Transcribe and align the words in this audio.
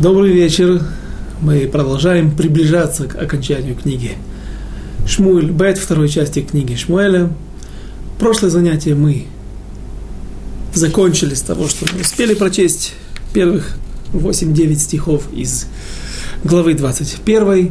Добрый 0.00 0.32
вечер. 0.32 0.80
Мы 1.42 1.68
продолжаем 1.68 2.34
приближаться 2.34 3.04
к 3.06 3.16
окончанию 3.16 3.76
книги 3.76 4.12
Шмуэль 5.06 5.50
Бет, 5.50 5.76
второй 5.76 6.08
части 6.08 6.40
книги 6.40 6.74
Шмуэля. 6.74 7.28
Прошлое 8.18 8.50
занятие 8.50 8.94
мы 8.94 9.26
закончили 10.72 11.34
с 11.34 11.42
того, 11.42 11.68
что 11.68 11.84
мы 11.92 12.00
успели 12.00 12.32
прочесть 12.32 12.94
первых 13.34 13.76
8-9 14.14 14.76
стихов 14.76 15.24
из 15.34 15.66
главы 16.44 16.72
21 16.72 17.70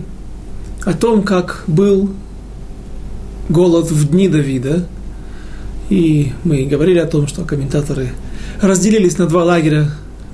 о 0.85 0.93
том, 0.93 1.23
как 1.23 1.63
был 1.65 2.11
голод 3.49 3.89
в 3.89 4.07
дни 4.07 4.29
Давида. 4.29 4.85
И 5.89 6.31
мы 6.43 6.65
говорили 6.65 6.99
о 6.99 7.07
том, 7.07 7.25
что 7.25 7.43
комментаторы 7.43 8.09
разделились 8.61 9.17
на 9.17 9.25
два 9.25 9.45
лагеря 9.45 9.89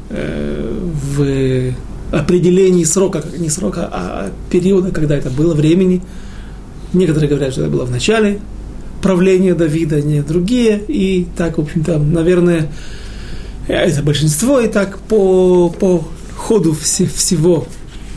э, 0.09 0.75
в 1.04 1.73
определении 2.12 2.84
срока, 2.84 3.23
не 3.38 3.49
срока, 3.49 3.90
а 3.91 4.31
периода, 4.49 4.91
когда 4.91 5.16
это 5.16 5.30
было, 5.30 5.54
времени. 5.54 6.02
Некоторые 6.94 7.30
говорят, 7.30 7.52
что 7.52 7.62
это 7.62 7.71
было 7.71 7.85
в 7.85 7.91
начале 7.91 8.40
правления 9.02 9.54
Давида, 9.54 10.02
не 10.02 10.21
другие. 10.21 10.81
И 10.88 11.27
так, 11.38 11.58
в 11.58 11.62
общем-то, 11.62 11.99
наверное, 11.99 12.71
это 13.68 14.04
большинство, 14.04 14.59
и 14.59 14.68
так 14.68 14.99
по, 14.99 15.70
по 15.70 16.04
ходу 16.35 16.73
вс- 16.73 17.09
всего 17.13 17.68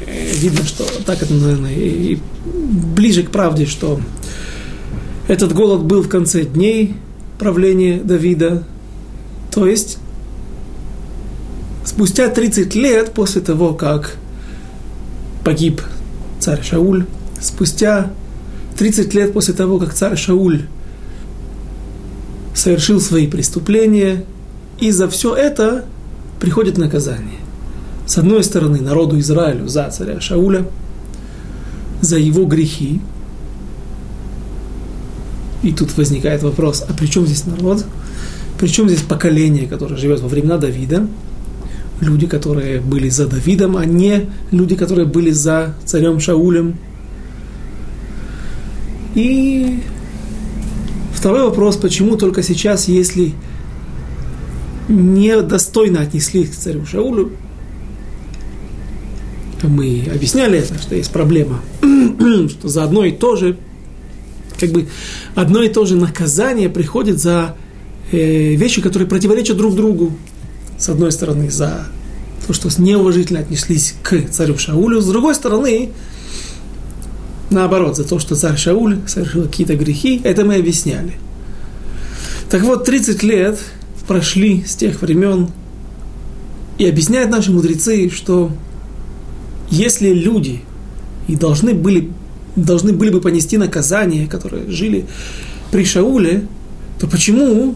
э, 0.07 0.33
видно, 0.35 0.65
что 0.65 0.85
так 1.05 1.23
это, 1.23 1.33
наверное, 1.35 1.75
и 1.75 2.19
ближе 2.95 3.23
к 3.23 3.31
правде, 3.31 3.67
что 3.67 4.01
этот 5.27 5.53
голод 5.55 5.83
был 5.83 6.03
в 6.03 6.09
конце 6.09 6.45
дней 6.45 6.95
правления 7.39 8.01
Давида, 8.03 8.65
то 9.53 9.67
есть 9.67 9.99
спустя 11.89 12.29
30 12.29 12.75
лет 12.75 13.13
после 13.13 13.41
того, 13.41 13.73
как 13.73 14.17
погиб 15.43 15.81
царь 16.39 16.63
Шауль, 16.63 17.07
спустя 17.41 18.11
30 18.77 19.15
лет 19.15 19.33
после 19.33 19.55
того, 19.55 19.79
как 19.79 19.95
царь 19.95 20.17
Шауль 20.17 20.67
совершил 22.55 23.01
свои 23.01 23.27
преступления, 23.27 24.25
и 24.79 24.91
за 24.91 25.09
все 25.09 25.35
это 25.35 25.87
приходит 26.41 26.77
наказание. 26.77 27.41
С 28.07 28.19
одной 28.19 28.45
стороны, 28.45 28.81
народу 28.81 29.19
Израилю 29.19 29.67
за 29.67 29.91
царя 29.91 30.21
Шауля, 30.21 30.67
за 32.03 32.19
его 32.19 32.45
грехи. 32.45 33.01
И 35.63 35.73
тут 35.73 35.97
возникает 35.97 36.43
вопрос, 36.43 36.85
а 36.87 36.93
при 36.93 37.07
чем 37.07 37.27
здесь 37.27 37.47
народ? 37.47 37.85
При 38.59 38.69
чем 38.69 38.89
здесь 38.89 39.03
поколение, 39.03 39.67
которое 39.67 39.97
живет 39.97 40.21
во 40.21 40.29
времена 40.29 40.59
Давида? 40.59 41.07
Люди, 42.01 42.27
которые 42.27 42.81
были 42.81 43.09
за 43.09 43.27
Давидом, 43.27 43.77
а 43.77 43.85
не 43.85 44.27
люди, 44.51 44.77
которые 44.77 45.07
были 45.07 45.31
за 45.31 45.75
царем 45.85 46.21
Шаулем. 46.21 46.77
И 49.15 49.81
второй 51.13 51.43
вопрос, 51.45 51.77
почему 51.77 52.17
только 52.17 52.43
сейчас, 52.43 52.89
если 52.89 53.33
недостойно 54.89 56.01
отнеслись 56.01 56.51
к 56.51 56.55
царю 56.55 56.87
Шаулю, 56.87 57.33
мы 59.63 60.09
объясняли 60.15 60.59
это, 60.59 60.79
что 60.79 60.95
есть 60.95 61.11
проблема, 61.11 61.61
что 62.49 62.69
за 62.69 62.85
одно 62.85 63.05
и 63.05 63.11
то 63.11 63.35
же, 63.35 63.57
как 64.59 64.71
бы 64.71 64.87
одно 65.35 65.63
и 65.63 65.69
то 65.69 65.85
же 65.85 65.97
наказание 65.97 66.69
приходит 66.69 67.19
за 67.19 67.57
э, 68.13 68.55
вещи, 68.55 68.81
которые 68.81 69.09
противоречат 69.09 69.57
друг 69.57 69.75
другу 69.75 70.13
с 70.79 70.89
одной 70.89 71.13
стороны, 71.13 71.51
за 71.51 71.87
то, 72.47 72.53
что 72.53 72.69
неуважительно 72.81 73.41
отнеслись 73.41 73.95
к 74.03 74.29
царю 74.31 74.57
Шаулю, 74.57 75.01
с 75.01 75.07
другой 75.07 75.35
стороны, 75.35 75.91
наоборот, 77.51 77.97
за 77.97 78.05
то, 78.05 78.19
что 78.19 78.37
царь 78.37 78.57
Шауль 78.57 79.01
совершил 79.07 79.45
какие-то 79.45 79.77
грехи, 79.77 80.21
это 80.25 80.45
мы 80.45 80.57
объясняли. 80.57 81.15
Так 82.51 82.63
вот, 82.63 82.85
30 82.85 83.23
лет 83.23 83.59
прошли 84.07 84.65
с 84.67 84.75
тех 84.75 85.03
времен, 85.03 85.51
и 86.79 86.87
объясняют 86.87 87.31
наши 87.31 87.51
мудрецы, 87.51 88.09
что 88.09 88.53
если 89.69 90.11
люди 90.11 90.63
и 91.27 91.35
должны 91.35 91.75
были, 91.75 92.11
должны 92.57 92.93
были 92.93 93.11
бы 93.11 93.21
понести 93.21 93.59
наказание, 93.59 94.27
которые 94.29 94.71
жили 94.71 95.07
при 95.71 95.85
Шауле, 95.85 96.47
то 96.99 97.07
почему 97.07 97.75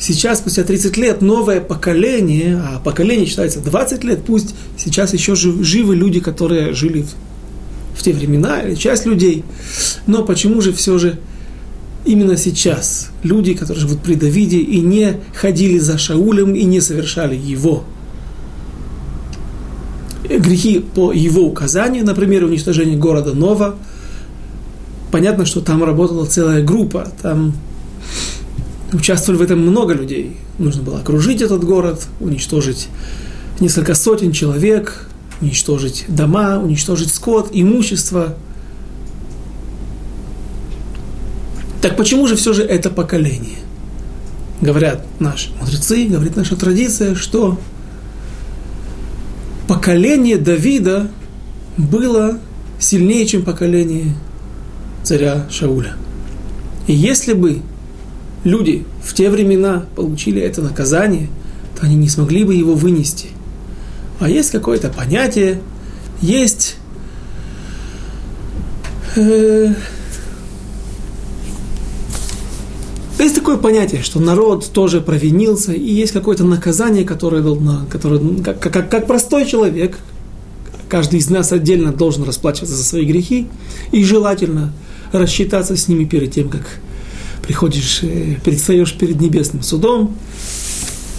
сейчас, 0.00 0.38
спустя 0.38 0.64
30 0.64 0.96
лет, 0.96 1.22
новое 1.22 1.60
поколение, 1.60 2.56
а 2.56 2.80
поколение 2.80 3.26
считается 3.26 3.60
20 3.60 4.02
лет, 4.02 4.24
пусть 4.24 4.54
сейчас 4.76 5.12
еще 5.12 5.36
живы 5.36 5.94
люди, 5.94 6.18
которые 6.18 6.72
жили 6.72 7.02
в, 7.02 7.98
в 7.98 8.02
те 8.02 8.12
времена, 8.12 8.62
или 8.62 8.74
часть 8.74 9.06
людей, 9.06 9.44
но 10.06 10.24
почему 10.24 10.60
же 10.62 10.72
все 10.72 10.98
же 10.98 11.18
именно 12.04 12.36
сейчас 12.36 13.10
люди, 13.22 13.54
которые 13.54 13.82
живут 13.82 14.00
при 14.00 14.14
Давиде 14.14 14.58
и 14.58 14.80
не 14.80 15.18
ходили 15.34 15.78
за 15.78 15.98
Шаулем 15.98 16.54
и 16.54 16.64
не 16.64 16.80
совершали 16.80 17.36
его 17.36 17.84
грехи 20.28 20.78
по 20.78 21.12
его 21.12 21.42
указанию, 21.42 22.04
например, 22.04 22.44
уничтожение 22.44 22.96
города 22.96 23.34
Нова, 23.34 23.76
понятно, 25.10 25.44
что 25.44 25.60
там 25.60 25.82
работала 25.82 26.24
целая 26.24 26.62
группа, 26.62 27.08
там 27.20 27.54
Участвовали 28.92 29.38
в 29.38 29.42
этом 29.42 29.60
много 29.60 29.94
людей. 29.94 30.36
Нужно 30.58 30.82
было 30.82 30.98
окружить 30.98 31.42
этот 31.42 31.64
город, 31.64 32.06
уничтожить 32.18 32.88
несколько 33.60 33.94
сотен 33.94 34.32
человек, 34.32 35.08
уничтожить 35.40 36.04
дома, 36.08 36.58
уничтожить 36.58 37.12
скот, 37.12 37.50
имущество. 37.52 38.34
Так 41.80 41.96
почему 41.96 42.26
же 42.26 42.36
все 42.36 42.52
же 42.52 42.62
это 42.62 42.90
поколение? 42.90 43.58
Говорят 44.60 45.06
наши 45.20 45.50
мудрецы, 45.58 46.06
говорит 46.06 46.36
наша 46.36 46.56
традиция, 46.56 47.14
что 47.14 47.58
поколение 49.66 50.36
Давида 50.36 51.10
было 51.78 52.38
сильнее, 52.78 53.24
чем 53.26 53.42
поколение 53.42 54.14
царя 55.02 55.46
Шауля. 55.50 55.94
И 56.86 56.92
если 56.92 57.32
бы 57.32 57.62
люди 58.44 58.84
в 59.02 59.14
те 59.14 59.30
времена 59.30 59.86
получили 59.96 60.40
это 60.40 60.62
наказание, 60.62 61.28
то 61.78 61.86
они 61.86 61.96
не 61.96 62.08
смогли 62.08 62.44
бы 62.44 62.54
его 62.54 62.74
вынести. 62.74 63.28
А 64.18 64.28
есть 64.28 64.50
какое-то 64.50 64.90
понятие, 64.90 65.60
есть 66.20 66.76
э, 69.16 69.72
есть 73.18 73.34
такое 73.34 73.56
понятие, 73.56 74.02
что 74.02 74.20
народ 74.20 74.70
тоже 74.72 75.00
провинился, 75.00 75.72
и 75.72 75.92
есть 75.92 76.12
какое-то 76.12 76.44
наказание, 76.44 77.04
которое, 77.04 77.42
которое 77.88 78.42
как, 78.42 78.60
как, 78.60 78.90
как 78.90 79.06
простой 79.06 79.46
человек, 79.46 79.98
каждый 80.88 81.20
из 81.20 81.30
нас 81.30 81.52
отдельно 81.52 81.92
должен 81.92 82.24
расплачиваться 82.24 82.76
за 82.76 82.84
свои 82.84 83.04
грехи, 83.04 83.46
и 83.92 84.04
желательно 84.04 84.72
рассчитаться 85.12 85.76
с 85.76 85.88
ними 85.88 86.04
перед 86.04 86.32
тем, 86.32 86.48
как 86.48 86.62
приходишь, 87.50 88.04
э, 88.04 88.36
предстаешь 88.44 88.94
перед 88.94 89.20
небесным 89.20 89.64
судом. 89.64 90.14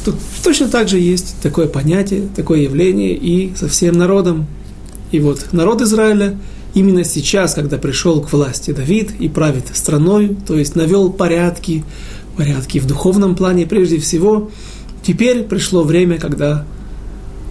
Тут 0.05 0.15
точно 0.41 0.69
так 0.69 0.87
же 0.87 0.97
есть 0.97 1.35
такое 1.43 1.67
понятие, 1.67 2.29
такое 2.33 2.61
явление 2.61 3.13
и 3.13 3.53
со 3.57 3.67
всем 3.67 3.97
народом. 3.97 4.47
И 5.11 5.19
вот 5.19 5.49
народ 5.51 5.81
Израиля 5.81 6.37
именно 6.73 7.03
сейчас, 7.03 7.53
когда 7.53 7.77
пришел 7.77 8.21
к 8.21 8.31
власти 8.31 8.71
Давид 8.71 9.11
и 9.19 9.27
правит 9.27 9.65
страной, 9.73 10.37
то 10.47 10.57
есть 10.57 10.77
навел 10.77 11.11
порядки, 11.11 11.83
порядки 12.37 12.79
в 12.79 12.87
духовном 12.87 13.35
плане 13.35 13.65
прежде 13.65 13.99
всего, 13.99 14.51
теперь 15.03 15.43
пришло 15.43 15.83
время, 15.83 16.17
когда 16.17 16.65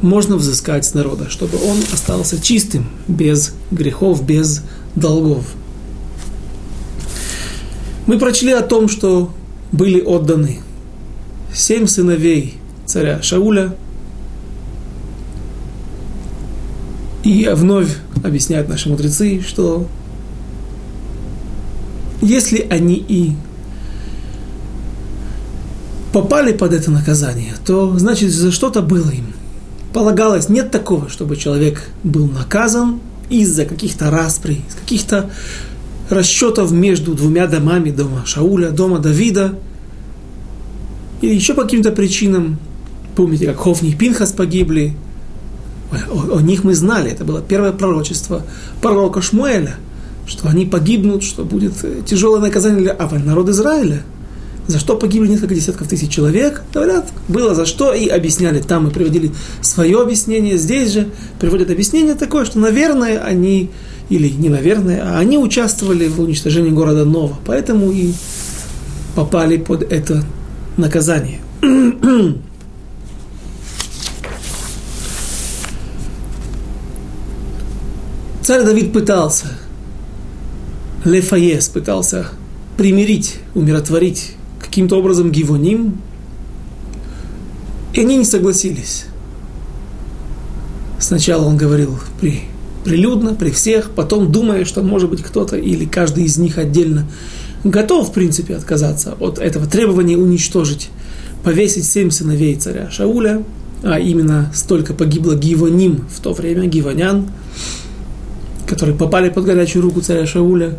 можно 0.01 0.37
взыскать 0.37 0.87
с 0.87 0.95
народа, 0.95 1.29
чтобы 1.29 1.59
он 1.63 1.77
остался 1.93 2.41
чистым, 2.41 2.87
без 3.09 3.53
грехов, 3.71 4.25
без 4.25 4.63
долгов. 4.97 5.45
Мы 8.07 8.19
прочли 8.19 8.53
о 8.53 8.63
том, 8.63 8.89
что 8.89 9.31
были 9.73 10.01
отданы 10.01 10.61
семь 11.55 11.87
сыновей 11.87 12.61
царя 12.87 13.23
Шауля. 13.23 13.75
И 17.23 17.49
вновь 17.53 17.97
объясняют 18.25 18.69
наши 18.69 18.89
мудрецы, 18.89 19.43
что 19.47 19.87
если 22.23 22.67
они 22.71 22.95
и 22.95 23.33
попали 26.13 26.53
под 26.53 26.73
это 26.73 26.91
наказание, 26.91 27.55
то 27.65 27.97
значит 27.99 28.33
за 28.33 28.51
что-то 28.51 28.83
было 28.83 29.11
им. 29.11 29.35
Полагалось, 29.93 30.49
нет 30.49 30.71
такого, 30.71 31.09
чтобы 31.09 31.37
человек 31.37 31.91
был 32.03 32.27
наказан 32.27 33.01
из-за 33.29 33.65
каких-то 33.65 34.11
расприй, 34.11 34.65
из 34.69 34.75
каких-то 34.75 35.31
расчетов 36.11 36.73
между 36.73 37.15
двумя 37.15 37.47
домами, 37.47 37.91
дома 37.91 38.25
Шауля, 38.27 38.71
дома 38.71 38.99
Давида, 38.99 39.59
или 41.21 41.35
еще 41.35 41.55
по 41.55 41.63
каким-то 41.63 41.93
причинам, 41.93 42.59
помните, 43.15 43.47
как 43.47 43.59
Хофни 43.59 43.91
и 43.91 43.95
Пинхас 43.95 44.33
погибли, 44.33 44.97
о, 46.11 46.39
о 46.39 46.41
них 46.41 46.65
мы 46.65 46.75
знали, 46.75 47.11
это 47.11 47.25
было 47.25 47.41
первое 47.41 47.73
пророчество 47.73 48.43
пророка 48.81 49.21
Шмуэля, 49.21 49.77
что 50.27 50.49
они 50.49 50.65
погибнут, 50.65 51.23
что 51.23 51.45
будет 51.45 51.73
э, 51.83 52.03
тяжелое 52.07 52.41
наказание 52.41 52.81
для 52.81 52.93
а, 52.93 53.19
народа 53.19 53.53
Израиля. 53.53 54.03
За 54.71 54.79
что 54.79 54.97
погибли 54.97 55.27
несколько 55.27 55.53
десятков 55.53 55.89
тысяч 55.89 56.11
человек, 56.11 56.63
говорят, 56.73 57.09
было 57.27 57.57
за 57.57 57.67
что, 57.67 57.93
и 57.93 58.07
объясняли 58.07 58.61
там, 58.61 58.87
и 58.87 58.93
приводили 58.93 59.33
свое 59.63 60.01
объяснение. 60.01 60.57
Здесь 60.57 60.93
же 60.93 61.09
приводят 61.41 61.73
объяснение 61.73 62.15
такое, 62.15 62.45
что, 62.45 62.61
наверное, 62.61 63.21
они, 63.21 63.71
или 64.11 64.29
не 64.29 64.49
наверное, 64.49 65.03
а 65.03 65.19
они 65.19 65.39
участвовали 65.39 66.07
в 66.07 66.21
уничтожении 66.21 66.71
города 66.71 67.05
Нова, 67.05 67.37
поэтому 67.45 67.91
и 67.91 68.13
попали 69.17 69.57
под 69.57 69.83
это 69.83 70.23
наказание. 70.77 71.41
Царь 78.43 78.63
Давид 78.63 78.93
пытался, 78.93 79.47
Лефаес 81.05 81.69
пытался 81.71 82.29
примирить, 82.77 83.41
умиротворить 83.57 84.37
каким-то 84.71 85.01
образом 85.01 85.33
Гивоним, 85.33 86.01
и 87.93 88.01
они 88.01 88.17
не 88.17 88.25
согласились. 88.25 89.07
Сначала 91.01 91.45
он 91.45 91.57
говорил 91.57 91.99
при, 92.21 92.43
прилюдно, 92.85 93.35
при 93.35 93.51
всех, 93.51 93.91
потом 93.91 94.31
думая, 94.31 94.65
что 94.65 94.83
может 94.83 95.11
быть 95.11 95.23
кто-то 95.23 95.57
или 95.57 95.87
каждый 95.87 96.23
из 96.25 96.39
них 96.39 96.57
отдельно 96.57 97.09
готов, 97.65 98.11
в 98.11 98.13
принципе, 98.13 98.55
отказаться 98.55 99.17
от 99.19 99.41
этого 99.41 99.67
требования 99.67 100.17
уничтожить, 100.17 100.91
повесить 101.43 101.85
семь 101.85 102.13
сыновей 102.13 102.55
царя 102.55 102.89
Шауля, 102.91 103.43
а 103.83 103.99
именно 103.99 104.53
столько 104.55 104.95
погибло 104.95 105.35
Гивоним 105.35 106.07
в 106.15 106.21
то 106.21 106.33
время, 106.33 106.67
гивонян, 106.67 107.29
которые 108.69 108.97
попали 108.97 109.31
под 109.31 109.47
горячую 109.47 109.83
руку 109.83 110.01
царя 110.01 110.27
Шауля 110.27 110.79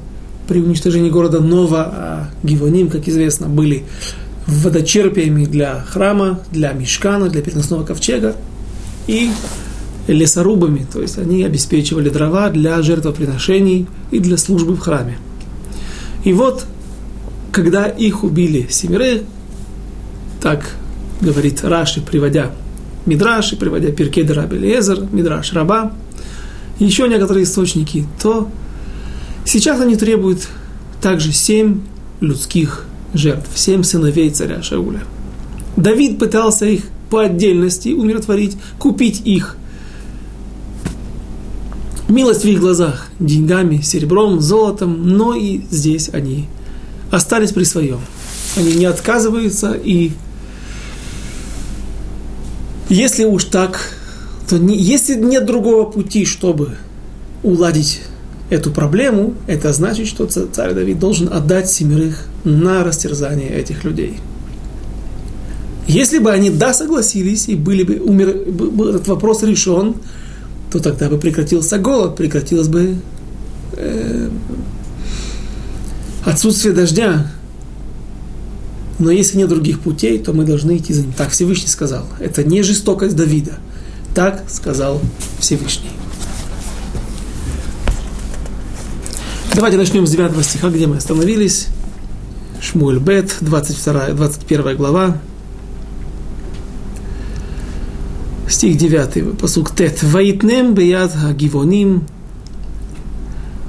при 0.52 0.60
уничтожении 0.60 1.10
города 1.10 1.40
Нова, 1.40 1.82
а 1.82 2.30
Гивоним, 2.44 2.90
как 2.90 3.08
известно, 3.08 3.48
были 3.48 3.86
водочерпиями 4.48 5.46
для 5.46 5.80
храма, 5.80 6.42
для 6.52 6.74
мешкана, 6.74 7.30
для 7.30 7.42
переносного 7.42 7.86
ковчега 7.86 8.36
и 9.08 9.30
лесорубами, 10.10 10.86
то 10.92 11.02
есть 11.02 11.18
они 11.18 11.46
обеспечивали 11.46 12.10
дрова 12.10 12.50
для 12.50 12.82
жертвоприношений 12.82 13.88
и 14.12 14.20
для 14.20 14.36
службы 14.36 14.76
в 14.76 14.80
храме. 14.80 15.20
И 16.26 16.34
вот, 16.34 16.66
когда 17.54 17.86
их 17.86 18.26
убили 18.26 18.68
семеры, 18.70 19.22
так 20.42 20.76
говорит 21.22 21.64
Раши, 21.64 22.02
приводя 22.02 22.52
Мидраши, 23.06 23.56
приводя 23.56 23.92
Перкеда 23.94 24.34
Раби 24.34 24.58
Лезер, 24.58 25.08
Мидраш 25.14 25.54
Раба, 25.54 25.94
еще 26.78 27.08
некоторые 27.08 27.46
источники, 27.46 28.06
то 28.22 28.50
сейчас 29.46 29.80
они 29.82 29.96
требуют 29.96 30.48
также 31.02 31.32
семь 31.32 31.82
людских 32.20 32.86
жертв, 33.14 33.50
семь 33.56 33.84
сыновей 33.84 34.30
царя 34.30 34.62
Шауля. 34.62 35.02
Давид 35.76 36.20
пытался 36.20 36.66
их 36.66 36.84
по 37.10 37.24
отдельности 37.24 37.90
умиротворить, 37.90 38.58
купить 38.78 39.22
их 39.26 39.58
милость 42.08 42.44
в 42.44 42.48
их 42.48 42.60
глазах 42.60 43.08
деньгами, 43.20 43.82
серебром, 43.82 44.42
золотом, 44.42 45.08
но 45.08 45.34
и 45.34 45.62
здесь 45.72 46.10
они 46.14 46.48
остались 47.10 47.52
при 47.52 47.64
своем. 47.64 48.00
Они 48.56 48.74
не 48.74 48.86
отказываются, 48.86 49.74
и 49.74 50.12
если 52.90 53.24
уж 53.24 53.46
так, 53.46 53.80
то 54.50 54.58
не, 54.58 54.78
если 54.78 55.16
нет 55.16 55.46
другого 55.46 55.90
пути, 55.90 56.26
чтобы 56.26 56.76
уладить 57.44 58.02
эту 58.52 58.70
проблему, 58.70 59.34
это 59.48 59.72
значит, 59.72 60.08
что 60.08 60.28
царь 60.28 60.74
Давид 60.74 61.00
должен 61.00 61.32
отдать 61.32 61.72
семерых 61.72 62.26
на 62.44 62.84
растерзание 62.84 63.50
этих 63.50 63.86
людей. 63.86 64.18
Если 65.88 66.20
бы 66.20 66.32
они 66.32 66.50
да 66.50 66.74
согласились 66.74 67.48
и 67.48 67.56
были 67.56 67.84
бы 67.84 68.00
умер, 68.00 68.46
был 68.52 68.90
этот 68.90 69.08
вопрос 69.08 69.44
решен, 69.44 69.96
то 70.70 70.80
тогда 70.80 71.10
бы 71.10 71.18
прекратился 71.18 71.80
голод, 71.80 72.18
прекратилось 72.18 72.68
бы 72.68 72.98
э, 73.74 74.30
отсутствие 76.26 76.74
дождя. 76.74 77.32
Но 79.00 79.12
если 79.12 79.38
нет 79.38 79.50
других 79.50 79.80
путей, 79.80 80.20
то 80.20 80.34
мы 80.34 80.44
должны 80.44 80.78
идти 80.78 80.94
за 80.94 81.02
ним. 81.02 81.14
Так 81.14 81.30
Всевышний 81.30 81.70
сказал. 81.70 82.06
Это 82.20 82.44
не 82.44 82.64
жестокость 82.64 83.16
Давида. 83.16 83.54
Так 84.14 84.44
сказал 84.50 85.02
Всевышний. 85.40 85.90
Давайте 89.61 89.79
начнем 89.79 90.07
с 90.07 90.11
9 90.11 90.45
стиха, 90.45 90.69
где 90.69 90.87
мы 90.87 90.97
остановились. 90.97 91.69
Шмуэль 92.61 92.99
Бет, 92.99 93.37
22, 93.41 94.09
21 94.09 94.77
глава. 94.77 95.17
стих 98.49 98.77
9, 98.77 99.39
посук 99.39 99.75
Тет. 99.75 100.03
Ваитнем 100.03 100.75
беяд 100.75 101.11
הגבעונים, 101.15 102.01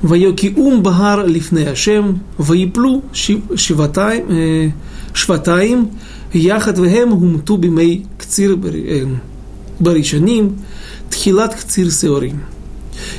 ויוקיעום 0.03 0.83
בהר 0.83 1.25
לפני 1.25 1.67
השם, 1.67 2.13
ויפלו 2.39 3.01
שבעתיים, 3.55 4.23
שבעתיים 5.13 5.89
יחד 6.33 6.79
והם 6.79 7.09
הומתו 7.09 7.57
בימי 7.57 8.03
קציר 8.17 8.57
בראשונים, 9.79 10.55
тхилат 11.09 11.53
кцир 11.53 11.89
сеорим. 11.89 12.50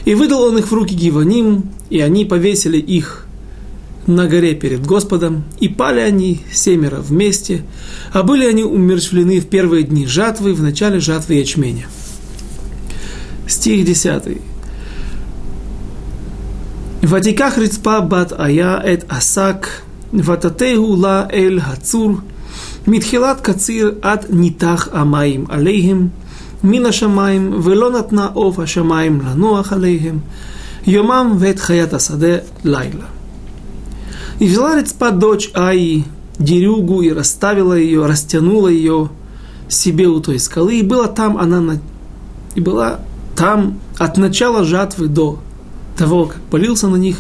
И 0.06 0.16
выдал 0.16 0.44
он 0.44 0.58
их 0.58 0.70
в 0.70 0.74
руки 0.74 0.94
Гиваним, 0.94 1.70
и 1.90 2.00
они 2.02 2.26
повесили 2.26 2.78
их 2.78 3.26
на 4.06 4.28
горе 4.28 4.54
перед 4.54 4.86
Господом, 4.86 5.44
и 5.60 5.70
пали 5.70 6.02
они 6.02 6.42
семеро 6.52 6.98
вместе, 6.98 7.64
а 8.12 8.24
были 8.24 8.46
они 8.46 8.64
умерщвлены 8.64 9.40
в 9.40 9.48
первые 9.48 9.84
дни 9.84 10.06
жатвы, 10.06 10.54
в 10.54 10.62
начале 10.62 11.00
жатвы 11.00 11.36
ячменя. 11.36 11.86
Стих 13.48 13.86
10. 13.86 14.38
Ватиках 17.04 17.58
рицпа 17.58 18.02
бат 18.02 18.34
ая 18.38 18.82
эт 18.84 19.06
асак, 19.10 19.84
вататегу 20.12 20.96
ла 20.96 21.30
эль 21.32 21.60
хацур, 21.60 22.24
митхилат 22.86 23.42
кацир 23.42 23.98
ат 24.02 24.30
нитах 24.30 24.90
амаим 24.92 25.48
алейхим, 25.50 26.12
מן 26.65 26.87
השמיים, 26.87 27.61
ולא 27.63 27.91
נתנה 27.91 28.29
עוף 28.35 28.59
השמיים 28.59 29.21
לנוח 29.21 29.73
עליהם, 29.73 30.19
יומם 30.87 31.37
ואת 31.39 31.59
חיית 31.59 31.95
השדה 31.95 32.37
לילה. 32.65 33.05
И 34.41 34.47
взяла 34.47 34.77
Рецпа 34.77 35.11
дочь 35.11 35.51
Аи, 35.55 36.05
дерюгу, 36.39 37.03
и 37.03 37.11
расставила 37.11 37.75
ее, 37.75 38.07
растянула 38.07 38.69
ее 38.69 39.11
себе 39.69 40.07
у 40.07 40.21
той 40.21 40.39
скалы, 40.39 40.79
и 40.79 40.83
была 40.83 41.09
там 41.09 41.37
она, 41.39 41.61
на... 41.61 41.81
и 42.55 42.61
была 42.61 43.01
там 43.37 43.81
от 43.99 44.17
начала 44.17 44.65
жатвы 44.65 45.09
до 45.09 45.41
того, 45.97 46.27
как 46.27 46.41
полился 46.51 46.89
на 46.89 46.97
них, 46.97 47.19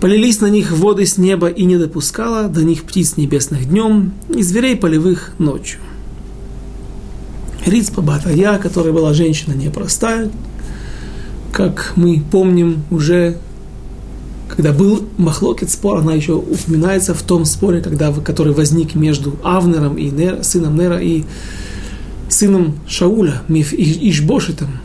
полились 0.00 0.40
на 0.40 0.46
них 0.46 0.72
воды 0.72 1.06
с 1.06 1.16
неба 1.16 1.48
и 1.48 1.64
не 1.64 1.76
допускала 1.76 2.48
до 2.48 2.64
них 2.64 2.84
птиц 2.84 3.16
небесных 3.16 3.68
днем 3.68 4.12
и 4.28 4.42
зверей 4.42 4.76
полевых 4.76 5.32
ночью. 5.38 5.80
Рицпа 7.65 8.01
Батая, 8.01 8.57
которая 8.57 8.93
была 8.93 9.13
женщина 9.13 9.53
непростая, 9.53 10.29
как 11.51 11.93
мы 11.95 12.21
помним, 12.31 12.83
уже 12.91 13.37
когда 14.49 14.71
был 14.71 15.07
Махлокет 15.17 15.71
спор, 15.71 15.99
она 15.99 16.13
еще 16.13 16.33
упоминается 16.33 17.13
в 17.13 17.23
том 17.23 17.45
споре, 17.45 17.81
когда, 17.81 18.11
который 18.11 18.53
возник 18.53 18.93
между 18.93 19.35
Авнером 19.43 19.95
и 19.97 20.11
Нер, 20.11 20.43
сыном 20.43 20.77
Нера 20.77 20.99
и 20.99 21.23
сыном 22.29 22.79
Шауля, 22.87 23.41
Миф 23.47 23.73
Ишбошитом, 23.73 24.79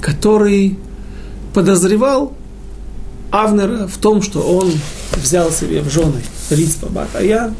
который 0.00 0.78
подозревал 1.52 2.32
Авнера 3.30 3.88
в 3.88 3.96
том, 3.98 4.22
что 4.22 4.40
он 4.40 4.70
взял 5.20 5.50
себе 5.50 5.80
в 5.80 5.90
жены 5.90 6.22
Рицпа 6.50 6.86
Батая. 6.86 7.54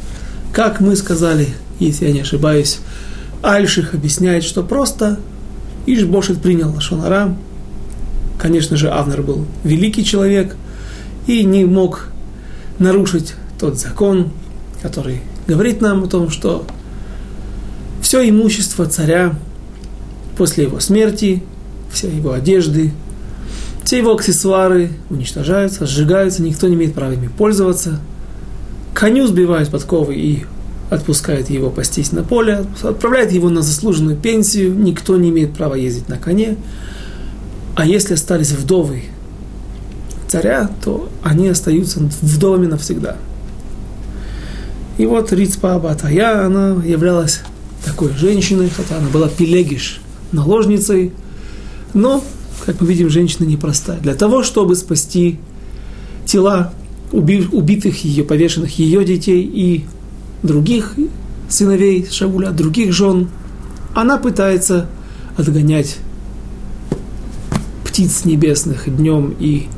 Как 0.53 0.81
мы 0.81 0.95
сказали, 0.95 1.49
если 1.81 2.07
я 2.07 2.13
не 2.13 2.21
ошибаюсь, 2.21 2.79
Альших 3.43 3.95
объясняет, 3.95 4.45
что 4.45 4.63
просто 4.63 5.19
Ишбошит 5.87 6.41
принял 6.41 6.79
Шонара. 6.81 7.37
Конечно 8.39 8.77
же, 8.77 8.91
Авнер 8.91 9.23
был 9.23 9.47
великий 9.65 10.05
человек– 10.05 10.57
и 11.27 11.45
не 11.45 11.65
мог 11.65 12.09
нарушить 12.79 13.35
тот 13.59 13.79
закон, 13.79 14.31
который 14.83 15.23
говорит 15.47 15.81
нам 15.81 16.05
о 16.05 16.07
том, 16.07 16.31
что 16.31 16.65
все 18.01 18.29
имущество 18.29 18.87
царя 18.87 19.35
после 20.37 20.65
его 20.65 20.81
смерти, 20.81 21.43
все 21.91 22.09
его 22.09 22.33
одежды, 22.33 22.93
все 23.85 23.99
его 23.99 24.13
аксессуары 24.13 24.91
уничтожаются, 25.11 25.87
сжигаются, 25.87 26.43
никто 26.43 26.69
не 26.69 26.75
имеет 26.75 26.95
права 26.95 27.13
ими 27.13 27.29
пользоваться. 27.29 28.01
Коню 28.95 29.27
сбивают 29.27 29.71
подковы 29.71 30.15
и 30.15 30.45
отпускает 30.91 31.51
его 31.51 31.71
пастись 31.71 32.13
на 32.13 32.23
поле, 32.23 32.65
отправляет 32.83 33.33
его 33.33 33.51
на 33.51 33.63
заслуженную 33.63 34.17
пенсию, 34.17 34.75
никто 34.75 35.17
не 35.17 35.31
имеет 35.31 35.55
права 35.55 35.75
ездить 35.75 36.09
на 36.09 36.17
коне. 36.17 36.57
А 37.75 37.85
если 37.85 38.15
остались 38.15 38.53
вдовы 38.53 39.05
царя, 40.29 40.71
то 40.85 41.09
они 41.23 41.49
остаются 41.49 42.01
вдовами 42.23 42.67
навсегда. 42.67 43.17
И 44.99 45.07
вот 45.07 45.33
Рицпа 45.33 45.79
Батая, 45.79 46.47
она 46.47 46.83
являлась 46.85 47.41
такой 47.85 48.13
женщиной, 48.15 48.71
хотя 48.75 48.97
она 48.97 49.09
была 49.09 49.29
пелегиш, 49.29 50.01
наложницей, 50.33 51.13
но, 51.93 52.25
как 52.65 52.81
мы 52.81 52.89
видим, 52.89 53.11
женщина 53.11 53.45
непростая. 53.45 54.01
Для 54.01 54.15
того, 54.15 54.43
чтобы 54.43 54.75
спасти 54.75 55.39
тела 56.25 56.73
убитых 57.13 58.05
ее, 58.05 58.25
повешенных 58.25 58.79
ее 58.79 59.05
детей 59.05 59.43
и 59.43 59.85
других 60.47 60.95
сыновей 61.49 62.07
Шауля, 62.11 62.51
других 62.51 62.93
жен, 62.93 63.29
она 63.95 64.19
пытается 64.19 64.89
отгонять 65.37 65.99
птиц 67.85 68.25
небесных 68.25 68.95
днем 68.95 69.35
и 69.39 69.69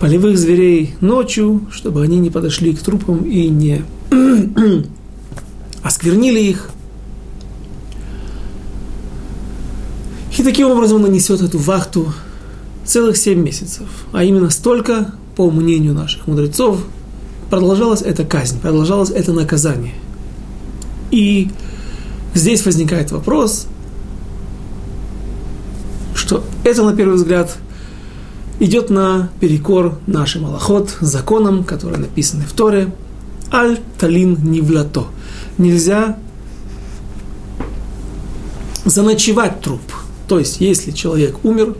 полевых 0.00 0.36
зверей 0.36 0.94
ночью, 1.00 1.66
чтобы 1.70 2.02
они 2.02 2.18
не 2.18 2.30
подошли 2.30 2.74
к 2.74 2.80
трупам 2.80 3.24
и 3.24 3.48
не 3.48 3.82
осквернили 5.82 6.40
их. 6.40 6.70
И 10.36 10.42
таким 10.42 10.68
образом 10.68 11.00
нанесет 11.00 11.40
эту 11.40 11.58
вахту 11.58 12.12
целых 12.84 13.16
семь 13.16 13.40
месяцев. 13.40 13.86
А 14.12 14.24
именно 14.24 14.50
столько, 14.50 15.14
по 15.36 15.50
мнению 15.50 15.94
наших 15.94 16.26
мудрецов, 16.26 16.84
продолжалась 17.54 18.02
эта 18.02 18.24
казнь, 18.24 18.58
продолжалось 18.58 19.10
это 19.10 19.32
наказание. 19.32 19.94
И 21.12 21.52
здесь 22.34 22.66
возникает 22.66 23.12
вопрос, 23.12 23.68
что 26.16 26.42
это, 26.64 26.82
на 26.82 26.96
первый 26.96 27.14
взгляд, 27.14 27.56
идет 28.58 28.90
на 28.90 29.30
перекор 29.38 30.00
нашим 30.08 30.46
аллахот, 30.46 30.96
законам, 31.00 31.62
которые 31.62 32.00
написаны 32.00 32.42
в 32.42 32.52
Торе. 32.52 32.92
Аль 33.52 33.78
талин 34.00 34.36
нивлато. 34.42 35.04
Нельзя 35.56 36.18
заночевать 38.84 39.60
труп. 39.60 39.80
То 40.26 40.40
есть, 40.40 40.60
если 40.60 40.90
человек 40.90 41.44
умер, 41.44 41.76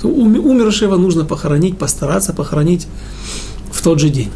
то 0.00 0.08
умершего 0.08 0.96
нужно 0.96 1.26
похоронить, 1.26 1.76
постараться 1.76 2.32
похоронить 2.32 2.86
в 3.70 3.82
тот 3.82 4.00
же 4.00 4.08
день. 4.08 4.30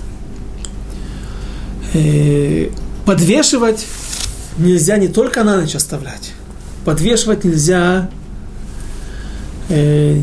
Э, 1.96 2.68
подвешивать 3.06 3.86
нельзя 4.58 4.98
не 4.98 5.08
только 5.08 5.44
на 5.44 5.60
ночь 5.60 5.74
оставлять. 5.74 6.32
Подвешивать 6.84 7.44
нельзя 7.44 8.10
э, 9.70 10.20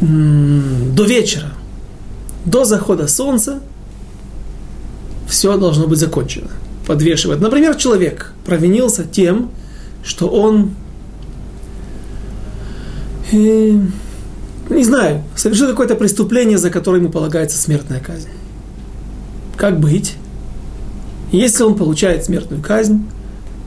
до 0.00 1.04
вечера, 1.04 1.54
до 2.44 2.64
захода 2.64 3.08
солнца 3.08 3.60
все 5.26 5.56
должно 5.56 5.88
быть 5.88 5.98
закончено. 5.98 6.50
Подвешивать. 6.86 7.40
Например, 7.40 7.74
человек 7.74 8.32
провинился 8.46 9.02
тем, 9.02 9.50
что 10.04 10.28
он, 10.28 10.74
э, 13.32 13.72
не 14.70 14.84
знаю, 14.84 15.24
совершил 15.34 15.68
какое-то 15.68 15.96
преступление, 15.96 16.58
за 16.58 16.70
которое 16.70 16.98
ему 16.98 17.10
полагается 17.10 17.58
смертная 17.58 17.98
казнь. 17.98 18.28
Как 19.56 19.80
быть? 19.80 20.16
Если 21.32 21.62
он 21.62 21.74
получает 21.76 22.24
смертную 22.24 22.62
казнь, 22.62 23.06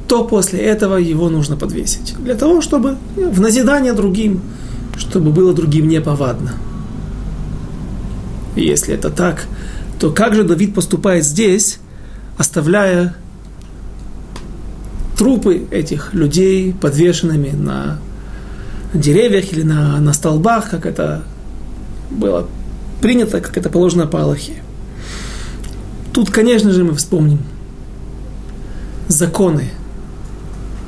то 0.08 0.24
после 0.24 0.60
этого 0.60 0.96
его 0.96 1.30
нужно 1.30 1.58
подвесить. 1.58 2.16
Для 2.20 2.36
того, 2.36 2.62
чтобы 2.62 2.98
в 3.16 3.42
назидание 3.42 3.94
другим 3.94 4.42
чтобы 4.98 5.32
было 5.32 5.54
другим 5.54 5.88
неповадно. 5.88 6.54
Если 8.56 8.94
это 8.94 9.10
так, 9.10 9.46
то 10.00 10.12
как 10.12 10.34
же 10.34 10.44
Давид 10.44 10.74
поступает 10.74 11.24
здесь, 11.24 11.80
оставляя 12.38 13.16
трупы 15.18 15.68
этих 15.72 16.14
людей 16.14 16.74
подвешенными 16.74 17.50
на 17.50 18.00
деревьях 18.94 19.52
или 19.52 19.64
на, 19.64 20.00
на 20.00 20.14
столбах, 20.14 20.70
как 20.70 20.86
это 20.86 21.24
было 22.10 22.48
принято, 23.02 23.42
как 23.42 23.58
это 23.58 23.70
положено 23.70 24.08
по 24.08 24.22
Аллахе. 24.22 24.64
Тут, 26.18 26.32
конечно 26.32 26.72
же, 26.72 26.84
мы 26.84 26.96
вспомним 26.96 27.38
законы, 29.08 29.66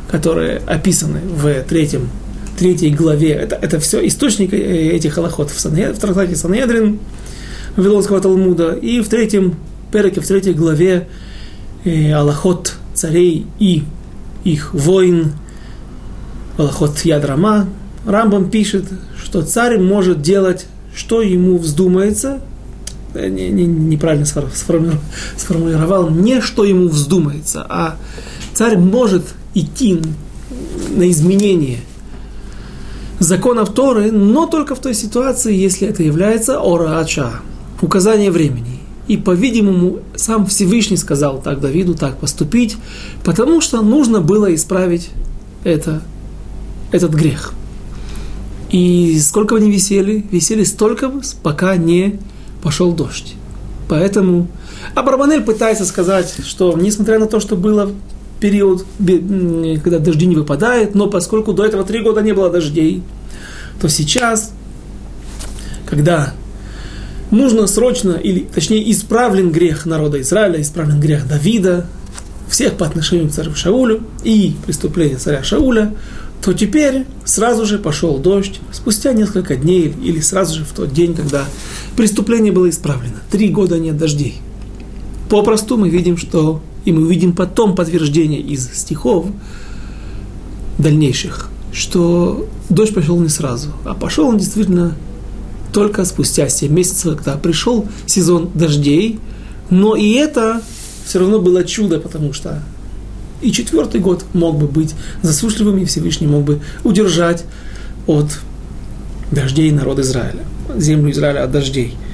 которые 0.09 0.57
описаны 0.65 1.19
в 1.19 1.61
третьем 1.65 2.09
третьей 2.57 2.89
главе. 2.89 3.33
Это, 3.33 3.55
это 3.55 3.79
все 3.79 4.07
источник 4.07 4.55
э, 4.55 4.57
этих 4.57 5.19
аллахот 5.19 5.51
в, 5.51 5.59
Санед, 5.59 5.95
в 5.95 5.99
трактате 5.99 6.35
Санедрин 6.35 6.97
Вавилонского 7.75 8.19
Талмуда 8.21 8.73
и 8.73 9.01
в 9.01 9.07
третьем 9.07 9.57
переке, 9.91 10.19
в 10.19 10.25
третьей 10.25 10.55
главе 10.55 11.07
э, 11.85 12.11
аллахот 12.11 12.73
царей 12.95 13.45
и 13.59 13.83
их 14.43 14.73
воин, 14.73 15.33
аллахот 16.57 17.01
Ядрама. 17.01 17.67
Рамбам 18.03 18.49
пишет, 18.49 18.85
что 19.23 19.43
царь 19.43 19.77
может 19.77 20.23
делать, 20.23 20.65
что 20.95 21.21
ему 21.21 21.59
вздумается, 21.59 22.41
не, 23.13 23.49
не, 23.49 23.65
неправильно 23.65 24.25
сформулировал, 24.25 26.09
не 26.09 26.41
что 26.41 26.63
ему 26.63 26.87
вздумается, 26.87 27.65
а 27.67 27.95
царь 28.53 28.77
может 28.77 29.23
идти 29.53 29.99
на 30.95 31.09
изменение 31.09 31.79
законов 33.19 33.73
Торы, 33.73 34.11
но 34.11 34.45
только 34.45 34.75
в 34.75 34.79
той 34.79 34.93
ситуации, 34.93 35.55
если 35.55 35.87
это 35.87 36.03
является 36.03 36.59
ораача, 36.59 37.41
указание 37.81 38.31
времени. 38.31 38.79
И, 39.07 39.17
по-видимому, 39.17 39.99
сам 40.15 40.45
Всевышний 40.45 40.97
сказал 40.97 41.41
так 41.41 41.59
Давиду, 41.59 41.95
так 41.95 42.17
поступить, 42.17 42.77
потому 43.23 43.59
что 43.59 43.81
нужно 43.81 44.21
было 44.21 44.53
исправить 44.53 45.09
это, 45.63 46.01
этот 46.91 47.13
грех. 47.13 47.53
И 48.69 49.19
сколько 49.19 49.55
они 49.55 49.71
висели? 49.71 50.23
Висели 50.31 50.63
столько, 50.63 51.11
пока 51.41 51.75
не 51.75 52.19
пошел 52.61 52.93
дождь. 52.93 53.35
Поэтому 53.87 54.47
Абрабанель 54.95 55.41
пытается 55.41 55.85
сказать, 55.85 56.35
что 56.45 56.77
несмотря 56.77 57.19
на 57.19 57.25
то, 57.25 57.39
что 57.39 57.55
было 57.55 57.91
период, 58.39 58.85
когда 58.97 59.99
дожди 59.99 60.25
не 60.25 60.35
выпадают, 60.35 60.95
но 60.95 61.07
поскольку 61.07 61.53
до 61.53 61.65
этого 61.65 61.83
три 61.83 62.01
года 62.01 62.21
не 62.21 62.33
было 62.33 62.49
дождей, 62.49 63.03
то 63.81 63.89
сейчас, 63.89 64.51
когда 65.85 66.33
нужно 67.31 67.67
срочно, 67.67 68.11
или 68.11 68.41
точнее 68.41 68.89
исправлен 68.91 69.51
грех 69.51 69.85
народа 69.85 70.21
Израиля, 70.21 70.61
исправлен 70.61 70.99
грех 70.99 71.27
Давида, 71.27 71.85
всех 72.49 72.73
по 72.73 72.85
отношению 72.85 73.29
к 73.29 73.31
царю 73.31 73.53
Шаулю 73.55 74.03
и 74.23 74.55
преступление 74.65 75.17
царя 75.17 75.43
Шауля, 75.43 75.93
то 76.41 76.53
теперь 76.53 77.05
сразу 77.25 77.65
же 77.65 77.79
пошел 77.79 78.17
дождь, 78.17 78.59
спустя 78.71 79.13
несколько 79.13 79.55
дней 79.55 79.93
или 80.03 80.19
сразу 80.19 80.59
же 80.59 80.65
в 80.65 80.71
тот 80.71 80.93
день, 80.93 81.13
когда 81.13 81.45
преступление 81.97 82.51
было 82.51 82.69
исправлено. 82.69 83.17
Три 83.29 83.49
года 83.49 83.77
нет 83.77 83.97
дождей. 83.97 84.37
Попросту 85.29 85.77
мы 85.77 85.89
видим, 85.89 86.17
что 86.17 86.61
и 86.85 86.91
мы 86.91 87.03
увидим 87.03 87.33
потом 87.33 87.75
подтверждение 87.75 88.39
из 88.39 88.69
стихов 88.73 89.27
дальнейших, 90.77 91.49
что 91.73 92.47
дождь 92.69 92.93
пошел 92.93 93.19
не 93.19 93.29
сразу, 93.29 93.69
а 93.83 93.93
пошел 93.93 94.27
он 94.27 94.37
действительно 94.37 94.95
только 95.73 96.05
спустя 96.05 96.47
7 96.47 96.71
месяцев, 96.71 97.17
когда 97.17 97.35
пришел 97.35 97.87
сезон 98.05 98.49
дождей, 98.55 99.19
но 99.69 99.95
и 99.95 100.13
это 100.13 100.61
все 101.05 101.19
равно 101.19 101.39
было 101.39 101.63
чудо, 101.63 101.99
потому 101.99 102.33
что 102.33 102.63
и 103.41 103.51
четвертый 103.51 104.01
год 104.01 104.25
мог 104.33 104.57
бы 104.57 104.67
быть 104.67 104.95
засушливым, 105.21 105.77
и 105.79 105.85
Всевышний 105.85 106.27
мог 106.27 106.43
бы 106.43 106.61
удержать 106.83 107.43
от 108.07 108.39
дождей 109.31 109.71
народ 109.71 109.99
Израиля, 109.99 110.43
землю 110.75 111.11
Израиля 111.11 111.43
от 111.43 111.51
дождей– 111.51 111.95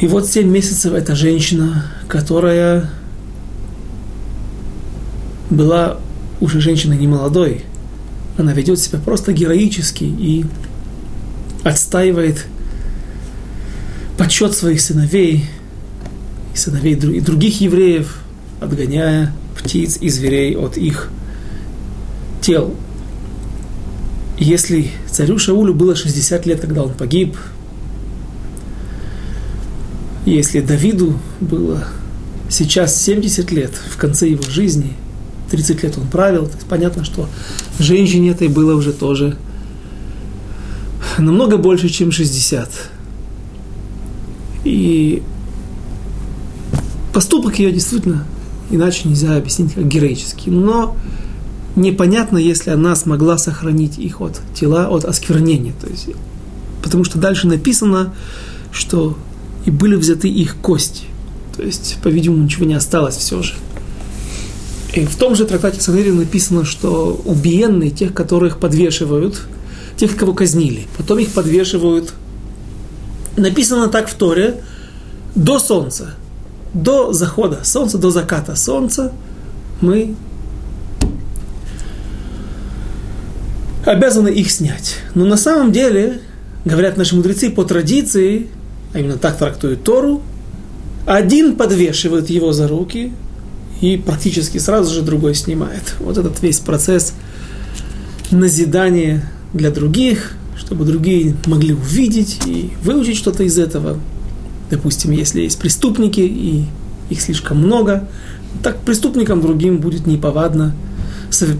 и 0.00 0.06
вот 0.06 0.26
семь 0.26 0.48
месяцев 0.48 0.94
эта 0.94 1.14
женщина, 1.14 1.84
которая 2.08 2.88
была 5.50 5.98
уже 6.40 6.58
женщиной 6.60 6.96
не 6.96 7.06
молодой, 7.06 7.66
она 8.38 8.54
ведет 8.54 8.78
себя 8.78 8.98
просто 8.98 9.34
героически 9.34 10.04
и 10.04 10.46
отстаивает 11.64 12.46
почет 14.16 14.54
своих 14.54 14.80
сыновей 14.80 15.44
и 16.54 16.56
сыновей 16.56 16.94
и 16.94 17.20
других 17.20 17.60
евреев, 17.60 18.19
отгоняя 18.60 19.34
птиц 19.58 19.98
и 20.00 20.08
зверей 20.08 20.56
от 20.56 20.76
их 20.76 21.10
тел. 22.40 22.74
Если 24.38 24.90
царю 25.10 25.38
Шаулю 25.38 25.74
было 25.74 25.94
60 25.94 26.46
лет, 26.46 26.60
когда 26.60 26.82
он 26.82 26.94
погиб, 26.94 27.36
Если 30.26 30.60
Давиду 30.60 31.18
было 31.40 31.82
сейчас 32.50 32.94
70 33.02 33.50
лет 33.52 33.72
в 33.90 33.96
конце 33.96 34.28
его 34.28 34.42
жизни, 34.42 34.92
30 35.50 35.82
лет 35.82 35.98
он 35.98 36.06
правил, 36.08 36.46
то 36.46 36.54
есть 36.54 36.66
понятно, 36.66 37.04
что 37.04 37.28
женщине 37.78 38.30
этой 38.30 38.48
было 38.48 38.74
уже 38.74 38.92
тоже 38.92 39.36
намного 41.18 41.56
больше, 41.56 41.88
чем 41.88 42.12
60. 42.12 42.70
И 44.64 45.22
поступок 47.12 47.58
ее 47.58 47.72
действительно 47.72 48.26
иначе 48.70 49.08
нельзя 49.08 49.36
объяснить 49.36 49.74
как 49.74 49.86
героический. 49.86 50.50
Но 50.50 50.96
непонятно, 51.76 52.38
если 52.38 52.70
она 52.70 52.96
смогла 52.96 53.38
сохранить 53.38 53.98
их 53.98 54.20
от 54.20 54.40
тела, 54.54 54.88
от 54.88 55.04
осквернения. 55.04 55.74
То 55.80 55.88
есть, 55.88 56.08
потому 56.82 57.04
что 57.04 57.18
дальше 57.18 57.46
написано, 57.46 58.14
что 58.72 59.16
и 59.64 59.70
были 59.70 59.96
взяты 59.96 60.28
их 60.28 60.56
кости. 60.56 61.04
То 61.56 61.62
есть, 61.62 61.98
по-видимому, 62.02 62.44
ничего 62.44 62.64
не 62.64 62.74
осталось 62.74 63.16
все 63.16 63.42
же. 63.42 63.54
И 64.94 65.04
в 65.04 65.14
том 65.16 65.36
же 65.36 65.44
трактате 65.44 65.80
Санхедрин 65.80 66.16
написано, 66.16 66.64
что 66.64 67.20
убиенные, 67.24 67.90
тех, 67.90 68.12
которых 68.12 68.58
подвешивают, 68.58 69.40
тех, 69.96 70.16
кого 70.16 70.32
казнили, 70.32 70.86
потом 70.96 71.18
их 71.18 71.30
подвешивают. 71.30 72.12
Написано 73.36 73.88
так 73.88 74.08
в 74.08 74.14
Торе, 74.14 74.62
до 75.34 75.58
солнца, 75.58 76.14
до 76.74 77.12
захода 77.12 77.60
солнца, 77.64 77.98
до 77.98 78.10
заката 78.10 78.56
солнца 78.56 79.12
мы 79.80 80.14
обязаны 83.84 84.28
их 84.28 84.50
снять. 84.50 84.96
Но 85.14 85.24
на 85.24 85.36
самом 85.36 85.72
деле, 85.72 86.20
говорят 86.64 86.96
наши 86.96 87.16
мудрецы, 87.16 87.50
по 87.50 87.64
традиции, 87.64 88.48
а 88.92 89.00
именно 89.00 89.16
так 89.16 89.38
трактуют 89.38 89.82
Тору, 89.82 90.22
один 91.06 91.56
подвешивает 91.56 92.30
его 92.30 92.52
за 92.52 92.68
руки 92.68 93.12
и 93.80 93.96
практически 93.96 94.58
сразу 94.58 94.92
же 94.92 95.02
другой 95.02 95.34
снимает. 95.34 95.94
Вот 95.98 96.18
этот 96.18 96.42
весь 96.42 96.58
процесс 96.58 97.14
назидания 98.30 99.28
для 99.52 99.70
других, 99.70 100.34
чтобы 100.56 100.84
другие 100.84 101.34
могли 101.46 101.74
увидеть 101.74 102.40
и 102.46 102.70
выучить 102.82 103.16
что-то 103.16 103.42
из 103.42 103.58
этого. 103.58 103.98
Допустим, 104.70 105.10
если 105.10 105.40
есть 105.42 105.58
преступники 105.58 106.20
и 106.20 106.64
их 107.10 107.20
слишком 107.20 107.58
много, 107.58 108.08
так 108.62 108.78
преступникам 108.80 109.40
другим 109.40 109.78
будет 109.78 110.06
неповадно 110.06 110.74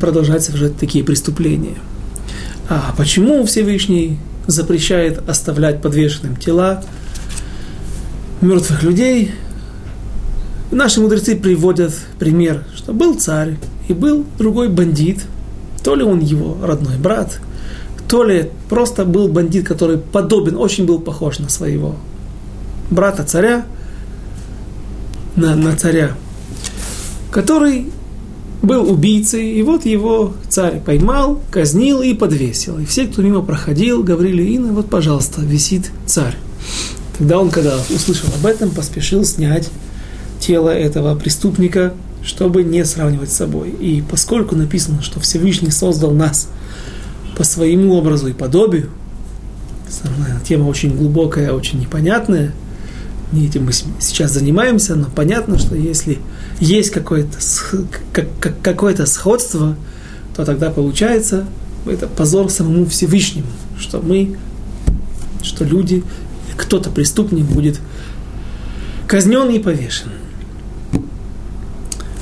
продолжать 0.00 0.44
совершать 0.44 0.76
такие 0.76 1.04
преступления. 1.04 1.76
А 2.68 2.94
почему 2.96 3.44
Всевышний 3.44 4.18
запрещает 4.46 5.28
оставлять 5.28 5.82
подвешенным 5.82 6.36
тела 6.36 6.84
мертвых 8.40 8.82
людей? 8.82 9.32
Наши 10.70 11.00
мудрецы 11.00 11.36
приводят 11.36 11.92
пример, 12.18 12.64
что 12.76 12.92
был 12.92 13.14
царь 13.18 13.56
и 13.88 13.92
был 13.92 14.24
другой 14.38 14.68
бандит, 14.68 15.18
то 15.82 15.96
ли 15.96 16.04
он 16.04 16.20
его 16.20 16.58
родной 16.62 16.96
брат, 16.96 17.40
то 18.08 18.22
ли 18.22 18.50
просто 18.68 19.04
был 19.04 19.28
бандит, 19.28 19.66
который 19.66 19.98
подобен, 19.98 20.56
очень 20.56 20.86
был 20.86 21.00
похож 21.00 21.40
на 21.40 21.48
своего 21.48 21.96
брата 22.90 23.24
царя, 23.24 23.64
на, 25.36 25.54
на 25.54 25.76
царя, 25.76 26.12
который 27.30 27.86
был 28.62 28.90
убийцей, 28.90 29.52
и 29.52 29.62
вот 29.62 29.86
его 29.86 30.34
царь 30.48 30.80
поймал, 30.80 31.40
казнил 31.50 32.02
и 32.02 32.12
подвесил. 32.12 32.78
И 32.78 32.84
все, 32.84 33.06
кто 33.06 33.22
мимо 33.22 33.42
проходил, 33.42 34.02
говорили, 34.02 34.42
Инна, 34.42 34.72
вот, 34.72 34.90
пожалуйста, 34.90 35.40
висит 35.40 35.90
царь. 36.06 36.36
Тогда 37.16 37.38
он, 37.38 37.50
когда 37.50 37.76
услышал 37.94 38.28
об 38.34 38.46
этом, 38.46 38.70
поспешил 38.70 39.24
снять 39.24 39.70
тело 40.40 40.70
этого 40.70 41.14
преступника, 41.14 41.94
чтобы 42.22 42.62
не 42.62 42.84
сравнивать 42.84 43.30
с 43.30 43.36
собой. 43.36 43.70
И 43.70 44.02
поскольку 44.02 44.56
написано, 44.56 45.02
что 45.02 45.20
Всевышний 45.20 45.70
создал 45.70 46.12
нас 46.12 46.48
по 47.36 47.44
своему 47.44 47.94
образу 47.94 48.28
и 48.28 48.32
подобию, 48.32 48.90
тема 50.46 50.66
очень 50.66 50.96
глубокая, 50.96 51.52
очень 51.52 51.80
непонятная, 51.80 52.52
не 53.32 53.46
этим 53.46 53.66
мы 53.66 53.72
сейчас 53.72 54.32
занимаемся, 54.32 54.94
но 54.96 55.06
понятно, 55.06 55.58
что 55.58 55.76
если 55.76 56.18
есть 56.58 56.90
какое-то, 56.90 57.38
какое-то 58.62 59.06
сходство, 59.06 59.76
то 60.36 60.44
тогда 60.44 60.70
получается 60.70 61.46
это 61.86 62.06
позор 62.06 62.50
самому 62.50 62.86
Всевышнему, 62.86 63.46
что 63.78 64.00
мы, 64.00 64.36
что 65.42 65.64
люди, 65.64 66.02
кто-то 66.56 66.90
преступник 66.90 67.44
будет 67.44 67.80
казнен 69.06 69.48
и 69.50 69.58
повешен. 69.58 70.10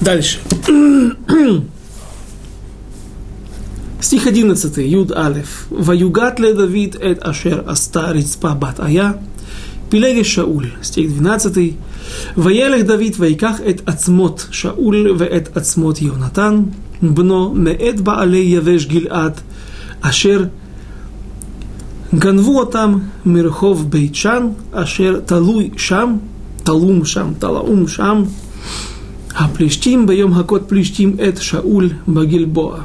Дальше. 0.00 0.38
Стих 4.00 4.26
11, 4.26 4.76
Юд 4.78 5.12
Алеф. 5.12 5.66
Ваюгат 5.70 6.38
ле 6.38 6.54
Давид 6.54 6.96
эт 6.96 7.22
ашер 7.22 7.64
астарит 7.68 8.28
спа 8.28 8.54
бат 8.54 8.78
ая. 8.80 9.20
Пилеги 9.89 10.23
Шауль, 10.23 10.71
стих 10.81 11.11
12. 11.11 11.75
Ваелех 12.35 12.85
Давид 12.85 13.17
вайках 13.17 13.61
эт 13.61 13.87
ацмот 13.87 14.47
Шауль 14.51 15.13
веэт 15.13 15.55
ацмот 15.55 15.99
Йонатан, 15.99 16.73
бно 17.01 17.53
меэт 17.53 18.01
баалей 18.01 18.45
явеш 18.47 18.87
гилад, 18.87 19.41
ашер 20.01 20.49
גנבו 22.15 22.59
אותם 22.59 22.99
מרחוב 23.25 23.89
בית 23.89 24.15
שאן, 24.15 24.49
אשר 24.71 25.19
תלוי 25.25 25.69
שם, 25.77 26.15
תלום 26.63 27.05
שם, 27.05 27.33
תלאום 27.39 27.87
שם, 27.87 28.23
הפלישתים 29.35 30.07
ביום 30.07 30.33
הכות 30.33 30.61
פלישתים 30.67 31.15
את 31.27 31.41
שאול 31.41 31.89
בגלבוע. 32.07 32.79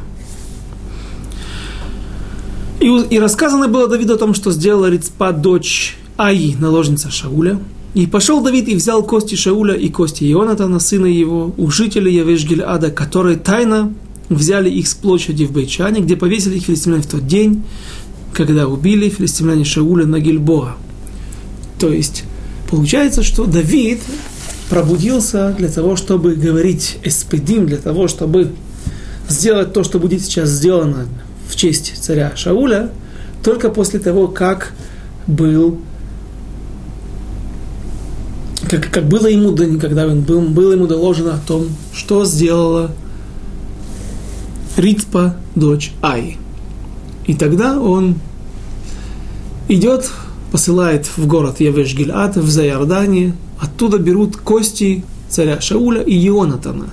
И, 2.81 2.87
и 3.11 3.19
рассказано 3.19 3.67
было 3.67 3.89
Давиду 3.89 4.15
о 4.15 4.19
том, 4.19 4.35
что 4.35 4.53
сделала 4.53 4.89
Рицпа 4.89 5.33
дочь 5.33 5.97
Аи, 6.18 6.56
наложница 6.60 7.10
Шауля. 7.10 7.60
И 7.94 8.08
пошел 8.08 8.42
Давид 8.42 8.68
и 8.68 8.76
взял 8.76 9.04
кости 9.04 9.36
Шауля 9.36 9.76
и 9.76 9.90
кости 9.90 10.24
Ионатана, 10.32 10.80
сына 10.80 11.06
его, 11.06 11.54
у 11.58 11.70
жителей 11.70 12.20
Явеш-Гильада, 12.20 12.92
которые 12.92 13.38
тайно 13.38 13.94
взяли 14.30 14.70
их 14.70 14.88
с 14.88 14.94
площади 14.94 15.46
в 15.46 15.52
Бейчане, 15.52 16.02
где 16.02 16.16
повесили 16.16 16.58
их 16.58 16.64
филистимляне 16.64 17.04
в 17.04 17.08
тот 17.08 17.28
день, 17.28 17.64
когда 18.34 18.68
убили 18.68 19.10
филистимляне 19.10 19.64
Шауля 19.64 20.06
на 20.06 20.20
Гильбоа. 20.20 20.76
То 21.80 21.92
есть, 21.92 22.24
получается, 22.70 23.24
что 23.24 23.46
Давид 23.46 24.00
пробудился 24.70 25.56
для 25.58 25.68
того, 25.68 25.96
чтобы 25.96 26.36
говорить 26.36 26.98
эспедим, 27.04 27.68
для 27.68 27.78
того, 27.78 28.08
чтобы 28.08 28.54
сделать 29.30 29.74
то, 29.74 29.84
что 29.84 30.00
будет 30.00 30.22
сейчас 30.22 30.50
сделано 30.50 31.08
в 31.48 31.56
честь 31.56 31.94
царя 32.02 32.34
Шауля, 32.36 32.92
только 33.44 33.70
после 33.70 34.00
того, 34.00 34.28
как 34.28 34.74
был 35.28 35.80
как, 38.74 38.90
как 38.90 39.08
было 39.08 39.28
ему, 39.28 39.56
когда 39.78 40.08
он 40.08 40.22
был, 40.22 40.42
было 40.42 40.74
ему 40.74 40.88
доложено 40.88 41.36
о 41.36 41.48
том, 41.48 41.68
что 41.94 42.26
сделала 42.26 42.92
Ритпа, 44.78 45.36
дочь 45.54 45.92
Ай. 46.02 46.38
И 47.28 47.36
тогда 47.36 47.80
он 47.80 48.16
идет, 49.70 50.10
посылает 50.52 51.08
в 51.16 51.28
город 51.28 51.60
Явеш 51.60 51.94
Гильат, 51.94 52.36
в 52.36 52.50
Зайордане, 52.50 53.36
оттуда 53.60 54.00
берут 54.00 54.38
кости 54.38 55.06
царя 55.30 55.62
Шауля 55.62 56.02
и 56.02 56.28
Ионатана. 56.28 56.90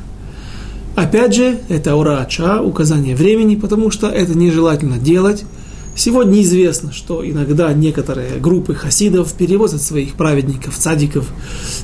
Опять 0.97 1.35
же, 1.35 1.61
это 1.71 1.97
урача, 1.97 2.61
указание 2.61 3.17
времени, 3.17 3.57
потому 3.57 3.91
что 3.91 4.09
это 4.09 4.37
нежелательно 4.37 4.99
делать– 4.99 5.45
Сегодня 6.01 6.41
известно, 6.41 6.95
что 6.95 7.23
иногда 7.29 7.71
некоторые 7.75 8.41
группы 8.41 8.75
хасидов 8.75 9.35
перевозят 9.35 9.83
своих 9.83 10.15
праведников, 10.15 10.79
цадиков 10.79 11.29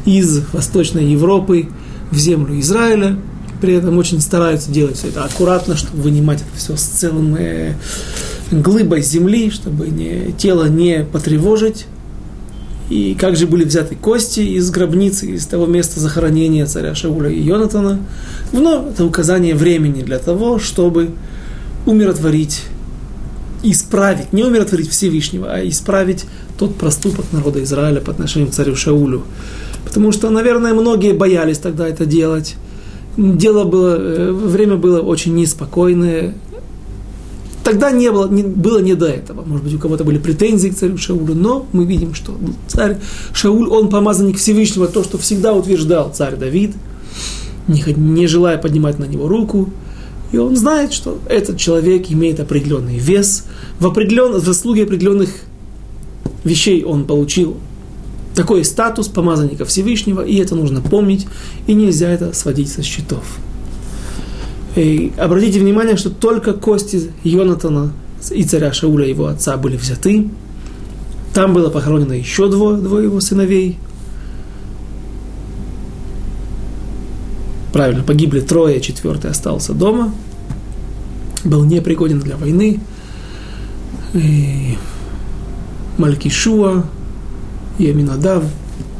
из 0.06 0.40
Восточной 0.54 1.04
Европы 1.04 1.68
в 2.10 2.16
землю 2.16 2.58
Израиля. 2.60 3.18
При 3.60 3.74
этом 3.74 3.98
очень 3.98 4.22
стараются 4.22 4.70
делать 4.70 4.96
все 4.96 5.08
это 5.08 5.22
аккуратно, 5.22 5.76
чтобы 5.76 6.04
вынимать 6.04 6.38
это 6.40 6.48
все 6.56 6.78
с 6.78 6.80
целым 6.80 7.36
глыбой 8.50 9.02
земли, 9.02 9.50
чтобы 9.50 9.88
не, 9.88 10.32
тело 10.38 10.64
не 10.66 11.04
потревожить. 11.04 11.84
И 12.88 13.14
как 13.20 13.36
же 13.36 13.46
были 13.46 13.64
взяты 13.64 13.96
кости 13.96 14.40
из 14.40 14.70
гробницы, 14.70 15.26
из 15.26 15.44
того 15.44 15.66
места 15.66 16.00
захоронения 16.00 16.64
царя 16.64 16.94
Шауля 16.94 17.28
и 17.28 17.42
Йонатана. 17.42 17.98
Вновь 18.50 18.92
это 18.92 19.04
указание 19.04 19.54
времени 19.54 20.00
для 20.00 20.18
того, 20.18 20.58
чтобы 20.58 21.10
умиротворить 21.84 22.62
исправить, 23.70 24.32
не 24.32 24.44
умиротворить 24.44 24.88
Всевышнего, 24.88 25.52
а 25.52 25.66
исправить 25.66 26.24
тот 26.58 26.76
проступок 26.76 27.26
народа 27.32 27.62
Израиля 27.62 28.00
по 28.00 28.12
отношению 28.12 28.48
к 28.48 28.52
царю 28.52 28.76
Шаулю. 28.76 29.22
Потому 29.84 30.12
что, 30.12 30.30
наверное, 30.30 30.74
многие 30.74 31.12
боялись 31.12 31.58
тогда 31.58 31.88
это 31.88 32.06
делать. 32.06 32.56
Дело 33.16 33.64
было, 33.64 33.96
э, 33.96 34.32
время 34.32 34.76
было 34.76 35.00
очень 35.00 35.34
неспокойное. 35.34 36.34
Тогда 37.64 37.90
не 37.90 38.10
было, 38.10 38.28
не, 38.28 38.42
было 38.42 38.78
не 38.78 38.94
до 38.94 39.06
этого. 39.06 39.42
Может 39.44 39.64
быть, 39.64 39.74
у 39.74 39.78
кого-то 39.78 40.04
были 40.04 40.18
претензии 40.18 40.68
к 40.68 40.76
царю 40.76 40.98
Шаулю, 40.98 41.34
но 41.34 41.66
мы 41.72 41.84
видим, 41.84 42.14
что 42.14 42.36
царь 42.68 42.98
Шауль, 43.32 43.68
он 43.68 43.88
помазанник 43.88 44.38
Всевышнего, 44.38 44.86
то, 44.86 45.02
что 45.02 45.18
всегда 45.18 45.52
утверждал 45.52 46.12
царь 46.12 46.36
Давид, 46.36 46.74
не, 47.66 47.82
не 47.96 48.26
желая 48.26 48.58
поднимать 48.58 48.98
на 48.98 49.04
него 49.04 49.28
руку. 49.28 49.70
И 50.36 50.38
он 50.38 50.54
знает, 50.54 50.92
что 50.92 51.18
этот 51.30 51.56
человек 51.56 52.10
имеет 52.10 52.40
определенный 52.40 52.98
вес, 52.98 53.46
в, 53.80 53.86
определен, 53.86 54.32
в 54.32 54.44
заслуге 54.44 54.82
определенных 54.82 55.30
вещей 56.44 56.84
он 56.84 57.06
получил 57.06 57.56
такой 58.34 58.62
статус 58.66 59.08
помазанника 59.08 59.64
Всевышнего, 59.64 60.20
и 60.20 60.36
это 60.36 60.54
нужно 60.54 60.82
помнить, 60.82 61.26
и 61.66 61.72
нельзя 61.72 62.10
это 62.10 62.34
сводить 62.34 62.70
со 62.70 62.82
счетов. 62.82 63.24
И 64.74 65.10
обратите 65.16 65.58
внимание, 65.58 65.96
что 65.96 66.10
только 66.10 66.52
кости 66.52 67.10
Йонатана 67.24 67.94
и 68.30 68.44
царя 68.44 68.74
Шауля, 68.74 69.06
его 69.06 69.28
отца, 69.28 69.56
были 69.56 69.78
взяты. 69.78 70.28
Там 71.32 71.54
было 71.54 71.70
похоронено 71.70 72.12
еще 72.12 72.50
двое, 72.50 72.76
двое 72.76 73.04
его 73.04 73.20
сыновей. 73.20 73.78
Правильно, 77.72 78.02
погибли 78.02 78.40
трое, 78.40 78.82
четвертый 78.82 79.30
остался 79.30 79.72
дома. 79.72 80.12
Был 81.46 81.64
непригоден 81.64 82.18
для 82.20 82.36
войны. 82.36 82.80
И 84.14 84.76
Малькишуа 85.96 86.84
и 87.78 87.90
Аминадав, 87.90 88.44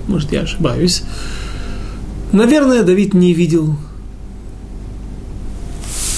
может, 0.07 0.33
я 0.33 0.43
ошибаюсь. 0.43 1.03
Наверное, 2.33 2.83
Давид 2.83 3.15
не 3.15 3.33
видел 3.35 3.77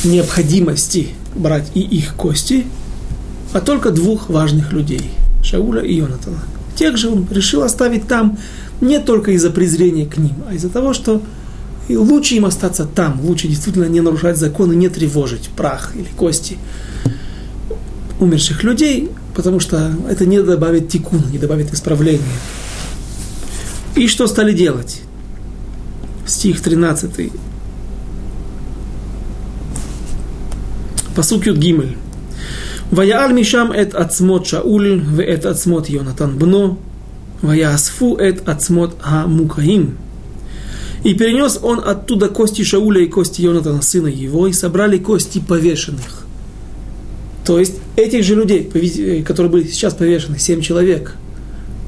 необходимости 0.05 1.09
брать 1.35 1.71
и 1.75 1.81
их 1.81 2.15
кости, 2.15 2.67
а 3.53 3.61
только 3.61 3.91
двух 3.91 4.29
важных 4.29 4.73
людей– 4.73 5.11
Шауля 5.43 5.83
и 5.83 5.95
Йонатана. 5.95 6.43
Тех 6.75 6.97
же 6.97 7.09
он 7.09 7.27
решил 7.31 7.63
оставить 7.63 8.07
там 8.07 8.39
не 8.81 8.99
только 8.99 9.33
из-за 9.33 9.51
презрения 9.51 10.07
к 10.07 10.19
ним, 10.19 10.35
а 10.49 10.55
из-за 10.55 10.69
того, 10.69 10.93
что 10.93 11.23
и 11.89 11.97
лучше 11.97 12.35
им 12.35 12.45
остаться 12.45 12.85
там, 12.85 13.21
лучше 13.23 13.49
действительно 13.49 13.87
не 13.87 14.01
нарушать 14.01 14.37
законы, 14.37 14.75
не 14.75 14.89
тревожить 14.89 15.49
прах 15.49 15.93
или 15.97 16.09
кости 16.17 16.59
умерших 18.21 18.63
людей, 18.63 19.11
потому 19.35 19.61
что 19.61 19.93
это 20.09 20.27
не 20.27 20.43
добавит 20.43 20.89
тикуна, 20.89 21.25
не 21.31 21.39
добавит 21.39 21.73
исправления. 21.73 22.23
И 23.95 24.07
что 24.07 24.27
стали 24.27 24.53
делать? 24.53 25.01
Стих 26.27 26.61
13. 26.61 27.33
Пасук 31.17 31.47
Юд 31.47 31.57
Гимель. 31.57 31.97
Ваяал 32.91 33.31
Мишам 33.31 33.73
эт 33.73 33.95
ацмот 33.95 34.47
Шауль, 34.47 35.01
ве 35.01 35.25
эт 35.25 35.47
ацмот 35.47 35.89
Йонатан 35.89 36.39
Бно, 36.39 36.79
ваяасфу 37.43 38.17
эт 38.17 38.49
ацмот 38.49 38.97
Амукаим. 39.03 39.97
И 41.05 41.15
перенес 41.15 41.59
он 41.63 41.81
оттуда 41.85 42.29
кости 42.29 42.63
Шауля 42.63 43.03
и 43.03 43.07
кости 43.07 43.43
Йонатана, 43.43 43.83
сына 43.83 44.09
его, 44.09 44.47
и 44.47 44.53
собрали 44.53 44.99
кости 44.99 45.39
повешенных. 45.39 46.27
То 47.45 47.59
есть 47.59 47.77
этих 47.97 48.25
же 48.25 48.35
людей, 48.35 49.23
которые 49.23 49.51
были 49.51 49.67
сейчас 49.67 49.95
повешены, 49.95 50.39
семь 50.39 50.61
человек, 50.61 51.15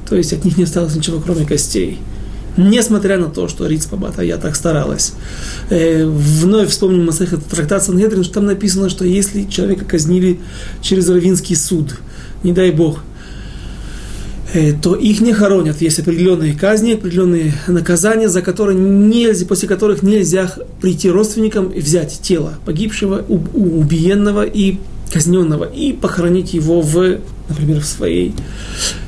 то 0.09 0.15
есть 0.15 0.33
от 0.33 0.43
них 0.43 0.57
не 0.57 0.63
осталось 0.63 0.95
ничего, 0.95 1.19
кроме 1.19 1.45
костей– 1.45 1.99
Несмотря 2.57 3.17
на 3.17 3.27
то, 3.29 3.47
что 3.47 3.65
Рицпа 3.65 3.97
я 4.21 4.37
так 4.37 4.55
старалась. 4.55 5.13
Э, 5.69 6.05
вновь 6.05 6.69
вспомним 6.69 7.05
Масех, 7.05 7.33
это 7.33 7.49
трактат 7.49 7.83
Сангедрин, 7.83 8.23
что 8.23 8.35
там 8.35 8.45
написано, 8.45 8.89
что 8.89 9.05
если 9.05 9.45
человека 9.45 9.85
казнили 9.85 10.39
через 10.81 11.07
равинский 11.07 11.55
суд, 11.55 11.95
не 12.43 12.51
дай 12.51 12.71
бог, 12.71 12.97
э, 12.97 13.01
то 14.81 14.95
их 14.95 15.21
не 15.21 15.33
хоронят. 15.33 15.81
Есть 15.81 15.99
определенные 15.99 16.53
казни, 16.53 16.93
определенные 16.93 17.53
наказания, 17.67 18.27
за 18.27 18.41
которые 18.41 18.77
нельзя, 18.77 19.45
после 19.45 19.67
которых 19.67 20.03
нельзя 20.03 20.51
прийти 20.81 21.09
родственникам 21.09 21.69
и 21.69 21.79
взять 21.79 22.19
тело 22.21 22.55
погибшего, 22.65 23.23
убиенного 23.27 24.43
и 24.43 24.77
казненного 25.11 25.65
и 25.65 25.93
похоронить 25.93 26.53
его 26.53 26.81
в, 26.81 27.19
например, 27.49 27.81
в, 27.81 27.85
своей, 27.85 28.33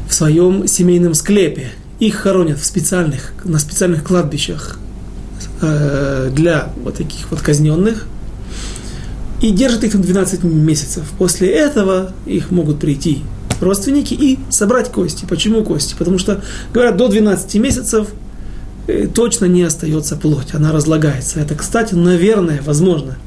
в 0.08 0.14
своем 0.14 0.68
семейном 0.68 1.14
склепе 1.14 1.70
их 2.00 2.16
хоронят 2.16 2.60
в 2.60 2.66
специальных, 2.66 3.34
на 3.44 3.60
специальных 3.60 4.04
кладбищах 4.04 4.80
э, 5.62 6.30
для 6.34 6.74
вот 6.84 6.96
таких 6.96 7.32
вот 7.32 7.42
казненных 7.42 8.06
и 9.42 9.52
держат 9.52 9.84
их 9.84 9.92
там 9.92 10.02
12 10.02 10.44
месяцев. 10.44 11.04
После 11.18 11.50
этого 11.50 12.14
их 12.26 12.52
могут 12.52 12.80
прийти 12.80 13.24
родственники 13.62 14.14
и 14.14 14.40
собрать 14.50 14.92
кости. 14.92 15.26
Почему 15.28 15.64
кости? 15.64 15.96
Потому 15.98 16.18
что, 16.18 16.42
говорят, 16.74 16.98
до 16.98 17.08
12 17.08 17.56
месяцев 17.56 18.08
э, 18.88 19.08
точно 19.08 19.46
не 19.46 19.64
остается 19.64 20.16
плоть, 20.16 20.54
она 20.54 20.72
разлагается. 20.72 21.40
Это, 21.40 21.56
кстати, 21.56 21.94
наверное, 21.96 22.62
возможно. 22.66 23.18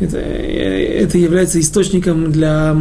Это, 0.00 0.16
э, 0.18 1.02
это 1.02 1.18
является 1.18 1.60
источником 1.60 2.30
для 2.30 2.76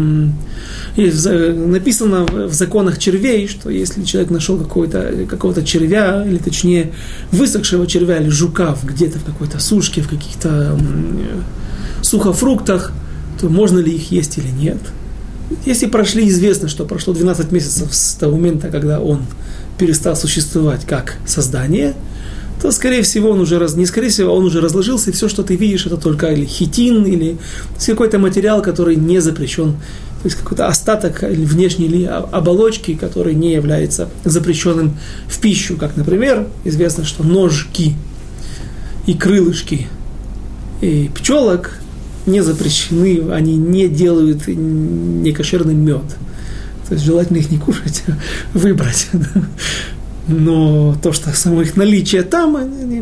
написано 0.98 2.26
в 2.26 2.54
законах 2.54 2.98
червей, 2.98 3.48
что 3.48 3.70
если 3.70 4.04
человек 4.04 4.32
нашел 4.32 4.58
какого-то 4.58 5.28
какого 5.30 5.64
червя, 5.64 6.26
или 6.26 6.38
точнее 6.38 6.94
высохшего 7.32 7.86
червя 7.86 8.18
или 8.18 8.30
жука 8.30 8.76
где-то 8.84 9.20
в 9.20 9.24
какой-то 9.24 9.60
сушке, 9.60 10.02
в 10.02 10.10
каких-то 10.10 10.78
сухофруктах, 12.02 12.92
то 13.40 13.50
можно 13.50 13.80
ли 13.80 13.94
их 13.94 14.12
есть 14.12 14.38
или 14.38 14.50
нет. 14.50 14.80
Если 15.66 15.86
прошли, 15.86 16.28
известно, 16.30 16.68
что 16.68 16.86
прошло 16.86 17.14
12 17.14 17.52
месяцев 17.52 17.94
с 17.94 18.16
того 18.16 18.36
момента, 18.36 18.70
когда 18.70 19.00
он 19.00 19.22
перестал 19.78 20.16
существовать 20.16 20.86
как 20.86 21.18
создание, 21.26 21.94
то, 22.62 22.72
скорее 22.72 23.04
всего, 23.04 23.30
он 23.30 23.40
уже 23.40 23.60
раз, 23.60 23.76
не 23.76 23.86
скорее 23.86 24.10
всего, 24.10 24.34
он 24.34 24.44
уже 24.44 24.62
разложился, 24.62 25.12
и 25.12 25.14
все, 25.14 25.30
что 25.30 25.44
ты 25.44 25.56
видишь, 25.56 25.86
это 25.86 25.96
только 25.96 26.28
или 26.28 26.46
хитин, 26.46 27.06
или 27.06 27.38
какой-то 27.86 28.18
материал, 28.18 28.62
который 28.62 28.96
не 28.96 29.20
запрещен 29.20 29.76
то 30.22 30.30
есть 30.30 30.38
какой-то 30.38 30.68
остаток 30.68 31.24
или 31.24 31.46
внешней 31.46 32.06
оболочки, 32.06 32.96
который 32.96 33.36
не 33.36 33.54
является 33.54 34.10
запрещенным 34.24 34.98
в 35.28 35.40
пищу, 35.40 35.78
как, 35.78 35.96
например, 35.96 36.48
известно, 36.64 37.06
что 37.06 37.24
ножки 37.24 37.96
и 39.06 39.14
крылышки 39.14 39.88
и 40.82 41.12
пчелок 41.14 41.80
не 42.28 42.44
запрещены, 42.44 43.32
они 43.32 43.56
не 43.56 43.88
делают 43.88 44.48
некошерный 44.48 45.74
мед. 45.74 46.04
То 46.88 46.94
есть 46.94 47.06
желательно 47.06 47.38
их 47.38 47.50
не 47.52 47.58
кушать, 47.58 48.04
а 48.08 48.18
выбрать. 48.54 49.08
Но 50.28 50.96
то, 51.02 51.14
что 51.14 51.32
само 51.34 51.62
их 51.62 51.78
наличие 51.78 52.22
там, 52.22 52.58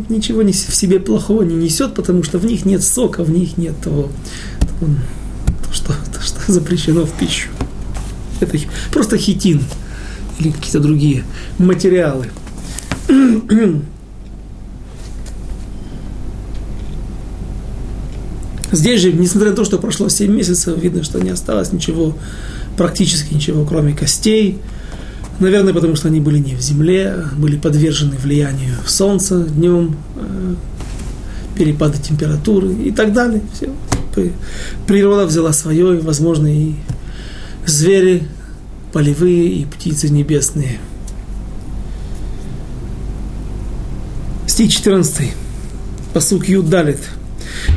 ничего 0.10 0.42
в 0.42 0.54
себе 0.54 1.00
плохого 1.00 1.42
не 1.42 1.56
несет, 1.56 1.96
потому 1.96 2.24
что 2.24 2.38
в 2.38 2.46
них 2.46 2.66
нет 2.66 2.84
сока, 2.84 3.24
в 3.24 3.32
них 3.32 3.58
нет 3.58 3.74
того, 3.84 4.10
того 4.60 4.92
что, 5.72 5.94
что 6.22 6.52
запрещено 6.52 7.06
в 7.06 7.12
пищу. 7.14 7.50
Это 8.40 8.58
просто 8.92 9.18
хитин 9.18 9.62
или 10.40 10.52
какие-то 10.52 10.80
другие 10.80 11.24
материалы. 11.58 12.28
Здесь 18.72 19.02
же, 19.02 19.14
несмотря 19.14 19.52
на 19.52 19.56
то, 19.56 19.64
что 19.64 19.78
прошло 19.78 20.10
7 20.10 20.32
месяцев, 20.32 20.78
видно, 20.78 21.04
что 21.04 21.20
не 21.20 21.30
осталось 21.30 21.72
ничего, 21.72 22.18
практически 22.78 23.34
ничего, 23.34 23.66
кроме 23.66 23.96
костей. 23.96 24.60
Наверное, 25.40 25.74
потому 25.74 25.96
что 25.96 26.08
они 26.08 26.20
были 26.20 26.40
не 26.40 26.56
в 26.56 26.62
земле, 26.62 27.26
были 27.38 27.58
подвержены 27.58 28.16
влиянию 28.16 28.76
солнца 28.88 29.44
днем, 29.44 29.96
э, 30.16 30.56
перепады 31.58 31.98
температуры 32.00 32.74
и 32.74 32.92
так 32.92 33.14
далее. 33.14 33.42
Все 33.54 33.70
природа 34.88 35.26
взяла 35.26 35.54
свое, 35.54 35.98
и, 35.98 36.02
возможно, 36.02 36.48
и 36.48 36.74
звери 37.66 38.28
полевые, 38.94 39.50
и 39.50 39.66
птицы 39.66 40.10
небесные. 40.10 40.80
Стих 44.48 44.72
14. 44.72 45.34
Посук 46.14 46.48
Юдалит. 46.48 47.00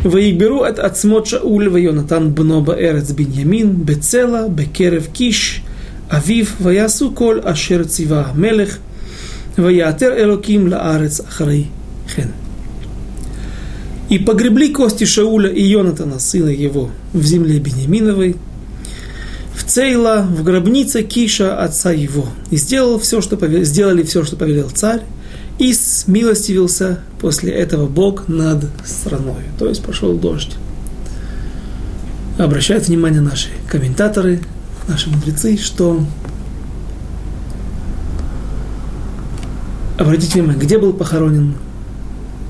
Ваигберу 0.05 0.63
от 0.63 0.79
Ацмот 0.79 1.27
Шауль, 1.27 1.69
Вайонатан 1.69 2.33
Бноба 2.33 2.77
Эрец 2.79 3.11
Беньямин, 3.11 3.73
Бецела, 3.73 4.49
Бекерев 4.49 5.09
Киш, 5.09 5.63
Авив, 6.09 6.55
Ваясу 6.61 7.11
Коль 7.11 7.41
Ашер 7.41 7.85
Цива 7.85 8.29
Мелех, 8.35 8.79
Ваятер 9.57 10.19
Элоким 10.19 10.69
Лаарец 10.69 11.21
Ахрей 11.21 11.69
Хен. 12.15 12.33
И 14.09 14.19
погребли 14.19 14.73
кости 14.73 15.05
Шауля 15.05 15.51
и 15.51 15.63
Йонатана, 15.63 16.19
сына 16.19 16.49
его, 16.49 16.91
в 17.13 17.23
земле 17.25 17.59
Бенеминовой, 17.59 18.37
в 19.55 19.65
Цейла, 19.65 20.27
в 20.29 20.43
гробнице 20.45 21.03
Киша, 21.03 21.59
отца 21.63 21.91
его. 21.91 22.27
И 22.51 22.57
сделал 22.57 22.99
все, 22.99 23.21
что 23.21 23.37
повел, 23.37 23.65
сделали 23.65 24.03
все, 24.03 24.25
что 24.25 24.37
повелел 24.37 24.71
царь, 24.71 25.03
смилостивился 26.09 27.01
после 27.21 27.53
этого 27.53 27.87
Бог 27.87 28.29
над 28.29 28.65
страной. 28.83 29.43
То 29.59 29.69
есть 29.69 29.85
пошел 29.85 30.17
дождь. 30.17 30.57
обращают 32.39 32.89
внимание 32.89 33.21
наши 33.21 33.51
комментаторы, 33.69 34.41
наши 34.87 35.11
мудрецы, 35.11 35.59
что 35.59 36.01
обратите 39.99 40.41
внимание, 40.41 40.59
где 40.59 40.79
был 40.79 40.95
похоронен 40.95 41.57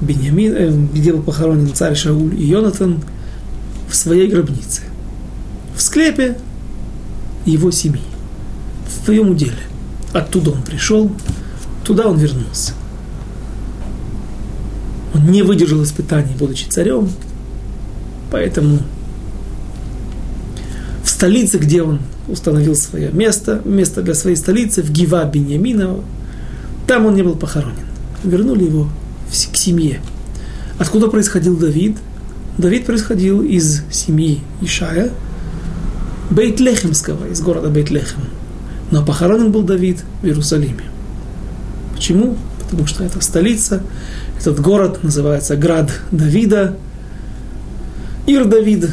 Беньямин, 0.03 0.55
э, 0.55 0.71
где 0.95 1.13
был 1.13 1.23
похоронен 1.25 1.75
царь 1.75 1.97
Шауль 1.97 2.41
и 2.41 2.47
Йонатан 2.47 3.01
в 3.89 3.97
своей 3.97 4.31
гробнице, 4.31 4.83
в 5.75 5.83
склепе 5.83 6.39
его 7.45 7.73
семьи, 7.73 8.03
в 8.87 9.05
своем 9.05 9.31
уделе. 9.31 9.59
Оттуда 10.13 10.53
он 10.53 10.63
пришел, 10.63 11.11
туда 11.83 12.07
он 12.07 12.19
вернулся. 12.19 12.75
Он 15.15 15.31
не 15.31 15.43
выдержал 15.43 15.83
испытаний, 15.83 16.35
будучи 16.39 16.65
царем, 16.65 17.09
поэтому 18.31 18.81
в 21.03 21.09
столице, 21.09 21.59
где 21.59 21.83
он 21.83 22.01
установил 22.29 22.75
свое 22.75 23.11
место, 23.11 23.63
место 23.65 24.03
для 24.03 24.15
своей 24.15 24.37
столицы, 24.37 24.83
в 24.83 24.91
Гива 24.91 25.25
Беньяминова, 25.25 26.05
там 26.87 27.07
он 27.07 27.15
не 27.15 27.23
был 27.23 27.35
похоронен. 27.35 27.87
Вернули 28.23 28.65
его 28.65 28.89
к 29.31 29.57
семье. 29.57 30.01
Откуда 30.79 31.09
происходил 31.09 31.57
Давид? 31.57 31.97
Давид 32.57 32.87
происходил 32.87 33.43
из 33.43 33.83
семьи 33.91 34.41
Ишая, 34.61 35.11
Бейтлехемского, 36.31 37.31
из 37.31 37.41
города 37.41 37.69
Бейтлехем. 37.69 38.21
Но 38.91 39.05
похоронен 39.05 39.53
был 39.53 39.63
Давид 39.63 39.99
в 40.23 40.27
Иерусалиме. 40.27 40.85
Почему? 41.95 42.37
Потому 42.61 42.87
что 42.87 43.05
это 43.05 43.21
столица, 43.23 43.83
этот 44.39 44.61
город 44.61 45.03
называется 45.03 45.57
Град 45.57 45.91
Давида, 46.13 46.77
Ир 48.27 48.45
Давид. 48.45 48.91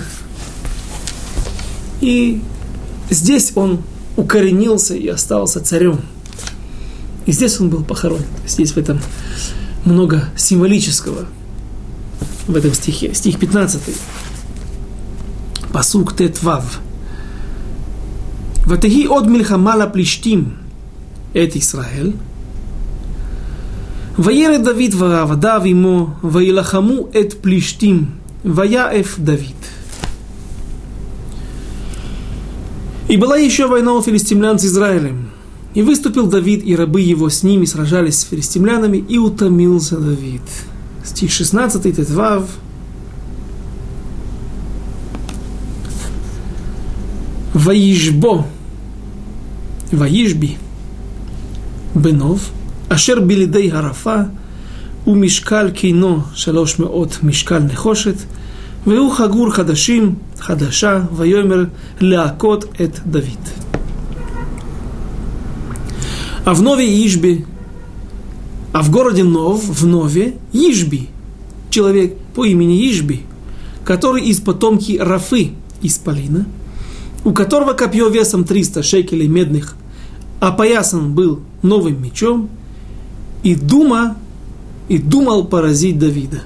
И 2.01 2.41
здесь 3.09 3.51
он 3.55 3.83
укоренился 4.17 4.95
и 4.95 5.07
остался 5.07 5.63
царем. 5.63 6.01
И 7.25 7.31
здесь 7.31 7.59
он 7.59 7.69
был 7.69 7.83
похоронен. 7.83 8.25
Здесь 8.47 8.71
в 8.71 8.77
этом 8.77 8.99
много 9.85 10.29
символического 10.35 11.25
в 12.47 12.55
этом 12.55 12.73
стихе. 12.73 13.13
Стих 13.13 13.39
15. 13.39 13.81
Пасук 15.71 16.15
тетвав. 16.15 16.79
Ватеги 18.65 19.07
от 19.07 19.27
милхамала 19.27 19.87
плештим. 19.87 20.57
Это 21.33 21.59
Израиль. 21.59 22.15
וירד 24.18 24.64
דוד 24.64 24.94
ועבדיו 24.98 25.62
עמו, 25.64 26.06
וילחמו 26.24 27.08
את 27.20 27.34
פלישתים, 27.40 28.04
ויעף 28.44 29.18
Давид. 29.18 29.66
И 33.08 33.16
была 33.16 33.38
еще 33.38 33.66
война 33.66 33.94
у 33.94 34.02
филистимлян 34.02 34.56
с 34.58 34.64
Израилем. 34.64 35.30
И 35.74 35.82
выступил 35.82 36.28
Давид, 36.28 36.62
и 36.64 36.76
рабы 36.76 37.00
его 37.00 37.28
с 37.28 37.42
ними 37.42 37.64
сражались 37.64 38.20
с 38.20 38.22
филистимлянами, 38.22 38.98
и 38.98 39.18
утомился 39.18 39.96
Давид. 39.96 40.42
Стих 41.04 41.32
16, 41.32 41.82
Тетвав. 41.96 42.44
Ваишбо, 47.52 48.46
Ваишби, 49.90 50.56
Бенов, 51.94 52.50
Ашер 52.88 53.20
Билидей 53.20 53.70
Харафа, 53.70 54.24
ומשקל 55.06 55.70
קינו 55.70 56.20
שלוש 56.34 56.78
מאות 56.78 57.18
משקל 57.22 57.58
נחושת, 57.58 58.14
והוא 58.86 59.12
חגור 59.12 59.50
חדשים, 59.50 60.14
חדשה, 60.38 61.00
ויאמר 61.16 61.64
להכות 62.00 62.64
את 62.64 63.00
דוד. 63.06 63.48
А 66.46 66.54
в 66.54 66.62
Нове 66.62 66.86
Ишби, 67.06 67.44
а 68.72 68.82
в 68.82 68.90
городе 68.90 69.24
Нов, 69.24 69.62
в 69.62 69.86
Нове, 69.86 70.36
Ишби, 70.54 71.10
человек 71.68 72.16
по 72.34 72.46
имени 72.46 72.90
Ишби, 72.90 73.26
который 73.84 74.22
из 74.22 74.40
потомки 74.40 74.96
Рафы 74.98 75.52
из 75.82 75.98
Полина, 75.98 76.46
у 77.24 77.32
которого 77.32 77.74
копье 77.74 78.08
весом 78.08 78.44
300 78.44 78.82
шекелей 78.82 79.28
медных, 79.28 79.76
опоясан 80.40 81.12
был 81.12 81.40
новым 81.62 82.02
мечом, 82.02 82.48
и 83.45 83.53
дума, 83.53 84.17
и 84.89 84.97
думал 84.97 85.45
поразить 85.45 85.99
Давида. 85.99 86.41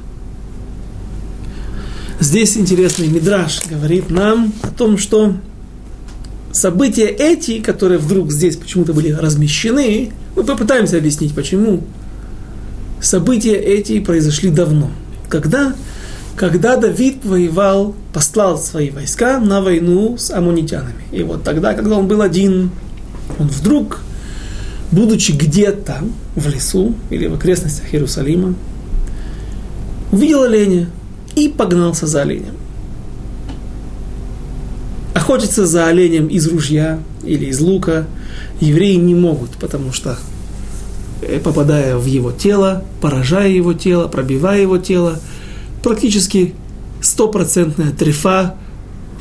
Здесь 2.19 2.57
интересный 2.57 3.07
мидраж 3.07 3.61
говорит 3.69 4.09
нам 4.09 4.51
о 4.61 4.67
том, 4.67 4.97
что 4.97 5.35
события 6.51 7.07
эти, 7.07 7.61
которые 7.61 7.99
вдруг 7.99 8.33
здесь 8.33 8.57
почему-то 8.57 8.93
были 8.93 9.11
размещены, 9.11 10.11
мы 10.35 10.43
попытаемся 10.43 10.97
объяснить, 10.97 11.33
почему. 11.33 11.85
События 13.01 13.55
эти 13.55 14.01
произошли 14.01 14.49
давно. 14.49 14.91
Когда? 15.29 15.73
Когда 16.35 16.75
Давид 16.75 17.23
воевал, 17.23 17.95
послал 18.11 18.57
свои 18.57 18.89
войска 18.89 19.39
на 19.39 19.61
войну 19.61 20.17
с 20.17 20.31
амунитянами. 20.31 21.05
И 21.13 21.23
вот 21.23 21.43
тогда, 21.43 21.73
когда 21.73 21.97
он 21.97 22.09
был 22.09 22.21
один, 22.21 22.71
он 23.39 23.47
вдруг, 23.47 24.01
будучи 24.91 25.31
где-то 25.31 26.03
в 26.35 26.47
лесу 26.47 26.95
или 27.09 27.27
в 27.27 27.35
окрестностях 27.35 27.93
Иерусалима, 27.93 28.55
увидел 30.11 30.43
оленя 30.43 30.89
и 31.35 31.49
погнался 31.49 32.07
за 32.07 32.21
оленем. 32.21 32.55
Охотиться 35.13 35.65
за 35.65 35.87
оленем 35.87 36.27
из 36.27 36.47
ружья 36.47 36.99
или 37.23 37.45
из 37.45 37.59
лука 37.59 38.07
евреи 38.59 38.95
не 38.95 39.13
могут, 39.13 39.51
потому 39.51 39.93
что 39.93 40.17
э, 41.21 41.39
попадая 41.39 41.97
в 41.97 42.05
его 42.05 42.31
тело, 42.31 42.83
поражая 43.01 43.49
его 43.49 43.73
тело, 43.73 44.07
пробивая 44.07 44.61
его 44.61 44.77
тело, 44.77 45.19
практически 45.83 46.55
стопроцентная 47.01 47.91
трефа 47.91 48.55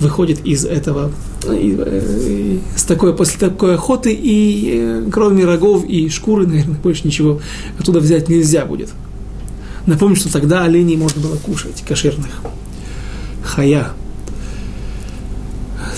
выходит 0.00 0.44
из 0.46 0.64
этого, 0.64 1.12
э, 1.44 2.58
с 2.76 2.82
такой, 2.84 3.14
после 3.16 3.38
такой 3.38 3.74
охоты, 3.74 4.12
и 4.12 4.70
э, 4.74 5.10
кроме 5.12 5.44
рогов 5.44 5.84
и 5.84 6.08
шкуры, 6.08 6.46
наверное, 6.46 6.76
больше 6.76 7.06
ничего 7.06 7.40
оттуда 7.78 8.00
взять 8.00 8.28
нельзя 8.28 8.64
будет. 8.64 8.90
Напомню, 9.86 10.16
что 10.16 10.32
тогда 10.32 10.64
оленей 10.64 10.96
можно 10.96 11.22
было 11.22 11.36
кушать, 11.36 11.82
кошерных. 11.86 12.42
Хая, 13.42 13.92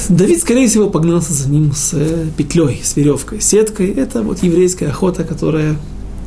Давид, 0.09 0.41
скорее 0.41 0.69
всего, 0.69 0.91
погнался 0.91 1.33
за 1.33 1.49
ним 1.49 1.73
с 1.73 1.91
э, 1.95 2.27
петлей, 2.37 2.81
с 2.83 2.97
веревкой, 2.97 3.41
сеткой. 3.41 3.89
Это 3.91 4.23
вот 4.23 4.43
еврейская 4.43 4.89
охота, 4.89 5.25
которая 5.25 5.77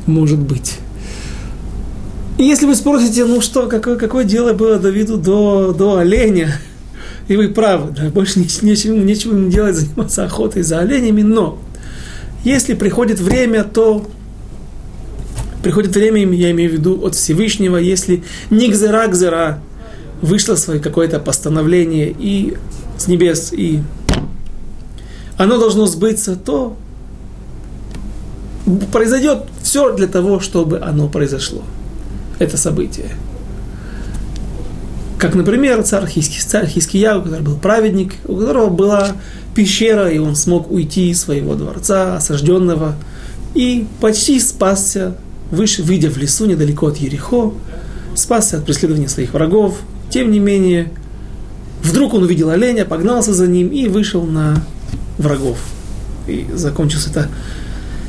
может 0.06 0.38
быть. 0.38 0.78
И 2.38 2.44
если 2.44 2.66
вы 2.66 2.74
спросите, 2.74 3.24
ну 3.24 3.40
что, 3.40 3.66
какое, 3.66 3.96
какое 3.96 4.24
дело 4.24 4.52
было 4.52 4.78
Давиду 4.78 5.16
до, 5.16 5.72
до 5.72 5.98
оленя, 5.98 6.60
и 7.28 7.36
вы 7.36 7.48
правы, 7.48 7.92
да, 7.92 8.10
больше 8.10 8.38
нечего, 8.38 8.92
нечего 8.92 9.34
ему 9.34 9.50
делать, 9.50 9.76
заниматься 9.76 10.24
охотой 10.24 10.62
за 10.62 10.80
оленями, 10.80 11.22
но 11.22 11.58
если 12.44 12.74
приходит 12.74 13.20
время, 13.20 13.64
то 13.64 14.06
приходит 15.62 15.96
время, 15.96 16.30
я 16.34 16.50
имею 16.50 16.70
в 16.70 16.74
виду 16.74 17.00
от 17.04 17.14
Всевышнего, 17.14 17.78
если 17.78 18.22
не 18.50 18.68
гзера 18.68 19.08
гзера 19.08 19.60
вышло 20.20 20.56
свое 20.56 20.80
какое-то 20.80 21.18
постановление, 21.18 22.14
и 22.16 22.56
с 22.98 23.08
небес, 23.08 23.52
и 23.52 23.80
оно 25.36 25.58
должно 25.58 25.86
сбыться, 25.86 26.36
то 26.36 26.76
произойдет 28.92 29.44
все 29.62 29.94
для 29.94 30.06
того, 30.06 30.40
чтобы 30.40 30.80
оно 30.80 31.08
произошло. 31.08 31.62
Это 32.38 32.56
событие. 32.56 33.10
Как, 35.24 35.34
например, 35.34 35.82
царь, 35.82 36.06
Хиски, 36.06 36.38
царь 36.40 36.66
Хискияу, 36.66 37.22
который 37.22 37.40
был 37.40 37.56
праведник, 37.56 38.14
у 38.26 38.36
которого 38.36 38.68
была 38.68 39.12
пещера, 39.54 40.10
и 40.10 40.18
он 40.18 40.36
смог 40.36 40.70
уйти 40.70 41.10
из 41.10 41.20
своего 41.20 41.54
дворца, 41.54 42.16
осажденного, 42.16 42.94
и 43.54 43.86
почти 44.00 44.38
спасся, 44.38 45.16
выше, 45.50 45.82
выйдя 45.82 46.10
в 46.10 46.18
лесу 46.18 46.44
недалеко 46.44 46.88
от 46.88 46.98
Ерехо, 46.98 47.54
спасся 48.14 48.58
от 48.58 48.66
преследования 48.66 49.08
своих 49.08 49.32
врагов. 49.32 49.78
Тем 50.10 50.30
не 50.30 50.40
менее, 50.40 50.90
Вдруг 51.84 52.14
он 52.14 52.22
увидел 52.22 52.48
оленя, 52.48 52.86
погнался 52.86 53.34
за 53.34 53.46
ним 53.46 53.68
и 53.68 53.88
вышел 53.88 54.24
на 54.24 54.64
врагов. 55.18 55.58
И 56.26 56.46
закончилось 56.54 57.08
это 57.10 57.28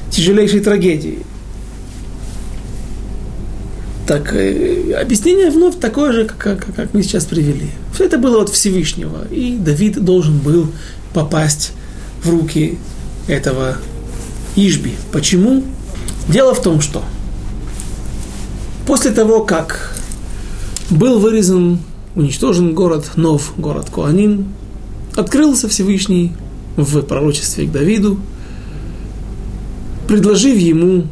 тяжелейшей 0.09 0.61
трагедией. 0.61 1.19
Так, 4.07 4.33
э, 4.33 4.93
объяснение 4.93 5.49
вновь 5.49 5.79
такое 5.79 6.11
же, 6.11 6.25
как, 6.25 6.37
как, 6.37 6.75
как 6.75 6.93
мы 6.93 7.01
сейчас 7.01 7.25
привели. 7.25 7.71
Все 7.93 8.05
это 8.05 8.19
было 8.19 8.43
от 8.43 8.49
Всевышнего, 8.49 9.27
и 9.31 9.57
Давид 9.57 10.03
должен 10.03 10.37
был 10.37 10.67
попасть 11.13 11.71
в 12.23 12.29
руки 12.29 12.77
этого 13.27 13.77
Ишби. 14.55 14.93
Почему? 15.11 15.63
Дело 16.27 16.53
в 16.53 16.61
том, 16.61 16.81
что 16.81 17.03
после 18.85 19.11
того, 19.11 19.43
как 19.43 19.95
был 20.91 21.19
вырезан 21.19 21.79
уничтожен 22.15 22.73
город 22.73 23.11
Нов, 23.15 23.53
город 23.57 23.89
Куанин, 23.89 24.45
открылся 25.15 25.67
Всевышний 25.67 26.33
в 26.77 27.01
пророчестве 27.01 27.65
к 27.65 27.71
Давиду, 27.71 28.19
предложив 30.07 30.57
ему, 30.57 31.07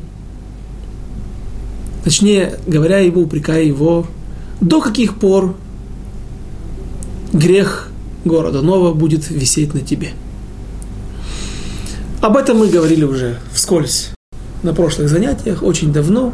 точнее 2.03 2.59
говоря 2.67 2.99
его, 2.99 3.21
упрекая 3.21 3.63
его, 3.63 4.07
до 4.61 4.81
каких 4.81 5.15
пор 5.15 5.55
грех 7.31 7.89
города 8.25 8.61
Нова 8.61 8.93
будет 8.93 9.29
висеть 9.29 9.73
на 9.73 9.81
тебе. 9.81 10.11
Об 12.21 12.37
этом 12.37 12.59
мы 12.59 12.67
говорили 12.67 13.03
уже 13.03 13.39
вскользь 13.51 14.11
на 14.61 14.73
прошлых 14.73 15.09
занятиях, 15.09 15.61
очень 15.61 15.91
давно. 15.91 16.33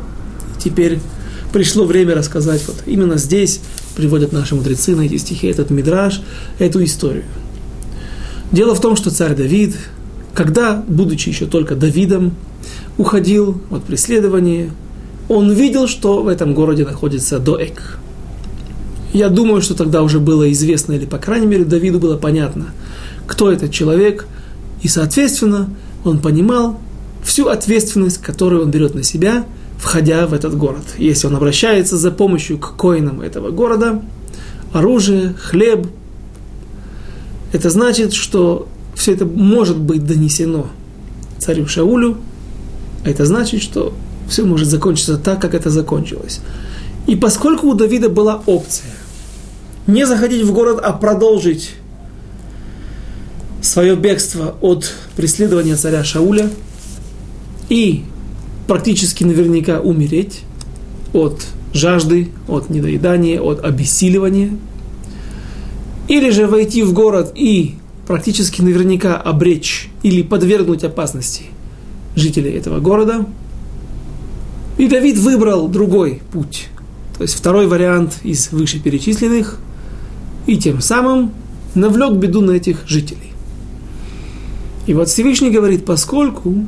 Теперь 0.63 0.99
пришло 1.51 1.85
время 1.85 2.13
рассказать, 2.13 2.63
вот 2.67 2.83
именно 2.85 3.17
здесь 3.17 3.59
приводят 3.95 4.31
наши 4.31 4.55
мудрецы 4.55 4.95
на 4.95 5.01
эти 5.01 5.17
стихи, 5.17 5.47
этот 5.47 5.71
мидраж, 5.71 6.21
эту 6.59 6.83
историю. 6.83 7.23
Дело 8.51 8.75
в 8.75 8.81
том, 8.81 8.95
что 8.95 9.09
царь 9.09 9.35
Давид, 9.35 9.75
когда, 10.33 10.83
будучи 10.87 11.29
еще 11.29 11.47
только 11.47 11.75
Давидом, 11.75 12.35
уходил 12.97 13.61
от 13.71 13.83
преследования, 13.83 14.71
он 15.29 15.51
видел, 15.51 15.87
что 15.87 16.23
в 16.23 16.27
этом 16.27 16.53
городе 16.53 16.83
находится 16.83 17.39
Доэк. 17.39 17.99
Я 19.13 19.29
думаю, 19.29 19.61
что 19.61 19.75
тогда 19.75 20.03
уже 20.03 20.19
было 20.19 20.51
известно, 20.51 20.93
или, 20.93 21.05
по 21.05 21.17
крайней 21.17 21.47
мере, 21.47 21.63
Давиду 21.63 21.99
было 21.99 22.17
понятно, 22.17 22.73
кто 23.27 23.51
этот 23.51 23.71
человек, 23.71 24.27
и, 24.81 24.87
соответственно, 24.87 25.69
он 26.03 26.19
понимал 26.19 26.79
всю 27.23 27.47
ответственность, 27.47 28.17
которую 28.19 28.63
он 28.63 28.71
берет 28.71 28.95
на 28.95 29.03
себя, 29.03 29.45
входя 29.77 30.27
в 30.27 30.33
этот 30.33 30.57
город. 30.57 30.83
Если 30.97 31.27
он 31.27 31.35
обращается 31.35 31.97
за 31.97 32.11
помощью 32.11 32.57
к 32.57 32.75
коинам 32.75 33.21
этого 33.21 33.51
города, 33.51 34.01
оружие, 34.73 35.33
хлеб, 35.39 35.87
это 37.51 37.69
значит, 37.69 38.13
что 38.13 38.67
все 38.95 39.13
это 39.13 39.25
может 39.25 39.77
быть 39.77 40.05
донесено 40.05 40.67
царю 41.39 41.67
Шаулю, 41.67 42.17
а 43.05 43.09
это 43.09 43.25
значит, 43.25 43.61
что 43.61 43.93
все 44.29 44.45
может 44.45 44.67
закончиться 44.67 45.17
так, 45.17 45.41
как 45.41 45.53
это 45.53 45.69
закончилось. 45.69 46.39
И 47.07 47.15
поскольку 47.15 47.67
у 47.67 47.73
Давида 47.73 48.09
была 48.09 48.41
опция 48.45 48.91
не 49.87 50.05
заходить 50.05 50.43
в 50.43 50.53
город, 50.53 50.79
а 50.83 50.93
продолжить 50.93 51.71
свое 53.61 53.95
бегство 53.95 54.55
от 54.61 54.93
преследования 55.15 55.75
царя 55.75 56.03
Шауля 56.03 56.49
и 57.67 58.03
практически 58.67 59.23
наверняка 59.23 59.79
умереть 59.79 60.41
от 61.13 61.45
жажды, 61.73 62.29
от 62.47 62.69
недоедания, 62.69 63.41
от 63.41 63.63
обессиливания, 63.63 64.51
или 66.07 66.29
же 66.29 66.47
войти 66.47 66.83
в 66.83 66.93
город 66.93 67.31
и 67.35 67.75
практически 68.07 68.61
наверняка 68.61 69.15
обречь 69.15 69.89
или 70.01 70.23
подвергнуть 70.23 70.83
опасности 70.83 71.43
жителей 72.15 72.51
этого 72.51 72.79
города. 72.79 73.25
И 74.79 74.87
Давид 74.87 75.17
выбрал 75.17 75.67
другой 75.67 76.21
путь, 76.31 76.69
то 77.17 77.23
есть 77.23 77.35
второй 77.35 77.67
вариант 77.67 78.19
из 78.23 78.53
вышеперечисленных, 78.53 79.59
и 80.47 80.55
тем 80.55 80.79
самым 80.79 81.33
навлек 81.75 82.13
беду 82.13 82.39
на 82.39 82.51
этих 82.51 82.87
жителей. 82.87 83.33
И 84.87 84.93
вот 84.93 85.09
Всевышний 85.09 85.49
говорит, 85.49 85.83
поскольку 85.83 86.65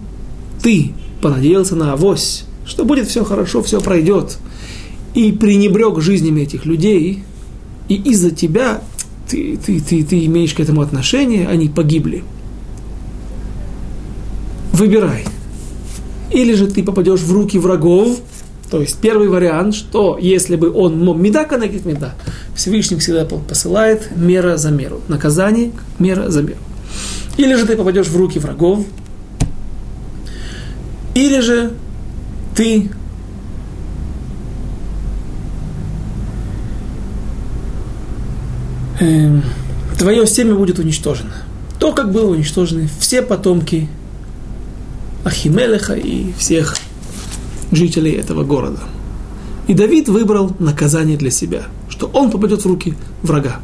ты 0.62 0.92
понадеялся 1.22 1.78
на 1.78 1.94
авось, 1.94 2.44
что 2.66 2.84
будет 2.84 3.08
все 3.08 3.24
хорошо, 3.24 3.64
все 3.64 3.80
пройдет, 3.80 4.40
и 5.14 5.32
пренебрег 5.32 6.02
жизнями 6.02 6.42
этих 6.42 6.66
людей, 6.66 7.24
и 7.88 7.96
из-за 7.96 8.32
тебя 8.32 8.82
ты, 9.30 9.56
ты, 9.56 9.80
ты, 9.80 10.04
ты 10.04 10.26
имеешь 10.26 10.54
к 10.54 10.60
этому 10.60 10.82
отношение, 10.82 11.48
они 11.48 11.70
погибли. 11.70 12.26
Выбирай. 14.74 15.24
Или 16.32 16.54
же 16.54 16.68
ты 16.68 16.84
попадешь 16.84 17.20
в 17.20 17.32
руки 17.32 17.58
врагов, 17.60 18.20
то 18.70 18.80
есть 18.80 19.00
первый 19.00 19.28
вариант, 19.28 19.76
что 19.76 20.18
если 20.18 20.56
бы 20.56 20.72
он 20.72 20.98
мог 21.04 21.18
медака 21.18 21.58
на 21.58 21.66
меда, 21.66 22.16
Всевышний 22.56 22.98
всегда 22.98 23.26
посылает 23.26 24.10
мера 24.16 24.56
за 24.56 24.72
меру. 24.72 25.02
Наказание, 25.10 25.72
мера 26.00 26.30
за 26.30 26.42
меру. 26.42 26.60
Или 27.38 27.56
же 27.56 27.66
ты 27.66 27.76
попадешь 27.76 28.08
в 28.08 28.16
руки 28.16 28.40
врагов, 28.40 28.86
или 31.16 31.42
же 31.42 31.72
ты 32.56 32.90
э, 39.02 39.42
твое 39.98 40.26
семя 40.26 40.56
будет 40.56 40.80
уничтожено. 40.80 41.34
То, 41.78 41.92
как 41.92 42.12
было 42.14 42.32
уничтожены 42.32 42.88
все 43.00 43.22
потомки 43.22 43.90
Ахимелеха 45.24 45.94
и 45.94 46.32
всех 46.38 46.78
жителей 47.72 48.12
этого 48.12 48.44
города. 48.44 48.80
И 49.68 49.74
Давид 49.74 50.10
выбрал 50.10 50.52
наказание 50.60 51.18
для 51.18 51.32
себя, 51.32 51.64
что 51.90 52.08
он 52.08 52.32
попадет 52.32 52.64
в 52.64 52.68
руки 52.68 52.96
врага. 53.22 53.60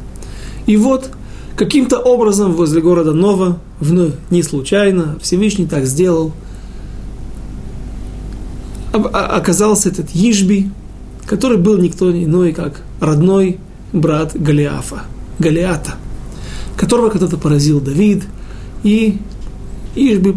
И 0.66 0.76
вот 0.76 1.10
каким-то 1.56 1.98
образом 1.98 2.52
возле 2.52 2.80
города 2.80 3.12
Нова, 3.12 3.58
вновь 3.80 4.14
не 4.30 4.42
случайно, 4.42 5.18
Всевышний 5.20 5.66
так 5.66 5.86
сделал, 5.86 6.32
оказался 8.92 9.88
этот 9.90 10.10
Ишби, 10.14 10.70
который 11.26 11.58
был 11.58 11.78
никто 11.78 12.10
иной, 12.10 12.52
как 12.52 12.82
родной 13.00 13.58
брат 13.92 14.32
Голиафа, 14.34 15.02
Голиата, 15.38 15.96
которого 16.76 17.10
когда-то 17.10 17.36
поразил 17.36 17.80
Давид, 17.80 18.24
и 18.82 19.18
Ишби 19.94 20.36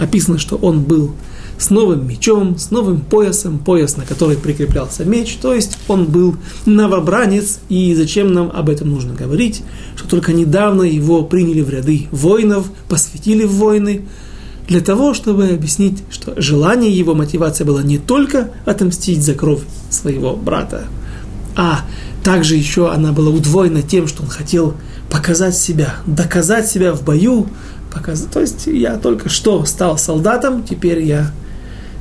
описано, 0.00 0.38
что 0.38 0.56
он 0.56 0.82
был 0.82 1.14
с 1.58 1.70
новым 1.70 2.06
мечом, 2.06 2.58
с 2.58 2.70
новым 2.70 3.00
поясом, 3.00 3.58
пояс, 3.58 3.96
на 3.96 4.04
который 4.04 4.36
прикреплялся 4.36 5.04
меч, 5.04 5.38
то 5.40 5.54
есть 5.54 5.78
он 5.88 6.06
был 6.06 6.36
новобранец, 6.66 7.60
и 7.68 7.94
зачем 7.94 8.32
нам 8.32 8.50
об 8.52 8.68
этом 8.68 8.90
нужно 8.90 9.14
говорить, 9.14 9.62
что 9.96 10.08
только 10.08 10.32
недавно 10.32 10.82
его 10.82 11.22
приняли 11.22 11.60
в 11.60 11.70
ряды 11.70 12.08
воинов, 12.10 12.66
посвятили 12.88 13.44
в 13.44 13.54
войны, 13.54 14.02
для 14.66 14.80
того, 14.80 15.12
чтобы 15.12 15.48
объяснить, 15.48 16.02
что 16.10 16.40
желание 16.40 16.90
его, 16.90 17.14
мотивация 17.14 17.66
была 17.66 17.82
не 17.82 17.98
только 17.98 18.50
отомстить 18.64 19.22
за 19.22 19.34
кровь 19.34 19.60
своего 19.90 20.34
брата, 20.34 20.84
а 21.54 21.84
также 22.22 22.56
еще 22.56 22.90
она 22.90 23.12
была 23.12 23.30
удвоена 23.30 23.82
тем, 23.82 24.08
что 24.08 24.22
он 24.22 24.28
хотел 24.28 24.74
показать 25.10 25.56
себя, 25.56 25.96
доказать 26.06 26.68
себя 26.68 26.92
в 26.94 27.04
бою, 27.04 27.46
показать. 27.94 28.30
То 28.30 28.40
есть 28.40 28.66
я 28.66 28.96
только 28.96 29.28
что 29.28 29.64
стал 29.64 29.96
солдатом, 29.96 30.62
теперь 30.62 31.02
я 31.02 31.32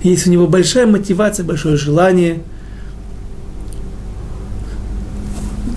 есть 0.03 0.27
у 0.27 0.31
него 0.31 0.47
большая 0.47 0.85
мотивация, 0.85 1.45
большое 1.45 1.77
желание 1.77 2.41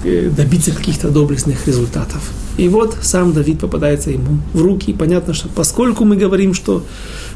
э, 0.04 0.30
добиться 0.36 0.72
каких-то 0.72 1.10
доблестных 1.10 1.66
результатов. 1.66 2.32
И 2.56 2.68
вот 2.68 2.96
сам 3.02 3.32
Давид 3.32 3.60
попадается 3.60 4.10
ему 4.10 4.38
в 4.52 4.62
руки. 4.62 4.90
И 4.90 4.94
понятно, 4.94 5.34
что 5.34 5.48
поскольку 5.48 6.04
мы 6.04 6.16
говорим, 6.16 6.54
что 6.54 6.84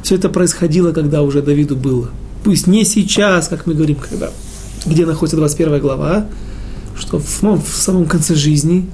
все 0.02 0.16
это 0.16 0.28
происходило, 0.28 0.92
когда 0.92 1.22
уже 1.22 1.42
Давиду 1.42 1.76
было, 1.76 2.10
пусть 2.42 2.66
не 2.66 2.84
сейчас, 2.84 3.48
как 3.48 3.66
мы 3.66 3.74
говорим, 3.74 3.96
когда, 3.96 4.30
где 4.86 5.06
находится 5.06 5.36
21 5.36 5.78
глава, 5.80 6.26
что 6.98 7.18
в, 7.18 7.42
ну, 7.42 7.56
в 7.56 7.76
самом 7.76 8.06
конце 8.06 8.34
жизни, 8.34 8.88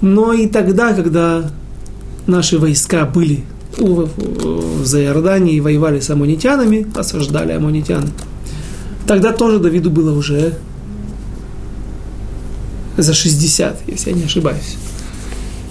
но 0.00 0.32
и 0.32 0.46
тогда, 0.46 0.94
когда 0.94 1.50
наши 2.28 2.58
войска 2.58 3.04
были 3.04 3.44
Заиордании 4.84 5.56
и 5.56 5.60
воевали 5.60 6.00
с 6.00 6.10
аммонитянами, 6.10 6.86
осаждали 6.94 7.52
аммонитян, 7.52 8.10
тогда 9.06 9.32
тоже 9.32 9.58
Давиду 9.58 9.90
было 9.90 10.16
уже 10.16 10.54
за 12.96 13.14
60, 13.14 13.82
если 13.86 14.10
я 14.10 14.16
не 14.16 14.24
ошибаюсь. 14.24 14.76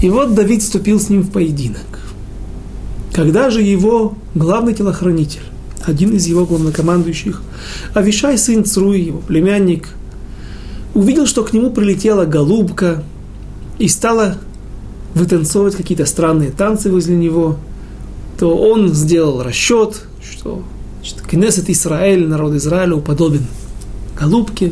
И 0.02 0.10
вот 0.10 0.36
Давид 0.36 0.62
вступил 0.62 1.00
с 1.00 1.10
ним 1.10 1.24
в 1.24 1.32
поединок. 1.32 1.86
Когда 3.14 3.50
же 3.50 3.62
его 3.62 4.16
главный 4.36 4.74
телохранитель, 4.74 5.42
один 5.86 6.12
из 6.12 6.28
его 6.28 6.46
главнокомандующих, 6.46 7.42
Авишай, 7.94 8.38
сын 8.38 8.64
Цруи, 8.64 9.02
его 9.02 9.20
племянник, 9.20 9.90
увидел, 10.94 11.26
что 11.26 11.44
к 11.44 11.52
нему 11.52 11.72
прилетела 11.72 12.26
голубка 12.26 13.04
и 13.80 13.88
стала 13.88 14.38
вытанцовывать 15.18 15.76
какие-то 15.76 16.06
странные 16.06 16.52
танцы 16.52 16.92
возле 16.92 17.16
него, 17.16 17.58
то 18.40 18.56
он 18.56 18.94
сделал 18.94 19.44
расчет, 19.44 20.04
что 20.22 20.64
значит, 20.98 21.22
Кнессет 21.22 21.70
Израиль, 21.70 22.28
народ 22.28 22.54
Израиля, 22.54 22.96
уподобен 22.96 23.46
голубке. 24.18 24.72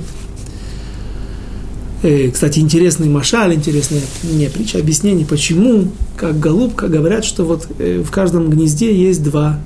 И, 2.03 2.29
кстати, 2.31 2.59
интересный 2.59 3.09
машаль, 3.09 3.55
интересная 3.55 4.01
не 4.23 4.47
притча, 4.49 4.77
объяснение, 4.77 5.25
почему, 5.25 5.87
как 6.17 6.39
голубка, 6.39 6.87
говорят, 6.87 7.25
что 7.25 7.45
вот 7.45 7.67
э, 7.79 8.03
в 8.05 8.11
каждом 8.11 8.49
гнезде 8.49 8.95
есть 8.95 9.23
два 9.23 9.59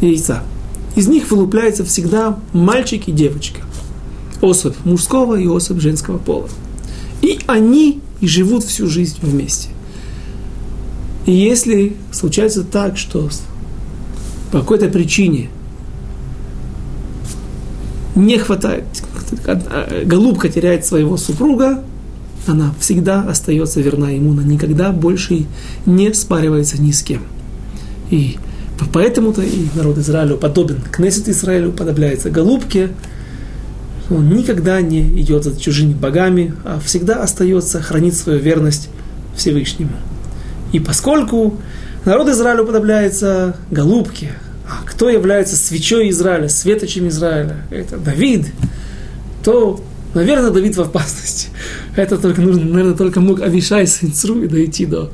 яйца. 0.00 0.42
Из 0.94 1.08
них 1.08 1.30
вылупляется 1.30 1.84
всегда 1.84 2.38
мальчик 2.52 3.08
и 3.08 3.12
девочка. 3.12 3.62
Особь 4.40 4.76
мужского 4.84 5.36
и 5.36 5.46
особь 5.46 5.80
женского 5.80 6.18
пола. 6.18 6.48
И 7.22 7.38
они 7.46 8.00
и 8.20 8.26
живут 8.26 8.64
всю 8.64 8.86
жизнь 8.86 9.18
вместе. 9.22 9.68
И 11.26 11.32
если 11.32 11.96
случается 12.12 12.64
так, 12.64 12.96
что 12.96 13.28
по 14.52 14.60
какой-то 14.60 14.88
причине 14.88 15.48
не 18.14 18.38
хватает, 18.38 18.84
голубка 20.04 20.48
теряет 20.48 20.84
своего 20.84 21.16
супруга, 21.16 21.82
она 22.46 22.74
всегда 22.80 23.22
остается 23.22 23.80
верна 23.80 24.10
ему, 24.10 24.32
она 24.32 24.42
никогда 24.42 24.92
больше 24.92 25.46
не 25.86 26.12
спаривается 26.14 26.80
ни 26.80 26.90
с 26.90 27.02
кем. 27.02 27.22
И 28.10 28.38
поэтому-то 28.92 29.42
и 29.42 29.66
народ 29.74 29.98
Израиля 29.98 30.36
подобен, 30.36 30.80
Кнессет 30.90 31.28
Израилю 31.28 31.70
подобляется 31.70 32.30
голубке, 32.30 32.90
он 34.10 34.28
никогда 34.30 34.80
не 34.80 35.02
идет 35.20 35.44
за 35.44 35.58
чужими 35.58 35.92
богами, 35.92 36.54
а 36.64 36.80
всегда 36.84 37.22
остается, 37.22 37.80
хранит 37.80 38.14
свою 38.14 38.40
верность 38.40 38.88
Всевышнему. 39.36 39.92
И 40.72 40.80
поскольку 40.80 41.58
народ 42.04 42.28
Израиля 42.28 42.62
уподобляется 42.62 43.56
голубке, 43.70 44.32
а 44.68 44.84
кто 44.84 45.08
является 45.08 45.56
свечой 45.56 46.10
Израиля, 46.10 46.48
светочем 46.48 47.08
Израиля, 47.08 47.64
это 47.70 47.98
Давид, 47.98 48.46
то, 49.44 49.82
наверное, 50.14 50.50
Давид 50.50 50.76
в 50.76 50.80
опасности. 50.80 51.48
Это 51.96 52.18
только 52.18 52.40
нужно, 52.40 52.64
наверное, 52.64 52.94
только 52.94 53.20
мог 53.20 53.40
Авишай 53.40 53.86
сын 53.86 54.12
Цруи 54.12 54.46
дойти 54.46 54.86
до, 54.86 55.10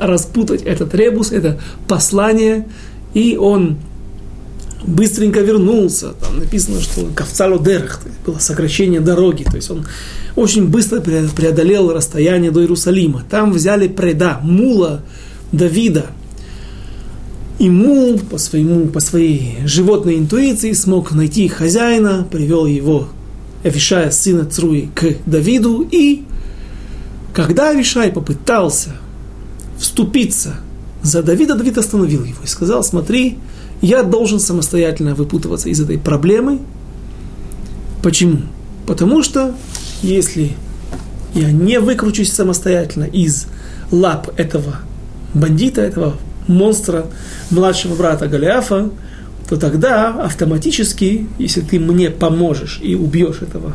распутать 0.00 0.62
этот 0.62 0.94
ребус, 0.94 1.32
это 1.32 1.60
послание, 1.86 2.66
и 3.14 3.36
он 3.36 3.78
быстренько 4.86 5.40
вернулся. 5.40 6.12
Там 6.20 6.38
написано, 6.38 6.80
что 6.80 7.06
Кавцало 7.14 7.62
Дерах, 7.62 8.00
было 8.24 8.38
сокращение 8.38 9.00
дороги. 9.00 9.44
То 9.44 9.56
есть 9.56 9.70
он 9.70 9.86
очень 10.36 10.68
быстро 10.68 11.00
преодолел 11.00 11.92
расстояние 11.92 12.50
до 12.50 12.60
Иерусалима. 12.60 13.24
Там 13.28 13.52
взяли 13.52 13.88
преда, 13.88 14.40
мула 14.42 15.02
Давида. 15.52 16.06
И 17.58 17.70
мул 17.70 18.18
по, 18.18 18.36
своему, 18.36 18.88
по 18.88 19.00
своей 19.00 19.58
животной 19.64 20.18
интуиции 20.18 20.72
смог 20.72 21.12
найти 21.12 21.46
хозяина, 21.48 22.26
привел 22.28 22.66
его, 22.66 23.08
Авишая, 23.62 24.10
сына 24.10 24.44
Цруи, 24.44 24.88
к 24.94 25.16
Давиду. 25.24 25.86
И 25.90 26.24
когда 27.32 27.70
Авишай 27.70 28.10
попытался 28.10 28.96
вступиться 29.78 30.56
за 31.02 31.22
Давида, 31.22 31.54
Давид 31.54 31.78
остановил 31.78 32.24
его 32.24 32.38
и 32.42 32.46
сказал, 32.46 32.82
смотри, 32.82 33.38
я 33.84 34.02
должен 34.02 34.40
самостоятельно 34.40 35.14
выпутываться 35.14 35.68
из 35.68 35.78
этой 35.78 35.98
проблемы. 35.98 36.60
Почему? 38.02 38.38
Потому 38.86 39.22
что 39.22 39.54
если 40.02 40.52
я 41.34 41.52
не 41.52 41.78
выкручусь 41.78 42.32
самостоятельно 42.32 43.04
из 43.04 43.46
лап 43.90 44.32
этого 44.38 44.76
бандита, 45.34 45.82
этого 45.82 46.16
монстра, 46.46 47.06
младшего 47.50 47.94
брата 47.94 48.26
Голиафа, 48.26 48.90
то 49.50 49.56
тогда 49.56 50.08
автоматически, 50.24 51.28
если 51.38 51.60
ты 51.60 51.78
мне 51.78 52.08
поможешь 52.08 52.80
и 52.82 52.94
убьешь 52.94 53.42
этого 53.42 53.74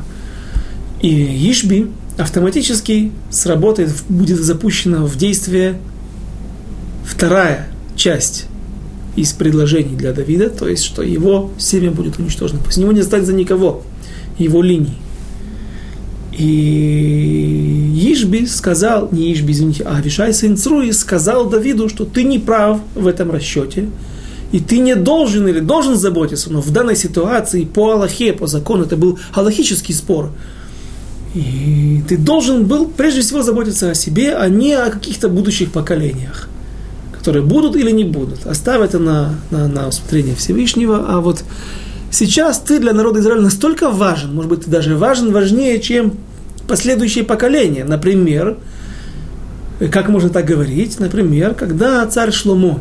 и 1.01 1.51
Ишби, 1.51 1.91
автоматически 2.17 3.11
сработает, 3.29 3.91
будет 4.09 4.39
запущена 4.39 5.05
в 5.05 5.15
действие 5.17 5.79
вторая 7.05 7.67
часть 7.95 8.48
из 9.15 9.33
предложений 9.33 9.95
для 9.97 10.13
Давида, 10.13 10.49
то 10.49 10.67
есть, 10.67 10.83
что 10.83 11.01
его 11.01 11.51
семя 11.57 11.91
будет 11.91 12.19
уничтожено. 12.19 12.59
После 12.63 12.83
него 12.83 12.91
не 12.91 13.01
останется 13.01 13.33
никого, 13.33 13.83
его 14.37 14.61
линий. 14.61 14.97
И 16.31 18.13
Ишби 18.13 18.45
сказал, 18.45 19.09
не 19.11 19.33
Ишби, 19.33 19.51
извините, 19.51 19.83
а 19.83 19.97
Авишай 19.97 20.33
сын 20.33 20.55
Цруи 20.55 20.91
сказал 20.91 21.49
Давиду, 21.49 21.89
что 21.89 22.05
ты 22.05 22.23
не 22.23 22.39
прав 22.39 22.79
в 22.95 23.07
этом 23.07 23.31
расчете, 23.31 23.89
и 24.51 24.59
ты 24.59 24.79
не 24.79 24.95
должен 24.95 25.47
или 25.47 25.59
должен 25.59 25.97
заботиться, 25.97 26.51
но 26.51 26.61
в 26.61 26.71
данной 26.71 26.95
ситуации 26.95 27.65
по 27.65 27.91
Аллахе, 27.91 28.33
по 28.33 28.47
закону, 28.47 28.85
это 28.85 28.95
был 28.95 29.19
аллахический 29.33 29.93
спор, 29.93 30.31
и 31.33 32.01
ты 32.07 32.17
должен 32.17 32.65
был 32.65 32.87
прежде 32.87 33.21
всего 33.21 33.43
заботиться 33.43 33.91
о 33.91 33.95
себе, 33.95 34.33
а 34.33 34.47
не 34.47 34.73
о 34.73 34.89
каких-то 34.89 35.29
будущих 35.29 35.71
поколениях 35.71 36.47
которые 37.19 37.43
будут 37.43 37.75
или 37.75 37.91
не 37.91 38.05
будут. 38.05 38.47
Оставь 38.47 38.81
это 38.81 38.97
на, 38.97 39.35
на, 39.51 39.67
на 39.67 39.89
усмотрение 39.89 40.35
Всевышнего. 40.35 41.05
А 41.09 41.19
вот 41.19 41.43
сейчас 42.11 42.59
ты 42.59 42.79
для 42.79 42.93
народа 42.93 43.19
Израиля 43.19 43.41
настолько 43.41 43.89
важен, 43.89 44.33
может 44.33 44.49
быть, 44.49 44.65
ты 44.65 44.71
даже 44.71 44.95
важен, 44.95 45.33
важнее, 45.33 45.81
чем 45.81 46.13
последующие 46.65 47.25
поколения. 47.25 47.83
Например, 47.83 48.57
как 49.91 50.07
можно 50.07 50.29
так 50.29 50.45
говорить? 50.45 50.97
Например, 50.99 51.53
когда 51.53 52.05
царь 52.07 52.31
Шломо, 52.31 52.79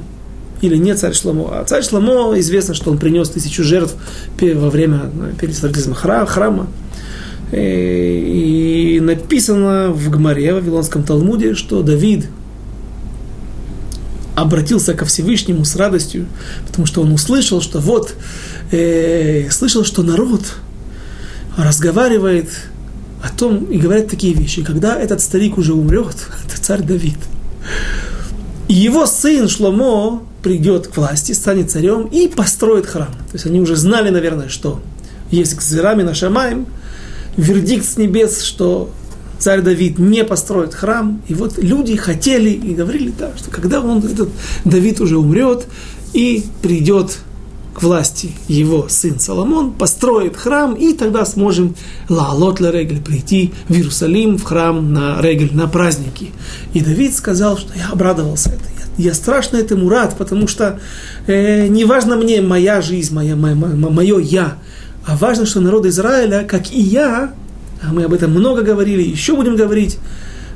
или 0.61 0.76
не 0.76 0.95
царь 0.95 1.14
Шломо, 1.14 1.61
а 1.61 1.64
царь 1.64 1.82
Шломо, 1.82 2.39
известно, 2.39 2.74
что 2.74 2.93
он 2.93 2.99
принес 2.99 3.28
тысячу 3.30 3.64
жертв 3.64 3.97
во 4.41 4.70
время 4.70 5.11
ну, 5.12 5.32
перед 5.39 5.57
строительством 5.57 5.95
храма. 5.95 6.68
И 7.51 9.01
написано 9.03 9.91
в 9.91 10.11
Гмаре, 10.11 10.53
в 10.53 10.57
Вавилонском 10.57 11.03
Талмуде, 11.03 11.55
что 11.55 11.82
Давид 11.82 12.28
обратился 14.41 14.95
ко 14.95 15.05
Всевышнему 15.05 15.64
с 15.64 15.76
радостью, 15.76 16.26
потому 16.66 16.86
что 16.86 17.03
он 17.03 17.12
услышал, 17.12 17.61
что 17.61 17.78
вот, 17.80 18.14
э, 18.70 19.51
слышал, 19.51 19.84
что 19.84 20.03
народ 20.03 20.43
разговаривает 21.57 22.49
о 23.22 23.30
том 23.30 23.64
и 23.64 23.78
говорят 23.78 24.09
такие 24.09 24.34
вещи. 24.34 24.62
Когда 24.62 24.99
этот 24.99 25.20
старик 25.20 25.59
уже 25.59 25.72
умрет, 25.72 26.16
это 26.47 26.61
царь 26.61 26.82
Давид, 26.82 27.18
и 28.68 28.74
его 28.74 29.07
сын 29.07 29.49
Шломо 29.49 30.22
придет 30.43 30.89
к 30.89 30.97
власти, 30.97 31.32
станет 31.32 31.70
царем 31.70 32.03
и 32.07 32.28
построит 32.28 32.86
храм. 32.86 33.09
То 33.09 33.34
есть 33.34 33.47
они 33.47 33.61
уже 33.61 33.76
знали, 33.76 34.11
наверное, 34.11 34.49
что 34.49 34.80
есть 35.30 35.55
к 35.55 35.62
Зерами 35.62 36.03
на 36.03 36.14
Шамаем, 36.14 36.66
вердикт 37.36 37.84
с 37.84 37.97
небес, 37.97 38.43
что 38.43 38.91
царь 39.39 39.61
Давид 39.61 39.99
не 39.99 40.24
построит 40.24 40.74
храм. 40.74 41.22
И 41.28 41.34
вот 41.34 41.59
люди 41.59 41.97
хотели 41.97 42.51
и 42.51 42.74
говорили, 42.74 43.12
да, 43.16 43.32
что 43.36 43.51
когда 43.51 43.80
он, 43.80 43.99
этот 43.99 44.30
Давид 44.64 45.01
уже 45.01 45.16
умрет 45.16 45.66
и 46.12 46.45
придет 46.62 47.18
к 47.74 47.82
власти 47.82 48.32
его 48.49 48.86
сын 48.89 49.20
Соломон, 49.20 49.72
построит 49.72 50.36
храм, 50.36 50.74
и 50.74 50.93
тогда 50.95 51.24
сможем 51.24 51.76
лаалот 52.09 52.61
ла 52.61 52.72
регель, 52.72 53.01
прийти 53.01 53.53
в 53.68 53.74
Иерусалим, 53.74 54.36
в 54.36 54.43
храм 54.43 54.93
на 54.93 55.20
регель, 55.22 55.55
на 55.55 55.68
праздники. 55.68 56.32
И 56.74 56.80
Давид 56.80 57.14
сказал, 57.14 57.57
что 57.57 57.72
я 57.76 57.91
обрадовался 57.93 58.51
это. 58.51 58.78
Я, 58.99 59.14
страшно 59.14 59.59
этому 59.59 59.89
рад, 59.89 60.16
потому 60.18 60.49
что 60.49 60.80
э, 61.28 61.68
не 61.68 61.84
важно 61.84 62.16
мне 62.16 62.43
моя 62.43 62.82
жизнь, 62.82 63.14
моя, 63.14 63.36
моя, 63.36 63.55
мое 63.55 64.18
я, 64.18 64.59
а 65.07 65.16
важно, 65.16 65.47
что 65.47 65.61
народ 65.61 65.86
Израиля, 65.86 66.45
как 66.45 66.72
и 66.72 66.80
я, 66.80 67.32
мы 67.82 68.04
об 68.04 68.12
этом 68.12 68.30
много 68.30 68.62
говорили, 68.62 69.02
еще 69.02 69.36
будем 69.36 69.56
говорить 69.56 69.98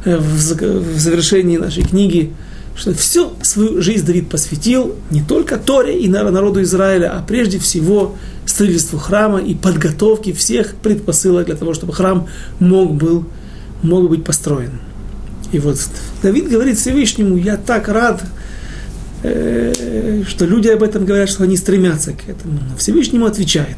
э, 0.05 0.17
в 0.19 0.99
завершении 0.99 1.57
нашей 1.57 1.85
книги, 1.85 2.33
что 2.75 2.95
всю 2.95 3.33
свою 3.43 3.83
жизнь 3.83 4.07
Давид 4.07 4.29
посвятил 4.29 4.97
не 5.11 5.23
только 5.23 5.59
Торе 5.59 5.99
и 5.99 6.09
народу 6.09 6.63
Израиля, 6.63 7.13
а 7.17 7.23
прежде 7.23 7.59
всего 7.59 8.17
строительству 8.47 8.99
храма 8.99 9.41
и 9.41 9.55
подготовке 9.55 10.33
всех 10.33 10.75
предпосылок 10.77 11.47
для 11.47 11.55
того, 11.55 11.75
чтобы 11.75 11.93
храм 11.93 12.27
мог, 12.59 12.95
был, 12.95 13.27
мог 13.83 14.09
быть 14.09 14.25
построен. 14.25 14.81
И 15.53 15.59
вот 15.59 15.79
Давид 16.23 16.49
говорит 16.49 16.79
Всевышнему, 16.79 17.37
я 17.37 17.57
так 17.57 17.89
рад, 17.89 18.23
э, 19.23 20.23
что 20.27 20.47
люди 20.47 20.69
об 20.69 20.83
этом 20.83 21.05
говорят, 21.05 21.29
что 21.29 21.45
они 21.45 21.57
стремятся 21.57 22.13
к 22.13 22.29
этому. 22.29 22.55
Но 22.55 22.77
Всевышнему 22.79 23.27
отвечает, 23.27 23.77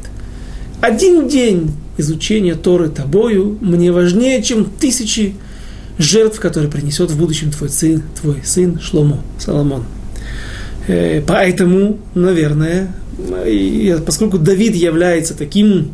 один 0.81 1.27
день 1.27 1.71
изучение 1.97 2.55
Торы 2.55 2.89
тобою 2.89 3.57
мне 3.61 3.91
важнее, 3.91 4.41
чем 4.43 4.65
тысячи 4.65 5.35
жертв, 5.97 6.39
которые 6.39 6.69
принесет 6.69 7.11
в 7.11 7.17
будущем 7.17 7.51
твой 7.51 7.69
сын, 7.69 8.03
твой 8.19 8.41
сын 8.43 8.79
Шломо, 8.79 9.21
Соломон. 9.39 9.85
Э, 10.87 11.21
поэтому, 11.25 11.99
наверное, 12.13 12.93
поскольку 14.05 14.37
Давид 14.37 14.75
является 14.75 15.35
таким 15.35 15.91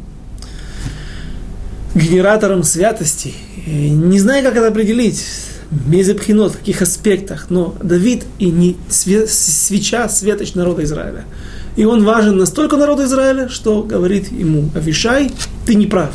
генератором 1.94 2.64
святости, 2.64 3.34
э, 3.66 3.70
не 3.70 4.20
знаю, 4.20 4.44
как 4.44 4.56
это 4.56 4.68
определить, 4.68 5.24
мезепхинот, 5.70 6.54
в 6.54 6.58
каких 6.58 6.82
аспектах, 6.82 7.48
но 7.50 7.76
Давид 7.82 8.24
и 8.40 8.48
не 8.48 8.76
свеча, 8.90 10.10
светоч 10.10 10.56
народа 10.56 10.84
Израиля– 10.84 11.26
и 11.76 11.86
он 11.86 12.04
важен 12.04 12.38
настолько 12.38 12.78
народу 12.78 13.04
Израиля, 13.04 13.48
что 13.50 13.84
говорит 13.84 14.32
ему 14.32 14.70
Авишай, 14.76 15.32
ты 15.66 15.76
не 15.76 15.88
прав. 15.88 16.12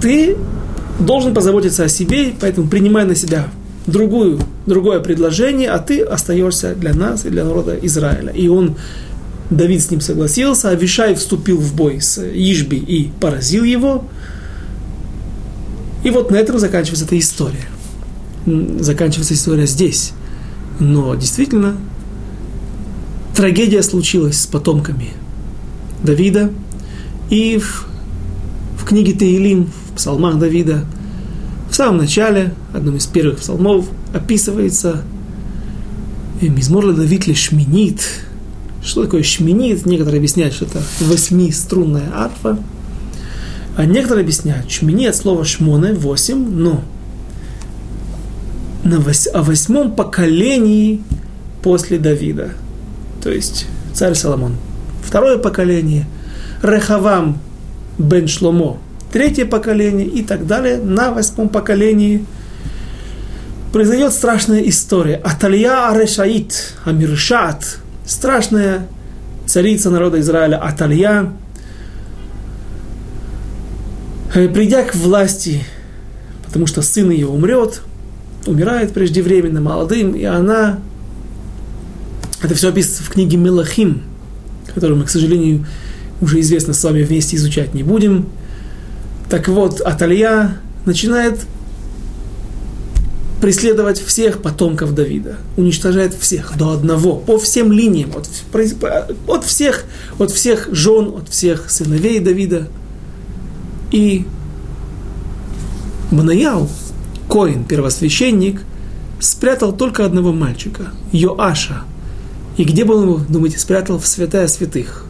Ты 0.00 0.36
должен 1.00 1.34
позаботиться 1.34 1.84
о 1.84 1.88
себе, 1.88 2.32
поэтому 2.40 2.68
принимай 2.68 3.04
на 3.04 3.14
себя 3.14 3.48
другую, 3.86 4.40
другое 4.66 5.00
предложение, 5.00 5.70
а 5.70 5.78
ты 5.78 6.02
остаешься 6.02 6.74
для 6.74 6.94
нас 6.94 7.24
и 7.24 7.30
для 7.30 7.44
народа 7.44 7.76
Израиля. 7.82 8.32
И 8.32 8.48
он, 8.48 8.76
Давид 9.50 9.82
с 9.82 9.90
ним 9.90 10.00
согласился, 10.00 10.70
Авишай 10.70 11.14
вступил 11.14 11.58
в 11.58 11.74
бой 11.74 12.00
с 12.00 12.18
Ишби 12.18 12.76
и 12.76 13.10
поразил 13.20 13.64
его. 13.64 14.04
И 16.04 16.10
вот 16.10 16.30
на 16.30 16.36
этом 16.36 16.58
заканчивается 16.58 17.04
эта 17.04 17.18
история. 17.18 17.66
Заканчивается 18.46 19.34
история 19.34 19.66
здесь. 19.66 20.12
Но 20.80 21.14
действительно, 21.14 21.76
трагедия 23.42 23.82
случилась 23.82 24.40
с 24.40 24.46
потомками 24.46 25.08
Давида. 26.04 26.52
И 27.28 27.58
в, 27.58 27.88
в 28.78 28.84
книге 28.84 29.14
Таилим, 29.14 29.64
в 29.64 29.96
псалмах 29.96 30.38
Давида, 30.38 30.84
в 31.68 31.74
самом 31.74 31.96
начале, 31.96 32.54
одном 32.72 32.98
из 32.98 33.06
первых 33.06 33.40
псалмов, 33.40 33.86
описывается 34.14 35.02
Мизмор 36.40 36.92
Давид 36.92 37.36
шминит. 37.36 38.02
Что 38.80 39.02
такое 39.02 39.24
шминит? 39.24 39.86
Некоторые 39.86 40.18
объясняют, 40.18 40.54
что 40.54 40.66
это 40.66 40.80
восьмиструнная 41.00 42.12
арфа. 42.14 42.60
А 43.76 43.84
некоторые 43.84 44.22
объясняют, 44.22 44.70
шмини 44.70 45.06
от 45.06 45.16
слова 45.16 45.44
шмоне, 45.44 45.94
восемь, 45.94 46.48
но 46.48 46.80
на 48.84 49.00
вось, 49.00 49.26
о 49.26 49.42
восьмом 49.42 49.96
поколении 49.96 51.02
после 51.60 51.98
Давида. 51.98 52.52
То 53.22 53.30
есть 53.30 53.66
царь 53.94 54.14
Соломон. 54.14 54.56
Второе 55.02 55.38
поколение. 55.38 56.06
Рехавам 56.62 57.38
бен 57.98 58.28
Шломо. 58.28 58.78
Третье 59.12 59.44
поколение 59.44 60.06
и 60.06 60.22
так 60.22 60.46
далее. 60.46 60.78
На 60.78 61.12
восьмом 61.12 61.48
поколении 61.48 62.24
произойдет 63.72 64.12
страшная 64.12 64.60
история. 64.68 65.16
Аталья 65.16 65.90
Арешаит, 65.90 66.74
Амиршат, 66.84 67.78
страшная 68.06 68.86
царица 69.46 69.90
народа 69.90 70.20
Израиля 70.20 70.56
Аталья, 70.56 71.32
Э, 74.34 74.48
придя 74.48 74.82
к 74.82 74.94
власти, 74.94 75.62
потому 76.46 76.66
что 76.66 76.80
сын 76.80 77.10
ее 77.10 77.26
умрет, 77.26 77.82
умирает 78.46 78.94
преждевременно, 78.94 79.60
молодым, 79.60 80.12
и 80.12 80.24
она, 80.24 80.78
это 82.42 82.54
все 82.54 82.68
описано 82.68 83.06
в 83.06 83.10
книге 83.10 83.36
Мелахим, 83.36 84.02
которую 84.74 84.98
мы, 84.98 85.04
к 85.04 85.10
сожалению, 85.10 85.66
уже 86.20 86.40
известно 86.40 86.74
с 86.74 86.82
вами 86.84 87.02
вместе 87.02 87.36
изучать 87.36 87.74
не 87.74 87.82
будем. 87.82 88.28
Так 89.28 89.48
вот, 89.48 89.80
Аталья 89.80 90.58
начинает 90.84 91.40
преследовать 93.40 94.00
всех 94.00 94.40
потомков 94.40 94.94
Давида, 94.94 95.36
уничтожает 95.56 96.14
всех 96.14 96.56
до 96.56 96.70
одного, 96.70 97.16
по 97.16 97.38
всем 97.38 97.72
линиям, 97.72 98.10
от, 98.14 98.28
от 99.26 99.44
всех, 99.44 99.84
от 100.18 100.30
всех 100.30 100.68
жен, 100.70 101.14
от 101.16 101.28
всех 101.28 101.70
сыновей 101.70 102.20
Давида– 102.20 102.68
и 103.92 104.24
Мнаяу, 106.10 106.68
Коин, 107.28 107.64
первосвященник, 107.64 108.62
спрятал 109.20 109.72
только 109.72 110.04
одного 110.04 110.32
мальчика, 110.32 110.92
Йоаша. 111.12 111.84
И 112.56 112.64
где 112.64 112.84
был 112.84 112.98
он 112.98 113.04
его, 113.04 113.20
думаете, 113.28 113.58
спрятал? 113.58 113.98
В 113.98 114.06
святая 114.06 114.46
святых. 114.46 115.06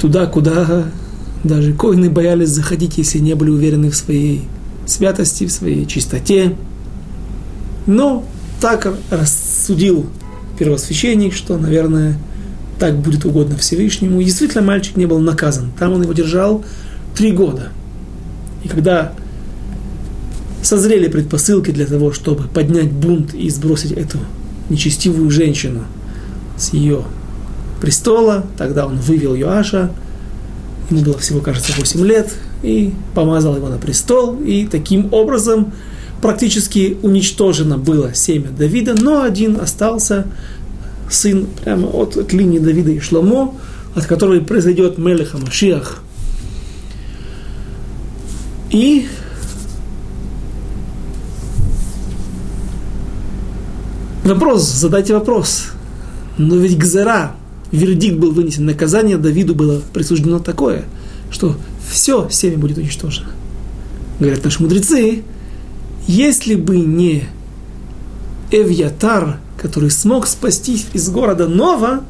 Туда, 0.00 0.26
куда 0.26 0.86
даже 1.44 1.74
коины 1.74 2.08
боялись 2.10 2.48
заходить, 2.48 2.98
если 2.98 3.18
не 3.18 3.34
были 3.34 3.50
уверены 3.50 3.90
в 3.90 3.96
своей 3.96 4.48
святости, 4.86 5.44
в 5.44 5.52
своей 5.52 5.86
чистоте. 5.86 6.56
Но 7.86 8.24
так 8.60 8.92
рассудил 9.10 10.06
первосвященник, 10.58 11.34
что, 11.34 11.58
наверное, 11.58 12.18
так 12.78 12.98
будет 12.98 13.24
угодно 13.24 13.56
Всевышнему. 13.56 14.20
И 14.20 14.24
действительно, 14.24 14.62
мальчик 14.62 14.96
не 14.96 15.06
был 15.06 15.18
наказан. 15.18 15.70
Там 15.78 15.92
он 15.92 16.02
его 16.02 16.12
держал 16.12 16.64
три 17.14 17.32
года. 17.32 17.68
И 18.64 18.68
когда 18.68 19.12
созрели 20.62 21.08
предпосылки 21.08 21.70
для 21.70 21.86
того, 21.86 22.12
чтобы 22.12 22.44
поднять 22.44 22.90
бунт 22.90 23.34
и 23.34 23.48
сбросить 23.50 23.92
эту 23.92 24.18
нечестивую 24.70 25.30
женщину 25.30 25.84
с 26.56 26.72
ее 26.72 27.02
престола, 27.80 28.46
тогда 28.56 28.86
он 28.86 28.96
вывел 28.96 29.34
Йоаша, 29.34 29.90
ему 30.90 31.02
было 31.02 31.18
всего, 31.18 31.40
кажется, 31.40 31.72
8 31.76 32.04
лет, 32.04 32.32
и 32.62 32.92
помазал 33.14 33.56
его 33.56 33.68
на 33.68 33.78
престол, 33.78 34.40
и 34.40 34.66
таким 34.66 35.12
образом 35.12 35.72
практически 36.20 36.98
уничтожено 37.02 37.78
было 37.78 38.14
семя 38.14 38.48
Давида, 38.50 38.94
но 38.94 39.22
один 39.22 39.58
остался, 39.60 40.26
сын 41.10 41.46
прямо 41.64 41.88
от, 41.88 42.16
от 42.16 42.32
линии 42.32 42.58
Давида 42.58 42.90
и 42.90 43.00
Шломо, 43.00 43.54
от 43.94 44.06
которого 44.06 44.40
произойдет 44.40 44.98
Мелеха 44.98 45.38
Машиах. 45.38 46.02
И 48.70 49.08
вопрос, 54.34 54.62
задайте 54.62 55.14
вопрос. 55.14 55.66
Но 56.38 56.56
ведь 56.56 56.78
Гзера, 56.78 57.32
вердикт 57.72 58.18
был 58.18 58.32
вынесен, 58.32 58.66
наказание 58.66 59.18
Давиду 59.18 59.54
было 59.54 59.80
присуждено 59.92 60.38
такое, 60.38 60.84
что 61.30 61.56
все 61.90 62.28
семя 62.30 62.58
будет 62.58 62.78
уничтожено. 62.78 63.28
Говорят 64.18 64.44
наши 64.44 64.62
мудрецы, 64.62 65.22
если 66.06 66.54
бы 66.54 66.78
не 66.78 67.24
Эвьятар, 68.50 69.38
который 69.58 69.90
смог 69.90 70.26
спастись 70.26 70.86
из 70.92 71.08
города 71.10 71.46
Нова, 71.46 72.02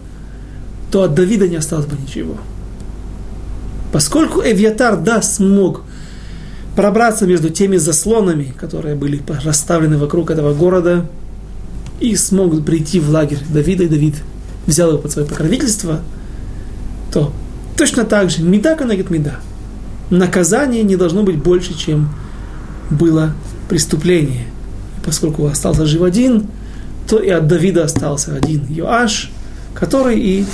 то 0.91 1.03
от 1.03 1.15
Давида 1.15 1.49
не 1.49 1.57
осталось 1.57 1.87
бы 1.87 1.97
ничего. 2.01 2.37
Поскольку 3.93 4.41
Эвьятар, 4.41 4.97
да, 4.97 5.23
смог 5.23 5.83
пробраться 6.77 7.27
между 7.27 7.51
теми 7.51 7.77
заслонами, 7.77 8.55
которые 8.59 8.95
были 8.95 9.21
расставлены 9.45 9.99
вокруг 9.99 10.31
этого 10.31 10.55
города, 10.55 11.07
и 12.01 12.17
смог 12.17 12.65
прийти 12.65 12.99
в 12.99 13.11
лагерь 13.11 13.41
Давида, 13.49 13.85
и 13.85 13.89
Давид 13.89 14.15
взял 14.67 14.89
его 14.91 14.99
под 14.99 15.13
свое 15.13 15.29
покровительство, 15.29 16.01
то 17.13 17.33
точно 17.77 18.05
так 18.05 18.31
же, 18.31 18.43
меда 18.43 18.75
канагит 18.75 19.11
меда. 19.11 19.37
Наказание 20.11 20.83
не 20.83 20.97
должно 20.97 21.23
быть 21.23 21.37
больше, 21.37 21.79
чем 21.79 22.09
было 22.91 23.35
преступление. 23.69 24.47
Поскольку 25.05 25.47
остался 25.47 25.87
жив 25.87 26.03
один, 26.03 26.49
то 27.09 27.19
и 27.19 27.29
от 27.29 27.47
Давида 27.47 27.85
остался 27.85 28.35
один 28.35 28.67
Йоаш, 28.69 29.31
который 29.75 30.19
и 30.19 30.47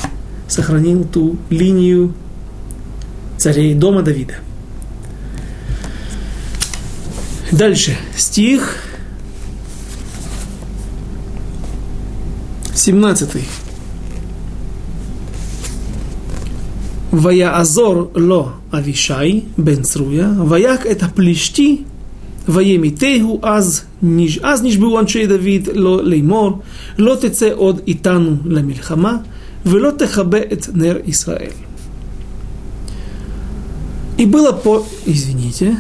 сохранил 0.49 1.05
ту 1.05 1.36
линию 1.51 2.12
царей 3.38 3.74
дома 3.74 4.03
Давида. 4.03 4.34
Дальше, 7.53 7.97
стих 8.16 8.78
17. 12.77 13.29
Вая 17.11 17.59
Азор 17.59 18.11
Ло 18.14 18.53
Авишай 18.70 19.45
Бен 19.57 19.85
Сруя, 19.85 20.29
Ваяк 20.29 20.85
это 20.85 21.09
плещти, 21.09 21.87
Ваемитейгу 22.47 23.41
Аз 23.43 23.87
Ниж, 24.03 24.39
Аз 24.43 24.61
Ниж 24.61 24.77
был 24.77 24.97
Анчей 24.99 25.27
Давид 25.27 25.68
Ло 25.74 26.03
Леймор, 26.03 26.62
Ло 26.99 27.16
Теце 27.16 27.55
Од 27.55 27.83
Итану 27.87 28.39
Ламильхама, 28.45 29.24
Вело 29.64 29.93
Техабе 29.93 30.41
Эт 30.41 30.68
Нер 30.74 31.03
Исраэль. 31.07 31.55
И 34.18 34.27
было 34.27 34.53
по... 34.53 34.87
Извините. 35.07 35.79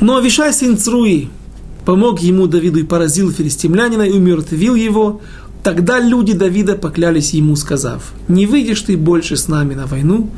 Но 0.00 0.16
Авишай 0.16 0.52
сын 0.52 0.76
Цруи, 0.78 1.28
помог 1.86 2.20
ему 2.20 2.48
Давиду 2.48 2.80
и 2.80 2.82
поразил 2.82 3.32
филистимлянина 3.32 4.02
и 4.02 4.12
умертвил 4.12 4.74
его, 4.74 5.22
тогда 5.62 6.00
люди 6.00 6.32
Давида 6.34 6.74
поклялись 6.74 7.32
ему, 7.32 7.56
сказав, 7.56 8.12
«Не 8.28 8.44
выйдешь 8.44 8.82
ты 8.82 8.96
больше 8.96 9.36
с 9.36 9.48
нами 9.48 9.74
на 9.74 9.86
войну, 9.86 10.28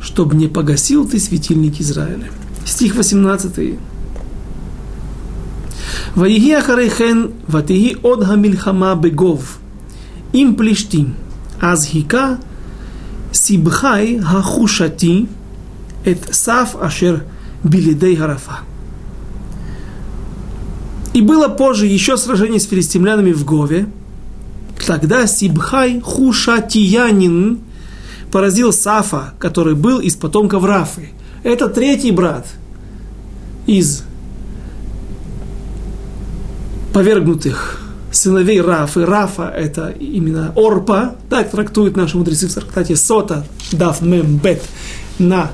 чтобы 0.00 0.36
не 0.36 0.46
погасил 0.46 1.06
ты 1.06 1.18
светильник 1.18 1.80
Израиля». 1.80 2.30
Стих 2.64 2.94
18. 2.94 3.74
«Ваиги 6.14 6.52
ахарейхен 6.52 7.32
ватиги 7.48 7.96
одга 8.04 8.36
мильхама 8.36 8.94
бегов, 8.94 9.58
им 10.32 10.54
плештим, 10.54 11.14
азхика 11.60 12.38
сибхай 13.32 14.20
хахушати, 14.20 15.28
эт 16.04 16.20
саф 16.30 16.76
ашер 16.80 17.24
билидей 17.64 18.14
гарафа». 18.14 18.60
И 21.14 21.20
было 21.20 21.48
позже 21.48 21.86
еще 21.86 22.16
сражение 22.16 22.60
с 22.60 22.66
филистимлянами 22.66 23.32
в 23.32 23.44
Гове. 23.44 23.86
Тогда 24.84 25.26
Сибхай 25.26 26.00
Хушатиянин 26.00 27.60
поразил 28.32 28.72
Сафа, 28.72 29.32
который 29.38 29.76
был 29.76 30.00
из 30.00 30.16
потомков 30.16 30.64
Рафы. 30.64 31.10
Это 31.44 31.68
третий 31.68 32.10
брат 32.10 32.46
из 33.66 34.02
повергнутых 36.92 37.80
сыновей 38.10 38.60
Рафы. 38.60 39.06
Рафа– 39.06 39.52
это 39.56 39.90
именно 39.90 40.52
Орпа, 40.56 41.14
так 41.30 41.50
трактуют 41.50 41.96
наши 41.96 42.16
мудрецы 42.16 42.48
в 42.48 42.54
Трактате 42.54 42.96
Сота, 42.96 43.46
Даф 43.70 44.02
Мем 44.02 44.38
Бет, 44.38 44.62
на 45.18 45.50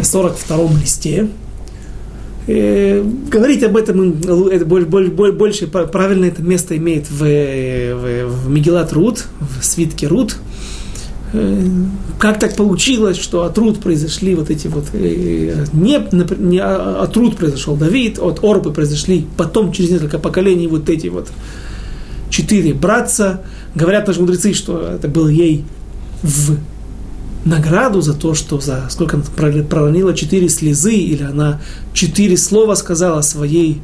42 0.00 0.80
листе. 0.80 1.28
Э, 2.48 3.02
говорить 3.28 3.64
об 3.64 3.76
этом 3.76 4.20
это 4.48 4.64
больше, 4.64 5.10
больше 5.10 5.66
правильно 5.66 6.26
это 6.26 6.42
место 6.42 6.76
имеет 6.76 7.10
в, 7.10 7.18
в, 7.18 8.26
в 8.26 8.50
Мегилат 8.50 8.92
Рут, 8.92 9.24
в 9.40 9.64
свитке 9.64 10.06
Рут. 10.06 10.36
Э, 11.32 11.64
как 12.20 12.38
так 12.38 12.54
получилось, 12.54 13.18
что 13.18 13.42
от 13.42 13.58
Рут 13.58 13.80
произошли 13.80 14.36
вот 14.36 14.50
эти 14.50 14.68
вот... 14.68 14.84
Э, 14.92 15.64
не, 15.72 16.00
не 16.38 16.58
а, 16.58 17.02
от 17.02 17.16
Рут 17.16 17.36
произошел 17.36 17.76
Давид, 17.76 18.20
от 18.20 18.44
Орбы 18.44 18.72
произошли 18.72 19.26
потом, 19.36 19.72
через 19.72 19.90
несколько 19.90 20.20
поколений, 20.20 20.68
вот 20.68 20.88
эти 20.88 21.08
вот 21.08 21.28
четыре 22.30 22.74
братца. 22.74 23.42
Говорят 23.74 24.06
наши 24.06 24.20
мудрецы, 24.20 24.54
что 24.54 24.80
это 24.80 25.08
был 25.08 25.26
ей 25.26 25.64
в 26.22 26.56
награду 27.46 28.02
за 28.02 28.12
то, 28.12 28.34
что 28.34 28.60
за 28.60 28.86
сколько 28.90 29.16
она 29.16 29.24
проронила 29.64 30.14
четыре 30.14 30.48
слезы, 30.48 30.94
или 30.94 31.22
она 31.22 31.60
четыре 31.94 32.36
слова 32.36 32.74
сказала 32.74 33.22
своей 33.22 33.80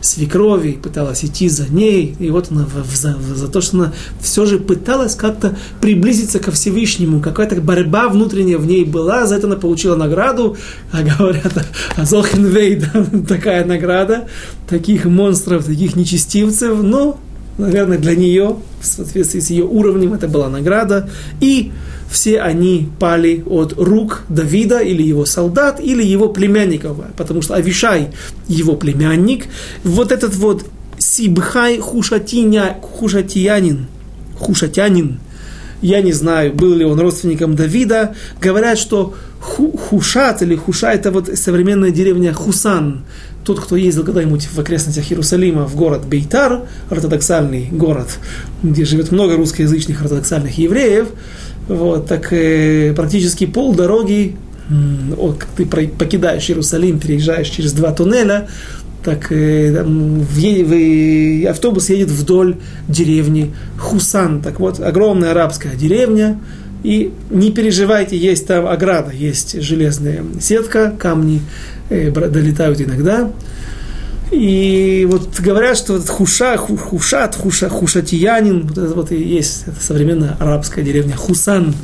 свекрови, 0.00 0.72
пыталась 0.72 1.24
идти 1.24 1.48
за 1.48 1.66
ней, 1.72 2.14
и 2.18 2.30
вот 2.30 2.50
она 2.50 2.66
за, 2.94 3.16
за 3.34 3.48
то, 3.48 3.60
что 3.60 3.76
она 3.78 3.92
все 4.20 4.44
же 4.44 4.58
пыталась 4.58 5.14
как-то 5.14 5.56
приблизиться 5.80 6.38
ко 6.38 6.50
Всевышнему, 6.50 7.20
какая-то 7.20 7.60
борьба 7.60 8.08
внутренняя 8.08 8.58
в 8.58 8.66
ней 8.66 8.84
была, 8.84 9.26
за 9.26 9.36
это 9.36 9.46
она 9.46 9.56
получила 9.56 9.96
награду, 9.96 10.56
а 10.92 11.02
говорят, 11.02 11.52
а 11.96 12.04
Зохенвей, 12.04 12.76
да, 12.76 13.06
такая 13.28 13.64
награда, 13.64 14.28
таких 14.68 15.06
монстров, 15.06 15.64
таких 15.64 15.96
нечестивцев, 15.96 16.82
но, 16.82 17.18
наверное, 17.56 17.98
для 17.98 18.14
нее, 18.14 18.56
в 18.80 18.86
соответствии 18.86 19.40
с 19.40 19.50
ее 19.50 19.64
уровнем, 19.64 20.12
это 20.12 20.28
была 20.28 20.48
награда, 20.48 21.08
и 21.40 21.72
все 22.14 22.40
они 22.40 22.88
пали 23.00 23.42
от 23.44 23.74
рук 23.76 24.22
Давида 24.28 24.78
или 24.78 25.02
его 25.02 25.26
солдат, 25.26 25.80
или 25.80 26.02
его 26.02 26.28
племянников, 26.28 26.96
потому 27.16 27.42
что 27.42 27.56
Авишай 27.56 28.12
его 28.46 28.76
племянник, 28.76 29.46
вот 29.82 30.12
этот 30.12 30.34
вот 30.36 30.64
Сибхай 30.96 31.78
Хушатиня, 31.78 32.78
Хушатиянин, 32.80 33.86
Хушатянин, 34.38 35.18
я 35.82 36.02
не 36.02 36.12
знаю, 36.12 36.54
был 36.54 36.74
ли 36.74 36.84
он 36.84 37.00
родственником 37.00 37.56
Давида, 37.56 38.14
говорят, 38.40 38.78
что 38.78 39.14
Хушат 39.40 40.40
или 40.40 40.54
Хуша 40.54 40.92
это 40.92 41.10
вот 41.10 41.28
современная 41.36 41.90
деревня 41.90 42.32
Хусан, 42.32 43.04
тот, 43.44 43.60
кто 43.60 43.76
ездил 43.76 44.04
когда-нибудь 44.04 44.46
в 44.46 44.58
окрестностях 44.58 45.10
Иерусалима 45.10 45.66
в 45.66 45.76
город 45.76 46.06
Бейтар, 46.06 46.62
ортодоксальный 46.88 47.68
город, 47.70 48.08
где 48.62 48.84
живет 48.84 49.12
много 49.12 49.36
русскоязычных 49.36 50.00
ортодоксальных 50.00 50.56
евреев, 50.56 51.08
вот, 51.68 52.06
так 52.06 52.32
э, 52.32 52.92
практически 52.94 53.46
пол 53.46 53.74
дороги, 53.74 54.36
вот, 55.16 55.38
как 55.38 55.48
ты 55.50 55.66
покидаешь 55.66 56.48
Иерусалим, 56.48 56.98
переезжаешь 56.98 57.48
через 57.48 57.72
два 57.72 57.92
туннеля, 57.92 58.48
так 59.04 59.30
э, 59.30 59.74
там, 59.76 60.20
в, 60.20 60.38
в, 60.38 61.46
автобус 61.48 61.90
едет 61.90 62.08
вдоль 62.08 62.56
деревни 62.88 63.54
Хусан. 63.78 64.40
Так 64.40 64.60
вот, 64.60 64.80
огромная 64.80 65.32
арабская 65.32 65.74
деревня, 65.74 66.40
и 66.82 67.12
не 67.30 67.50
переживайте, 67.50 68.16
есть 68.16 68.46
там 68.46 68.66
ограда, 68.66 69.10
есть 69.12 69.60
железная 69.62 70.22
сетка, 70.40 70.94
камни 70.98 71.40
э, 71.90 72.10
долетают 72.10 72.80
иногда. 72.80 73.30
И 74.34 75.06
вот 75.08 75.38
говорят, 75.38 75.78
что 75.78 75.92
вот 75.92 76.08
хуша, 76.08 76.56
хушат, 76.56 77.36
хуша, 77.36 77.68
хушатиянин, 77.68 78.66
вот 78.66 78.78
это 78.78 78.94
вот 78.94 79.12
и 79.12 79.22
есть 79.22 79.62
это 79.66 79.80
современная 79.80 80.36
арабская 80.40 80.82
деревня 80.82 81.16
Хусан. 81.16 81.74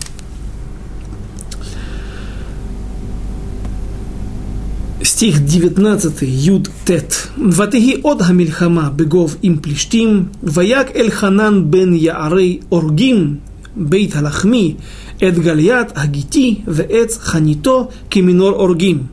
стих 5.03 5.45
19, 5.45 6.15
Юд 6.23 6.71
Тет. 6.87 7.29
Ватиги 7.37 8.01
от 8.03 8.23
Хамильхама 8.23 8.91
бегов 8.91 9.37
им 9.43 9.59
плештим, 9.59 10.33
ваяк 10.43 10.97
Эльханан 10.97 11.67
бен 11.67 11.93
Яарей 11.95 12.63
Оргим, 12.71 13.43
бейт 13.77 14.15
Халахми, 14.15 14.79
эт 15.21 15.39
Гальят 15.39 15.93
Агити, 15.95 16.65
веэц 16.67 17.17
Ханито, 17.19 17.91
кеминор 18.09 18.55
Оргим. 18.55 19.09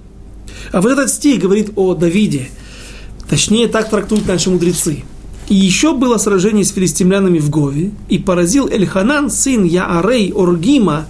А 0.72 0.82
вот 0.82 0.92
этот 0.92 1.10
стих 1.10 1.42
говорит 1.42 1.72
о 1.76 1.94
Давиде– 1.94 2.50
Точнее, 3.30 3.68
так 3.68 3.90
трактуют 3.90 4.28
наши 4.28 4.50
мудрецы. 4.50 5.04
И 5.50 5.56
еще 5.56 5.96
было 5.96 6.18
сражение 6.18 6.66
с 6.66 6.72
филистимлянами 6.72 7.40
в 7.40 7.50
Гове, 7.50 7.92
и 8.10 8.18
поразил 8.18 8.68
Эльханан, 8.68 9.30
сын 9.30 9.64
Яарей 9.64 10.32
Оргима, 10.34 11.06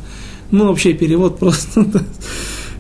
ну, 0.52 0.68
вообще 0.68 0.94
перевод 0.94 1.40
просто, 1.40 1.86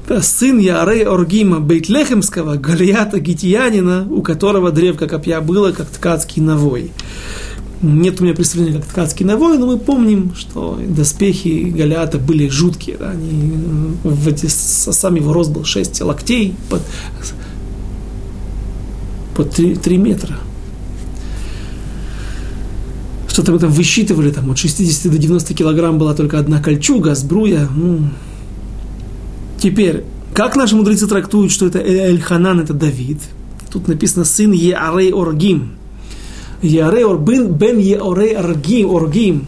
сын 0.21 0.59
Яарей 0.59 1.03
Оргима 1.03 1.59
Бейтлехемского, 1.59 2.55
Галията 2.55 3.19
Гитиянина, 3.19 4.07
у 4.09 4.21
которого 4.21 4.71
древко 4.71 5.07
копья 5.07 5.41
было, 5.41 5.71
как 5.71 5.87
ткацкий 5.87 6.41
навой. 6.41 6.91
Нет 7.81 8.19
у 8.19 8.23
меня 8.23 8.33
представления, 8.33 8.79
как 8.79 8.87
ткацкий 8.87 9.25
навой, 9.25 9.57
но 9.59 9.67
мы 9.67 9.77
помним, 9.77 10.33
что 10.35 10.79
доспехи 10.87 11.71
Галиата 11.75 12.17
были 12.17 12.49
жуткие. 12.49 12.97
Да, 12.97 13.11
они, 13.11 13.53
в 14.03 14.27
эти, 14.27 14.47
сам 14.47 15.15
его 15.15 15.31
рост 15.31 15.51
был 15.51 15.63
6 15.63 16.01
локтей, 16.01 16.55
под, 16.69 16.81
по 19.37 19.43
3, 19.43 19.75
3 19.75 19.97
метра. 19.97 20.35
Что-то 23.29 23.51
мы 23.51 23.59
там 23.59 23.71
высчитывали, 23.71 24.31
там 24.31 24.49
от 24.49 24.57
60 24.57 25.11
до 25.11 25.19
90 25.19 25.53
килограмм 25.53 25.99
была 25.99 26.15
только 26.15 26.39
одна 26.39 26.59
кольчуга, 26.59 27.13
сбруя. 27.13 27.69
Ну. 27.73 28.09
Теперь, 29.61 30.05
как 30.33 30.55
наши 30.55 30.75
мудрецы 30.75 31.05
трактуют, 31.05 31.51
что 31.51 31.67
это 31.67 31.77
Эль-Ханан, 31.77 32.61
это 32.61 32.73
Давид? 32.73 33.19
Тут 33.71 33.87
написано 33.87 34.25
сын 34.25 34.51
Еарей 34.51 35.13
Оргим. 35.13 35.73
Еарей 36.63 37.05
Орбин 37.05 37.51
бен 37.53 37.77
Еорей 37.77 38.35
Оргим. 38.35 38.89
Оргим. 38.89 39.45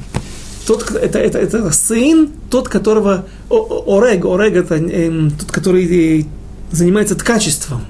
Тот, 0.68 0.92
это, 0.92 1.18
это, 1.18 1.40
это 1.40 1.72
сын, 1.72 2.30
тот, 2.52 2.70
которого 2.70 3.26
Орег, 3.50 4.24
Орег 4.26 4.56
это 4.56 4.76
э, 4.76 5.32
тот, 5.40 5.52
который 5.52 6.20
э, 6.20 6.26
занимается 6.70 7.16
ткачеством. 7.16 7.82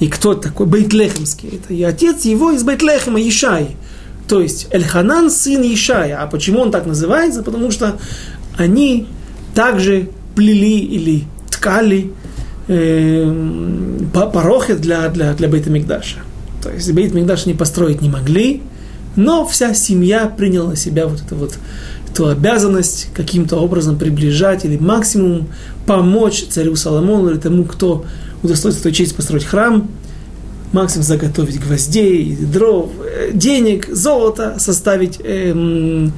И 0.00 0.08
кто 0.08 0.34
такой? 0.34 0.66
Бейтлехемский. 0.66 1.60
Это 1.60 1.72
и 1.72 1.82
отец 1.82 2.24
его 2.24 2.52
из 2.52 2.62
Бейтлехема, 2.62 3.20
Ишай. 3.20 3.76
То 4.28 4.40
есть 4.40 4.68
Эльханан 4.70 5.30
сын 5.30 5.62
Ишая. 5.62 6.22
А 6.22 6.26
почему 6.26 6.60
он 6.60 6.70
так 6.70 6.86
называется? 6.86 7.42
Потому 7.42 7.70
что 7.70 7.96
они 8.56 9.06
также 9.54 10.10
плели 10.34 10.80
или 10.80 11.24
ткали 11.50 12.12
э, 12.68 13.32
порохи 14.12 14.74
для, 14.74 15.08
для, 15.08 15.32
для 15.32 15.48
Бейта 15.48 15.70
Мигдаша. 15.70 16.18
То 16.62 16.70
есть 16.70 16.92
Бейт 16.92 17.14
Мигдаш 17.14 17.46
не 17.46 17.54
построить 17.54 18.02
не 18.02 18.08
могли, 18.08 18.62
но 19.14 19.46
вся 19.46 19.72
семья 19.72 20.26
приняла 20.26 20.70
на 20.70 20.76
себя 20.76 21.06
вот 21.06 21.22
эту 21.22 21.36
вот 21.36 21.54
эту 22.10 22.28
обязанность 22.28 23.08
каким-то 23.14 23.56
образом 23.56 23.98
приближать 23.98 24.64
или 24.64 24.76
максимум 24.76 25.48
помочь 25.86 26.44
царю 26.48 26.74
Соломону 26.74 27.30
или 27.30 27.38
тому, 27.38 27.64
кто 27.64 28.04
удостоится 28.42 28.82
той 28.82 28.92
честь 28.92 29.16
построить 29.16 29.44
храм, 29.44 29.88
максимум 30.72 31.04
заготовить 31.04 31.60
гвоздей, 31.60 32.36
дров, 32.36 32.90
э, 33.04 33.30
денег, 33.32 33.88
золото, 33.88 34.56
составить, 34.58 35.18
эм, 35.22 36.12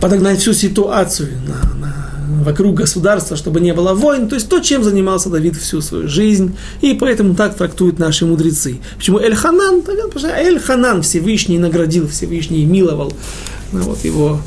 подогнать 0.00 0.40
всю 0.40 0.52
ситуацию 0.52 1.30
на, 1.46 1.78
на, 1.78 2.44
вокруг 2.44 2.74
государства, 2.74 3.36
чтобы 3.36 3.60
не 3.60 3.72
было 3.72 3.94
войн. 3.94 4.28
То 4.28 4.34
есть 4.34 4.48
то, 4.48 4.60
чем 4.60 4.82
занимался 4.82 5.28
Давид 5.28 5.56
всю 5.56 5.80
свою 5.80 6.08
жизнь. 6.08 6.56
И 6.80 6.94
поэтому 6.94 7.34
так 7.34 7.56
трактуют 7.56 7.98
наши 7.98 8.26
мудрецы. 8.26 8.80
Почему 8.96 9.18
Эль-Ханан? 9.18 9.82
Потому 9.82 10.10
Эль-Ханан 10.26 11.02
Всевышний 11.02 11.58
наградил, 11.58 12.08
Всевышний 12.08 12.64
миловал 12.64 13.12
ну, 13.72 13.80
вот 13.80 14.04
его 14.04 14.40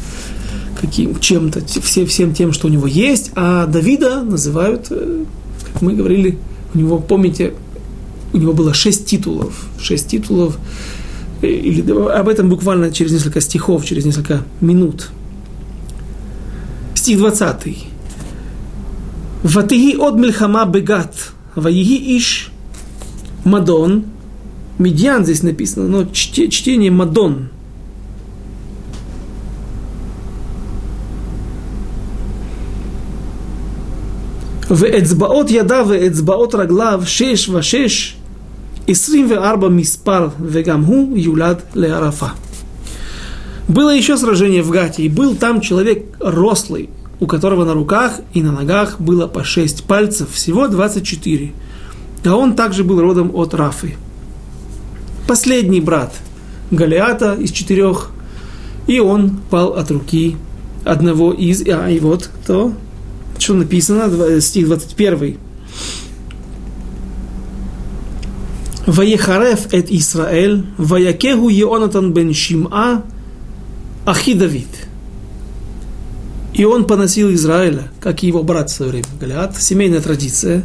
каким 0.79 1.19
чем-то, 1.19 1.61
все, 1.81 2.05
всем 2.05 2.33
тем, 2.33 2.53
что 2.53 2.67
у 2.67 2.69
него 2.69 2.85
есть, 2.85 3.31
а 3.35 3.65
Давида 3.65 4.21
называют 4.23 4.87
э, 4.89 5.23
мы 5.81 5.93
говорили, 5.93 6.37
у 6.73 6.77
него, 6.77 6.99
помните, 6.99 7.53
у 8.33 8.37
него 8.37 8.53
было 8.53 8.73
шесть 8.73 9.05
титулов, 9.05 9.67
шесть 9.79 10.07
титулов, 10.07 10.57
э, 11.41 11.47
или 11.47 11.81
об 11.91 12.27
этом 12.27 12.49
буквально 12.49 12.91
через 12.91 13.11
несколько 13.11 13.41
стихов, 13.41 13.85
через 13.85 14.05
несколько 14.05 14.43
минут. 14.61 15.09
Стих 16.95 17.17
20. 17.17 17.87
Ватиги 19.43 19.95
от 19.95 20.15
мельхама 20.15 20.65
бегат, 20.65 21.31
ваиги 21.55 22.17
иш 22.17 22.51
мадон. 23.43 24.05
Медьян 24.79 25.23
здесь 25.23 25.43
написано, 25.43 25.87
но 25.87 26.05
чтение 26.11 26.91
мадон– 26.91 27.49
ואצבעות 34.74 35.50
ידיו 35.50 35.86
ואצבעות 35.88 36.54
רגליו 36.54 37.02
שש 37.04 37.48
ושש, 37.48 38.16
עשרים 38.88 39.26
וארבע 39.30 39.68
מספר, 39.68 40.28
וגם 40.42 40.84
הוא 40.84 41.18
יולד 41.18 41.56
לערפה. 41.74 42.26
Было 43.68 43.94
еще 43.94 44.16
сражение 44.16 44.62
в 44.62 44.70
Гате, 44.70 45.04
и 45.04 45.08
был 45.08 45.36
там 45.36 45.60
человек 45.60 46.16
рослый, 46.18 46.90
у 47.20 47.26
которого 47.28 47.64
на 47.64 47.72
руках 47.72 48.14
и 48.34 48.42
на 48.42 48.50
ногах 48.50 49.00
было 49.00 49.28
по 49.28 49.44
шесть 49.44 49.84
пальцев, 49.84 50.32
всего 50.32 50.66
24. 50.66 51.52
А 52.24 52.34
он 52.34 52.56
также 52.56 52.82
был 52.82 53.00
родом 53.00 53.30
от 53.32 53.54
Рафы. 53.54 53.94
Последний 55.28 55.80
брат 55.80 56.12
Галиата 56.72 57.34
из 57.34 57.52
четырех, 57.52 58.10
и 58.88 58.98
он 58.98 59.38
пал 59.50 59.74
от 59.74 59.88
руки 59.92 60.36
одного 60.84 61.32
из... 61.32 61.62
А, 61.68 61.88
и 61.88 62.00
вот 62.00 62.28
то, 62.44 62.72
что 63.37 63.53
написано, 63.53 64.41
стих 64.41 64.67
21. 64.67 65.37
Ваехареф 68.85 69.73
эт 69.73 69.89
Исраэль, 69.89 70.65
ваякеху 70.77 71.49
Еонатан 71.49 72.13
бен 72.13 72.29
Шим'a, 72.29 73.03
Ахи 74.05 74.33
Давид. 74.33 74.67
И 76.53 76.63
он 76.63 76.85
поносил 76.85 77.33
Израиля, 77.33 77.91
как 77.99 78.23
и 78.23 78.27
его 78.27 78.43
брат 78.43 78.69
в 78.69 78.73
свое 78.73 78.91
время, 78.91 79.07
Галиат, 79.19 79.61
семейная 79.61 80.01
традиция, 80.01 80.63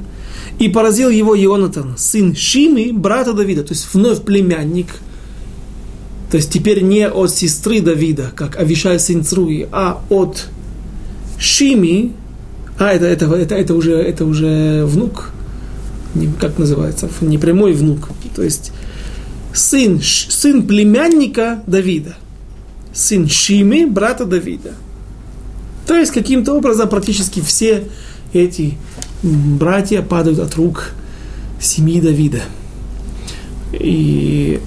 и 0.59 0.69
поразил 0.69 1.09
его 1.09 1.37
Ионатан, 1.37 1.95
сын 1.97 2.37
Шимы, 2.37 2.93
брата 2.93 3.33
Давида, 3.33 3.65
то 3.65 3.73
есть 3.73 3.89
вновь 3.93 4.23
племянник, 4.23 4.89
то 6.31 6.37
есть 6.37 6.53
теперь 6.53 6.83
не 6.83 7.09
от 7.09 7.31
сестры 7.31 7.81
Давида, 7.81 8.33
как 8.37 8.57
Авишай 8.57 9.01
сын 9.01 9.25
Цруи, 9.25 9.67
а 9.73 10.03
от 10.11 10.47
Шими, 11.39 12.13
а 12.81 12.93
это, 12.93 13.05
это, 13.05 13.27
это, 13.35 13.55
это, 13.55 13.75
уже, 13.75 13.93
это 13.93 14.25
уже 14.25 14.87
внук, 14.87 15.33
как 16.41 16.59
называется, 16.59 17.11
не 17.21 17.37
прямой 17.37 17.75
внук, 17.75 18.09
то 18.35 18.43
есть 18.43 18.73
сын, 19.53 20.01
сын 20.03 20.67
племянника 20.67 21.63
Давида, 21.67 22.17
сын 22.95 23.29
Шими, 23.29 23.85
брата 23.85 24.25
Давида. 24.25 24.73
То 25.87 25.95
есть 25.95 26.11
каким-то 26.13 26.55
образом 26.55 26.89
практически 26.89 27.41
все 27.41 27.85
эти 28.33 28.79
братья 29.23 30.01
падают 30.01 30.39
от 30.39 30.55
рук 30.55 30.93
семьи 31.61 32.01
Давида. 32.01 32.41
И 33.73 34.59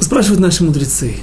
спрашивают 0.00 0.40
наши 0.40 0.62
мудрецы, 0.62 1.14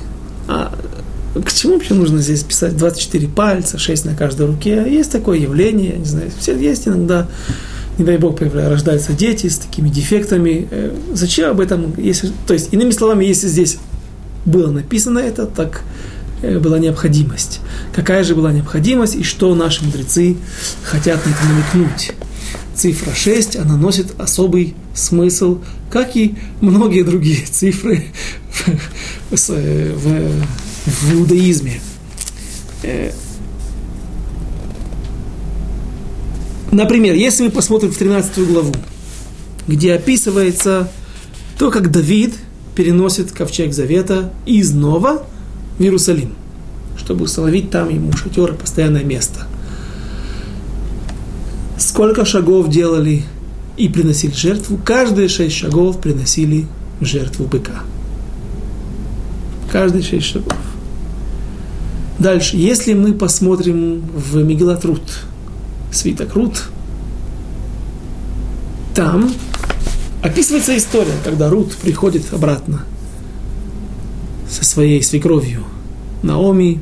к 1.33 1.51
чему 1.51 1.73
вообще 1.73 1.93
нужно 1.95 2.19
здесь 2.19 2.43
писать 2.43 2.77
24 2.77 3.27
пальца, 3.27 3.77
6 3.77 4.05
на 4.05 4.15
каждой 4.15 4.45
руке? 4.45 4.85
Есть 4.87 5.11
такое 5.11 5.39
явление, 5.39 5.97
не 5.97 6.05
знаю, 6.05 6.31
все 6.37 6.55
есть 6.55 6.87
иногда, 6.87 7.27
не 7.97 8.05
дай 8.05 8.17
бог, 8.17 8.39
рождаются 8.41 9.13
дети 9.13 9.47
с 9.47 9.57
такими 9.57 9.89
дефектами. 9.89 10.67
Э, 10.69 10.95
зачем 11.13 11.49
об 11.49 11.59
этом, 11.59 11.93
если, 11.97 12.31
то 12.45 12.53
есть, 12.53 12.73
иными 12.73 12.91
словами, 12.91 13.25
если 13.25 13.47
здесь 13.47 13.77
было 14.45 14.69
написано 14.69 15.19
это, 15.19 15.45
так 15.45 15.83
э, 16.43 16.59
была 16.59 16.77
необходимость. 16.77 17.61
Какая 17.95 18.23
же 18.23 18.35
была 18.35 18.51
необходимость 18.51 19.15
и 19.15 19.23
что 19.23 19.53
наши 19.55 19.83
мудрецы 19.83 20.37
хотят 20.83 21.25
на 21.25 21.31
это 21.31 21.39
намекнуть? 21.45 22.13
Цифра 22.75 23.13
6, 23.13 23.55
она 23.57 23.77
носит 23.77 24.19
особый 24.19 24.75
смысл, 24.95 25.59
как 25.91 26.15
и 26.15 26.35
многие 26.59 27.03
другие 27.03 27.45
цифры 27.45 28.05
в, 29.31 29.35
в, 29.37 30.31
в 30.85 31.13
иудаизме. 31.13 31.79
Э, 32.83 33.11
например, 36.71 37.15
если 37.15 37.43
мы 37.43 37.51
посмотрим 37.51 37.91
в 37.91 37.97
13 37.97 38.47
главу, 38.47 38.73
где 39.67 39.93
описывается 39.93 40.91
то, 41.57 41.71
как 41.71 41.91
Давид 41.91 42.35
переносит 42.75 43.31
ковчег 43.31 43.73
Завета 43.73 44.33
из 44.45 44.71
Нова 44.71 45.25
в 45.77 45.81
Иерусалим, 45.81 46.33
чтобы 46.97 47.25
установить 47.25 47.69
там 47.69 47.89
ему 47.89 48.11
шатер 48.13 48.53
и 48.53 48.57
постоянное 48.57 49.03
место. 49.03 49.47
Сколько 51.77 52.25
шагов 52.25 52.69
делали 52.69 53.23
и 53.77 53.87
приносили 53.89 54.33
жертву? 54.33 54.79
Каждые 54.83 55.27
шесть 55.27 55.55
шагов 55.55 55.99
приносили 55.99 56.67
жертву 57.01 57.45
быка. 57.45 57.83
Каждые 59.71 60.03
шесть 60.03 60.27
шагов. 60.27 60.57
Дальше, 62.19 62.57
если 62.57 62.93
мы 62.93 63.13
посмотрим 63.13 64.01
в 64.01 64.37
Мегилатрут, 64.43 65.01
свиток 65.91 66.33
Рут, 66.35 66.63
там 68.95 69.31
Описывается 70.23 70.75
история, 70.77 71.11
когда 71.25 71.49
Рут 71.49 71.75
приходит 71.75 72.31
обратно 72.31 72.85
со 74.49 74.63
своей 74.63 75.03
свекровью 75.03 75.65
Наоми, 76.23 76.79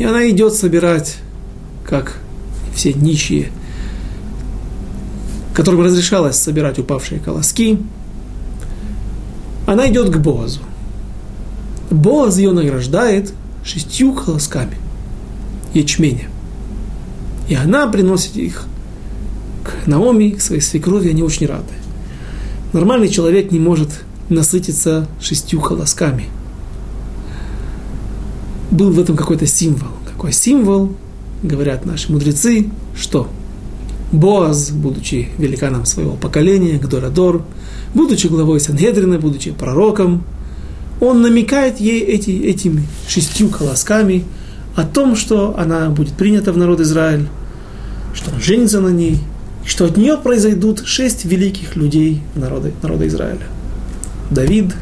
и 0.00 0.04
она 0.04 0.28
идет 0.28 0.54
собирать, 0.54 1.18
как 1.86 2.18
все 2.74 2.92
нищие, 2.92 3.52
которым 5.54 5.82
разрешалось 5.82 6.34
собирать 6.34 6.80
упавшие 6.80 7.20
колоски, 7.20 7.78
она 9.68 9.88
идет 9.88 10.10
к 10.10 10.18
Боазу. 10.18 10.60
Боаз 11.88 12.36
ее 12.38 12.50
награждает 12.50 13.32
шестью 13.64 14.12
колосками 14.12 14.76
ячменя. 15.74 16.28
И 17.48 17.54
она 17.54 17.86
приносит 17.86 18.36
их 18.36 18.66
к 19.64 19.86
Наоми, 19.86 20.30
к 20.30 20.40
своей 20.40 20.60
свекрови, 20.60 21.10
они 21.10 21.22
очень 21.22 21.46
рады. 21.46 21.72
Нормальный 22.72 23.08
человек 23.08 23.52
не 23.52 23.58
может 23.58 24.04
насытиться 24.28 25.08
шестью 25.20 25.60
колосками. 25.60 26.26
Был 28.70 28.90
в 28.90 28.98
этом 28.98 29.16
какой-то 29.16 29.46
символ. 29.46 29.90
Какой 30.06 30.32
символ, 30.32 30.94
говорят 31.42 31.84
наши 31.84 32.10
мудрецы, 32.10 32.70
что 32.96 33.28
Боаз, 34.12 34.70
будучи 34.70 35.30
великаном 35.38 35.86
своего 35.86 36.12
поколения, 36.12 36.78
Гдорадор, 36.78 37.42
будучи 37.94 38.26
главой 38.26 38.60
Сангедрина, 38.60 39.18
будучи 39.18 39.52
пророком, 39.52 40.24
он 41.02 41.20
намекает 41.20 41.80
ей 41.80 42.00
эти, 42.00 42.30
этими 42.30 42.86
шестью 43.08 43.48
колосками 43.48 44.24
о 44.76 44.84
том, 44.84 45.16
что 45.16 45.54
она 45.58 45.90
будет 45.90 46.14
принята 46.14 46.52
в 46.52 46.56
народ 46.56 46.80
Израиль, 46.80 47.28
что 48.14 48.30
он 48.30 48.40
женится 48.40 48.80
на 48.80 48.88
ней– 48.88 49.18
что 49.64 49.84
от 49.84 49.96
нее 49.96 50.16
произойдут 50.16 50.84
шесть 50.86 51.24
великих 51.24 51.76
людей 51.76 52.22
народа, 52.34 52.72
народа 52.82 53.06
Израиля. 53.06 53.46
Давид, 54.30 54.74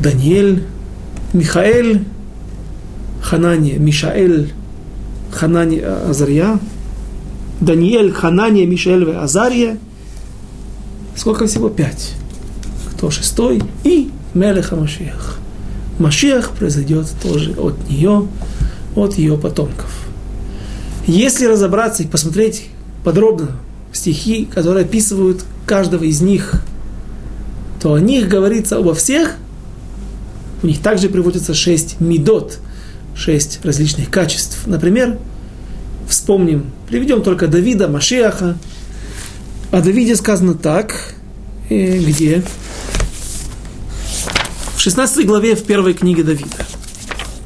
Даниэль, 0.00 0.64
Михаэль, 1.32 2.04
Ханания, 3.22 3.78
Мишаэль, 3.78 4.52
Ханания, 5.32 6.08
Азария, 6.08 6.58
Даниэль, 7.60 8.12
Ханания, 8.12 8.66
Мишаэль 8.66 9.10
Азария. 9.12 9.78
Сколько 11.16 11.46
всего? 11.46 11.68
Пять. 11.68 12.14
Кто 12.92 13.10
шестой? 13.10 13.62
И 13.84 14.10
Мелеха 14.34 14.76
Машиах. 14.76 15.38
Машиах 15.98 16.50
произойдет 16.50 17.06
тоже 17.22 17.52
от 17.52 17.88
нее, 17.88 18.26
от 18.96 19.14
ее 19.14 19.38
потомков. 19.38 19.90
Если 21.06 21.46
разобраться 21.46 22.02
и 22.02 22.06
посмотреть, 22.06 22.68
подробно 23.04 23.52
стихи, 23.92 24.44
которые 24.44 24.84
описывают 24.84 25.44
каждого 25.66 26.04
из 26.04 26.20
них, 26.20 26.62
то 27.80 27.94
о 27.94 28.00
них 28.00 28.28
говорится 28.28 28.78
обо 28.78 28.94
всех. 28.94 29.36
У 30.62 30.66
них 30.66 30.80
также 30.80 31.08
приводится 31.08 31.54
шесть 31.54 32.00
медот, 32.00 32.58
шесть 33.14 33.60
различных 33.62 34.10
качеств. 34.10 34.66
Например, 34.66 35.18
вспомним, 36.08 36.72
приведем 36.88 37.22
только 37.22 37.46
Давида, 37.46 37.88
Машиаха. 37.88 38.56
О 39.70 39.80
Давиде 39.80 40.16
сказано 40.16 40.54
так, 40.54 41.14
э, 41.68 41.98
где? 41.98 42.42
В 44.84 44.86
16 44.86 45.24
главе 45.24 45.56
в 45.56 45.62
первой 45.62 45.94
книге 45.94 46.24
Давида. 46.24 46.66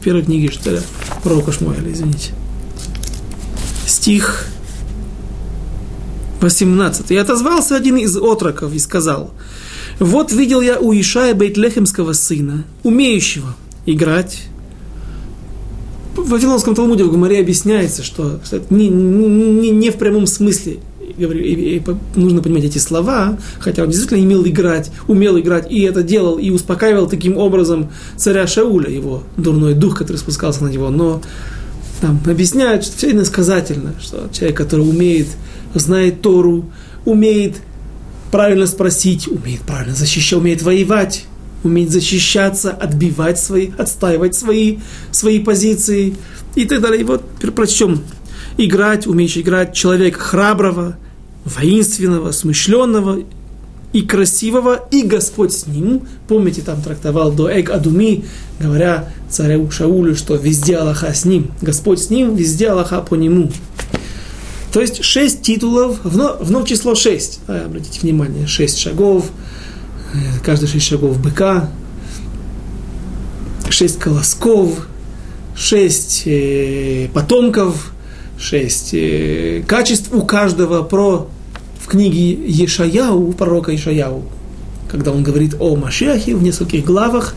В 0.00 0.02
первой 0.02 0.24
книге, 0.24 0.50
что 0.50 0.72
ли, 0.72 0.80
пророка 1.22 1.52
Шмуэля, 1.52 1.92
извините. 1.92 2.32
Стих 3.86 4.46
18. 6.40 7.12
И 7.12 7.16
отозвался 7.16 7.76
один 7.76 7.96
из 7.96 8.16
отроков 8.16 8.74
и 8.74 8.80
сказал, 8.80 9.30
вот 10.00 10.32
видел 10.32 10.60
я 10.60 10.80
у 10.80 10.92
Ишая 10.92 11.32
Бейтлехемского 11.32 12.12
сына, 12.12 12.64
умеющего 12.82 13.54
играть. 13.86 14.42
В 16.16 16.28
Вавилонском 16.30 16.74
Талмуде 16.74 17.04
в 17.04 17.10
Гумаре 17.12 17.38
объясняется, 17.38 18.02
что, 18.02 18.40
это 18.50 18.74
не, 18.74 18.88
не, 18.88 19.70
не 19.70 19.90
в 19.90 19.96
прямом 19.96 20.26
смысле 20.26 20.80
говорю, 21.26 21.40
и, 21.40 21.76
и, 21.76 21.82
нужно 22.14 22.42
понимать 22.42 22.64
эти 22.64 22.78
слова, 22.78 23.38
хотя 23.60 23.82
он 23.82 23.90
действительно 23.90 24.20
имел 24.20 24.46
играть, 24.46 24.90
умел 25.06 25.38
играть, 25.38 25.70
и 25.70 25.82
это 25.82 26.02
делал, 26.02 26.38
и 26.38 26.50
успокаивал 26.50 27.08
таким 27.08 27.36
образом 27.36 27.90
царя 28.16 28.46
Шауля, 28.46 28.90
его 28.90 29.22
дурной 29.36 29.74
дух, 29.74 29.98
который 29.98 30.16
спускался 30.16 30.64
на 30.64 30.68
него. 30.68 30.90
Но 30.90 31.20
там 32.00 32.20
объясняют, 32.26 32.84
что 32.84 32.96
все 32.96 33.10
иносказательно, 33.10 33.94
что 34.00 34.28
человек, 34.32 34.56
который 34.56 34.88
умеет 34.88 35.28
знает 35.74 36.22
Тору, 36.22 36.64
умеет 37.04 37.56
правильно 38.30 38.66
спросить, 38.66 39.28
умеет 39.28 39.60
правильно 39.62 39.94
защищать, 39.94 40.38
умеет 40.38 40.62
воевать. 40.62 41.26
уметь 41.64 41.90
защищаться, 41.90 42.70
отбивать 42.70 43.38
свои, 43.38 43.70
отстаивать 43.76 44.34
свои, 44.34 44.78
свои 45.10 45.40
позиции 45.40 46.14
и 46.54 46.64
так 46.64 46.80
далее. 46.80 47.00
И 47.00 47.04
вот 47.04 47.22
прочтем. 47.54 48.00
Играть, 48.56 49.06
умеющий 49.06 49.42
играть 49.42 49.74
человека 49.74 50.18
храброго, 50.18 50.96
воинственного, 51.48 52.32
смышленного 52.32 53.20
и 53.92 54.02
красивого, 54.02 54.86
и 54.90 55.02
Господь 55.02 55.52
с 55.52 55.66
ним. 55.66 56.02
Помните, 56.26 56.62
там 56.62 56.80
трактовал 56.82 57.32
до 57.32 57.48
Эг 57.48 57.70
Адуми, 57.70 58.24
говоря 58.60 59.10
царю 59.30 59.70
Шаулю, 59.70 60.14
что 60.14 60.36
везде 60.36 60.76
Аллаха 60.76 61.14
с 61.14 61.24
ним. 61.24 61.50
Господь 61.62 62.00
с 62.00 62.10
ним, 62.10 62.34
везде 62.34 62.68
Аллаха 62.68 63.00
по 63.00 63.14
нему. 63.14 63.50
То 64.72 64.80
есть 64.80 65.02
шесть 65.02 65.42
титулов, 65.42 65.98
вновь, 66.04 66.40
вновь 66.40 66.68
число 66.68 66.94
шесть. 66.94 67.40
А, 67.46 67.64
обратите 67.64 68.00
внимание, 68.00 68.46
шесть 68.46 68.78
шагов, 68.78 69.30
э, 70.12 70.18
каждый 70.44 70.68
шесть 70.68 70.86
шагов 70.86 71.18
быка, 71.20 71.70
шесть 73.70 73.98
колосков, 73.98 74.86
шесть 75.56 76.24
э, 76.26 77.08
потомков, 77.14 77.92
шесть 78.38 78.90
э, 78.92 79.64
качеств 79.66 80.12
у 80.12 80.22
каждого 80.22 80.82
про 80.82 81.28
книге 81.88 82.32
Ешаяу, 82.32 83.32
пророка 83.32 83.72
Ешаяу, 83.72 84.22
когда 84.90 85.12
он 85.12 85.22
говорит 85.22 85.56
о 85.58 85.76
Машехе 85.76 86.36
в 86.36 86.42
нескольких 86.42 86.84
главах, 86.84 87.34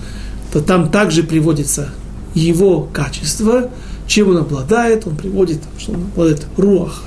то 0.52 0.62
там 0.62 0.90
также 0.90 1.24
приводится 1.24 1.90
его 2.36 2.88
качество, 2.94 3.70
чем 4.08 4.30
он 4.30 4.38
обладает, 4.38 5.08
он 5.08 5.16
приводит, 5.16 5.62
что 5.78 5.94
он 5.94 6.04
обладает 6.14 6.46
руах, 6.58 7.04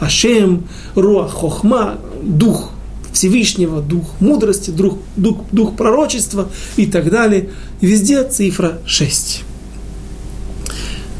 Ашем, 0.00 0.66
Руах 0.94 1.30
Хохма, 1.30 1.98
Дух 2.22 2.70
Всевышнего, 3.12 3.80
Дух 3.80 4.20
мудрости, 4.20 4.70
Дух, 4.70 4.98
Дух, 5.16 5.38
Дух 5.52 5.76
пророчества 5.76 6.48
и 6.76 6.86
так 6.86 7.10
далее. 7.10 7.50
Везде 7.80 8.24
цифра 8.24 8.78
6. 8.84 9.44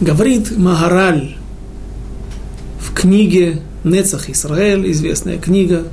Говорит 0.01 0.57
Магараль 0.57 1.37
в 2.81 2.93
книге 2.93 3.61
Нецах 3.85 4.31
Израиль, 4.31 4.91
известная 4.93 5.39
книга, 5.39 5.85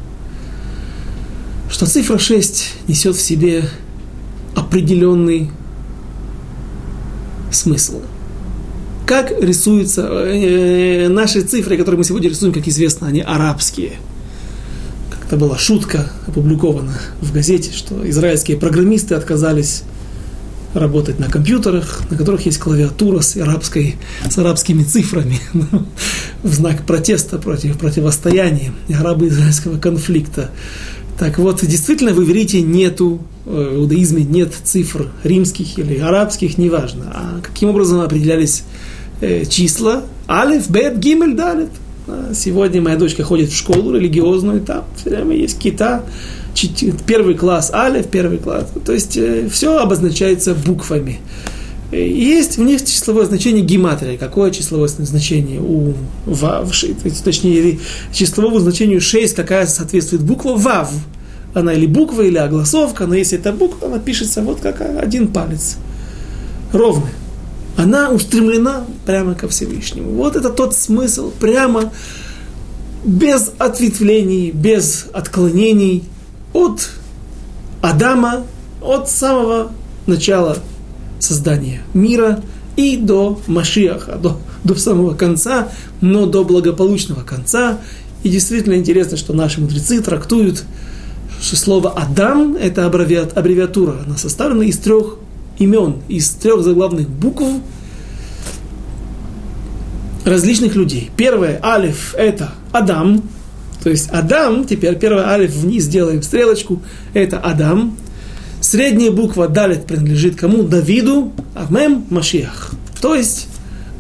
что 1.70 1.86
цифра 1.86 2.18
6 2.18 2.74
несет 2.88 3.16
в 3.16 3.22
себе 3.22 3.66
определенный 4.56 5.52
смысл– 7.52 8.02
как 9.10 9.32
рисуются 9.42 10.04
э, 10.04 11.08
наши 11.08 11.42
цифры, 11.42 11.78
которые 11.78 11.98
мы 11.98 12.04
сегодня 12.04 12.30
рисуем, 12.30 12.54
как 12.54 12.68
известно, 12.68 13.08
они 13.08 13.22
арабские. 13.22 13.94
Как-то 15.10 15.36
была 15.36 15.58
шутка 15.58 16.12
опубликована 16.28 16.94
в 17.20 17.34
газете, 17.34 17.72
что 17.74 18.08
израильские 18.08 18.58
программисты 18.58 19.16
отказались 19.16 19.82
работать 20.74 21.20
на 21.20 21.30
компьютерах, 21.30 22.02
на 22.10 22.18
которых 22.18 22.46
есть 22.46 22.60
клавиатура 22.60 23.22
с, 23.22 23.36
арабской, 23.38 23.96
с 24.30 24.38
арабскими 24.38 24.84
цифрами 24.84 25.40
в 26.44 26.54
знак 26.54 26.86
протеста 26.86 27.38
против 27.38 27.78
противостояния 27.78 28.74
арабо-израильского 28.90 29.80
конфликта. 29.80 30.52
Так 31.18 31.38
вот, 31.38 31.66
действительно, 31.66 32.14
в 32.14 32.24
иврите 32.24 32.62
нету, 32.62 33.20
э, 33.46 33.50
в 33.50 33.80
иудаизме 33.80 34.24
нет 34.24 34.54
цифр 34.64 35.10
римских 35.24 35.78
или 35.78 35.98
арабских, 35.98 36.58
неважно. 36.58 37.12
А 37.14 37.40
каким 37.42 37.70
образом 37.70 38.00
определялись 38.00 38.64
э, 39.20 39.44
числа. 39.46 40.04
Алиф, 40.30 40.70
Бет, 40.70 40.98
Гимель, 40.98 41.36
Далит. 41.36 41.70
А, 42.08 42.32
сегодня 42.34 42.82
моя 42.82 42.96
дочка 42.96 43.24
ходит 43.24 43.50
в 43.50 43.58
школу 43.58 43.94
религиозную, 43.94 44.62
там 44.62 44.86
все 44.96 45.10
время 45.10 45.36
есть 45.36 45.60
кита, 45.60 46.04
первый 47.06 47.36
класс 47.36 47.72
Алиф, 47.74 48.08
первый 48.08 48.38
класс. 48.38 48.68
То 48.86 48.94
есть 48.94 49.18
э, 49.18 49.48
все 49.50 49.78
обозначается 49.78 50.54
буквами. 50.54 51.20
Есть 51.92 52.58
в 52.58 52.62
них 52.62 52.86
числовое 52.86 53.26
значение 53.26 53.64
гематрия. 53.64 54.18
Какое 54.18 54.52
числовое 54.52 54.88
значение 54.88 55.60
у 55.60 55.94
Вав? 56.26 56.72
Точнее, 57.24 57.80
числовому 58.14 58.60
значению 58.60 59.02
6, 59.02 59.36
какая 59.36 59.66
соответствует 59.66 60.22
буква 60.22 60.56
Вав. 60.56 60.92
Она 61.56 61.74
или 61.74 61.88
буква, 61.88 62.22
или 62.22 62.38
огласовка, 62.38 63.08
но 63.08 63.16
если 63.16 63.40
это 63.40 63.52
буква, 63.52 63.88
она 63.88 63.98
пишется 63.98 64.44
вот 64.44 64.60
как 64.60 64.82
один 64.82 65.30
палец. 65.30 65.78
Ровно 66.72 67.10
она 67.80 68.10
устремлена 68.10 68.86
прямо 69.06 69.36
ко 69.36 69.48
Всевышнему. 69.48 70.12
Вот 70.12 70.36
это 70.36 70.50
тот 70.50 70.76
смысл, 70.76 71.32
прямо 71.40 71.94
без 73.06 73.52
ответвлений, 73.58 74.52
без 74.52 75.06
отклонений 75.14 76.04
от 76.54 76.90
Адама, 77.82 78.44
от 78.82 79.10
самого 79.10 79.72
начала 80.06 80.58
создания 81.20 81.82
мира 81.94 82.42
и 82.76 82.98
до 82.98 83.40
Машиаха, 83.48 84.16
до, 84.16 84.40
до 84.64 84.76
самого 84.76 85.14
конца, 85.14 85.70
но 86.02 86.26
до 86.26 86.44
благополучного 86.44 87.24
конца. 87.24 87.80
И 88.24 88.30
действительно 88.30 88.76
интересно, 88.76 89.18
что 89.18 89.34
наши 89.34 89.62
мудрецы 89.62 90.02
трактуют, 90.02 90.64
что 91.42 91.56
слово 91.56 91.92
Адам– 91.92 92.56
это 92.62 92.86
аббревиатура, 92.86 94.04
она 94.06 94.18
составлена 94.18 94.64
из 94.64 94.78
трех 94.78 95.16
имен 95.60 95.98
из 96.08 96.30
трех 96.30 96.64
заглавных 96.64 97.10
букв 97.10 97.44
различных 100.26 100.76
людей. 100.76 101.12
Первое, 101.16 101.60
алиф, 101.64 102.16
это 102.18 102.52
Адам, 102.72 103.24
то 103.84 103.90
есть 103.90 104.10
Адам, 104.10 104.66
теперь 104.66 104.98
первый 104.98 105.24
алиф 105.24 105.52
вниз 105.52 105.88
делаем 105.88 106.22
стрелочку, 106.22 106.82
это 107.14 107.40
Адам. 107.40 107.98
Средняя 108.62 109.12
буква 109.12 109.48
Далит 109.48 109.86
принадлежит 109.86 110.36
кому? 110.36 110.64
Давиду, 110.64 111.32
а 111.56 111.68
мем 111.70 112.06
Машиах. 112.10 112.72
То 113.02 113.16
есть 113.16 113.48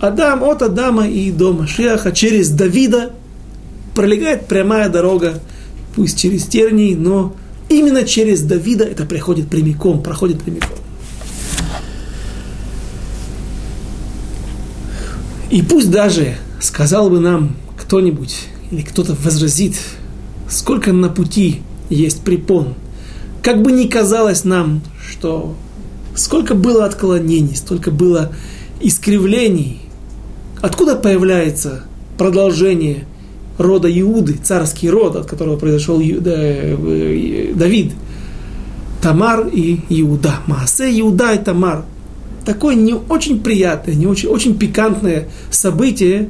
Адам 0.01 0.43
от 0.43 0.61
Адама 0.61 1.07
и 1.07 1.31
до 1.31 1.53
Машиаха 1.53 2.11
через 2.11 2.49
Давида 2.49 3.11
пролегает 3.95 4.47
прямая 4.47 4.89
дорога, 4.89 5.39
пусть 5.95 6.19
через 6.19 6.45
тернии, 6.45 6.93
но 6.93 7.35
именно 7.69 8.03
через 8.03 8.41
Давида 8.41 8.83
это 8.83 9.05
приходит 9.05 9.49
прямиком, 9.49 10.03
проходит 10.03 10.41
прямиком. 10.41 10.77
И 15.49 15.61
пусть 15.61 15.89
даже 15.89 16.35
сказал 16.61 17.09
бы 17.09 17.19
нам 17.19 17.55
кто-нибудь 17.77 18.47
или 18.71 18.81
кто-то 18.81 19.15
возразит, 19.23 19.75
сколько 20.49 20.93
на 20.93 21.09
пути 21.09 21.61
есть 21.89 22.21
препон, 22.21 22.75
как 23.41 23.61
бы 23.61 23.71
ни 23.71 23.87
казалось 23.87 24.43
нам, 24.43 24.81
что 25.07 25.55
сколько 26.15 26.55
было 26.55 26.85
отклонений, 26.85 27.55
столько 27.55 27.91
было 27.91 28.31
искривлений, 28.81 29.81
откуда 30.61 30.95
появляется 30.95 31.83
продолжение 32.17 33.05
рода 33.57 33.89
Иуды, 33.99 34.33
царский 34.33 34.89
род, 34.89 35.15
от 35.15 35.25
которого 35.25 35.57
произошел 35.57 35.99
э, 36.01 37.53
Давид, 37.55 37.93
Тамар 39.01 39.47
и 39.47 39.79
Иуда. 39.89 40.35
Маасе, 40.47 40.89
Иуда 40.99 41.33
и 41.33 41.37
Тамар– 41.37 41.85
такое 42.49 42.73
не 42.73 42.95
очень 42.95 43.41
приятное, 43.41 43.93
не 43.93 44.07
очень, 44.07 44.29
очень 44.29 44.57
пикантное 44.57 45.27
событие. 45.51 46.29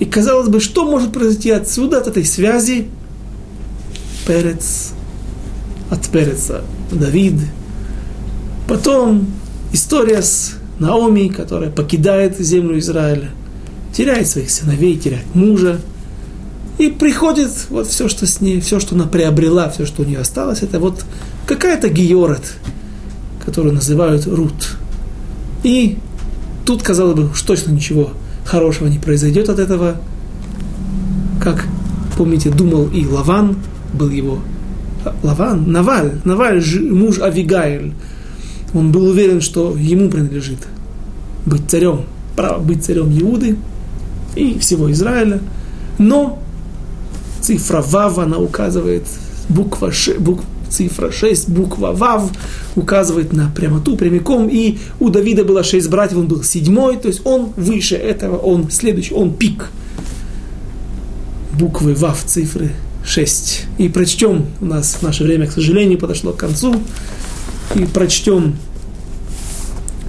И 0.00 0.06
казалось 0.06 0.48
бы, 0.48 0.60
что 0.60 0.90
может 0.90 1.12
произойти 1.12 1.50
отсюда, 1.50 1.98
от 1.98 2.08
этой 2.08 2.24
связи? 2.24 2.88
Перец, 4.26 4.92
от 5.90 6.08
Переца 6.08 6.62
Давид. 6.90 7.34
Потом 8.66 9.26
история 9.74 10.22
с 10.22 10.54
Наоми, 10.78 11.28
которая 11.28 11.70
покидает 11.70 12.40
землю 12.40 12.78
Израиля, 12.78 13.30
теряет 13.92 14.26
своих 14.26 14.50
сыновей, 14.50 14.96
теряет 14.96 15.34
мужа. 15.34 15.78
И 16.78 16.88
приходит 16.88 17.50
вот 17.68 17.86
все, 17.86 18.08
что 18.08 18.26
с 18.26 18.40
ней, 18.40 18.62
все, 18.62 18.80
что 18.80 18.94
она 18.94 19.04
приобрела, 19.04 19.68
все, 19.68 19.84
что 19.84 20.00
у 20.00 20.06
нее 20.06 20.20
осталось, 20.20 20.62
это 20.62 20.80
вот 20.80 21.04
какая-то 21.44 21.90
георат, 21.90 22.54
которую 23.44 23.74
называют 23.74 24.26
Рут. 24.26 24.78
И 25.62 25.98
тут, 26.64 26.82
казалось 26.82 27.16
бы, 27.16 27.30
уж 27.30 27.42
точно 27.42 27.72
ничего 27.72 28.12
хорошего 28.50 28.88
не 28.88 28.98
произойдет 28.98 29.48
от 29.48 29.60
этого. 29.60 29.96
Как, 31.40 31.66
помните, 32.16 32.50
думал 32.50 32.88
и 32.88 33.06
Лаван, 33.06 33.56
был 33.94 34.10
его 34.10 34.40
Лаван, 35.22 35.70
Наваль, 35.70 36.20
Наваль, 36.24 36.62
муж 36.90 37.20
Авигайль. 37.20 37.92
Он 38.74 38.90
был 38.90 39.06
уверен, 39.06 39.40
что 39.40 39.74
ему 39.76 40.10
принадлежит 40.10 40.58
быть 41.46 41.62
царем, 41.68 42.02
право 42.36 42.60
быть 42.60 42.84
царем 42.84 43.08
Иуды 43.18 43.56
и 44.34 44.58
всего 44.58 44.90
Израиля. 44.90 45.40
Но 45.98 46.40
цифра 47.40 47.82
Вав, 47.82 48.18
она 48.18 48.38
указывает, 48.38 49.04
буква, 49.48 49.92
Ш, 49.92 50.14
буква 50.18 50.44
цифра 50.70 51.10
6, 51.10 51.48
буква 51.48 51.92
Вав, 51.92 52.30
указывает 52.76 53.32
на 53.32 53.50
прямоту, 53.50 53.96
прямиком, 53.96 54.48
и 54.48 54.78
у 54.98 55.10
Давида 55.10 55.44
было 55.44 55.62
6 55.62 55.88
братьев, 55.90 56.18
он 56.18 56.26
был 56.28 56.42
седьмой, 56.42 56.96
то 56.96 57.08
есть 57.08 57.20
он 57.24 57.52
выше 57.56 57.96
этого, 57.96 58.36
он 58.36 58.70
следующий, 58.70 59.14
он 59.14 59.34
пик. 59.34 59.68
Буквы 61.58 61.94
Вав, 61.94 62.22
цифры 62.24 62.70
6. 63.04 63.66
И 63.78 63.88
прочтем, 63.88 64.46
у 64.60 64.66
нас 64.66 64.94
в 64.94 65.02
наше 65.02 65.24
время, 65.24 65.46
к 65.46 65.52
сожалению, 65.52 65.98
подошло 65.98 66.32
к 66.32 66.36
концу. 66.36 66.76
и 67.74 67.84
прочтем 67.84 68.56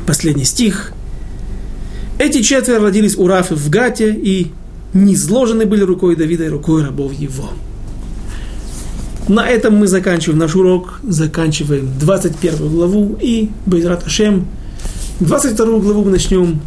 последний 0.07 0.45
стих. 0.45 0.93
Эти 2.17 2.41
четверо 2.41 2.81
родились 2.81 3.17
у 3.17 3.27
Рафы 3.27 3.55
в 3.55 3.69
Гате 3.69 4.13
и 4.13 4.51
не 4.93 5.13
изложены 5.13 5.65
были 5.65 5.81
рукой 5.81 6.15
Давида 6.15 6.45
и 6.45 6.49
рукой 6.49 6.83
рабов 6.83 7.13
его. 7.13 7.49
На 9.27 9.47
этом 9.47 9.75
мы 9.75 9.87
заканчиваем 9.87 10.39
наш 10.39 10.55
урок, 10.55 10.99
заканчиваем 11.03 11.89
21 11.99 12.69
главу 12.69 13.17
и 13.21 13.49
Байзрат 13.65 14.05
Ашем. 14.05 14.47
22 15.19 15.79
главу 15.79 16.03
мы 16.05 16.11
начнем 16.11 16.59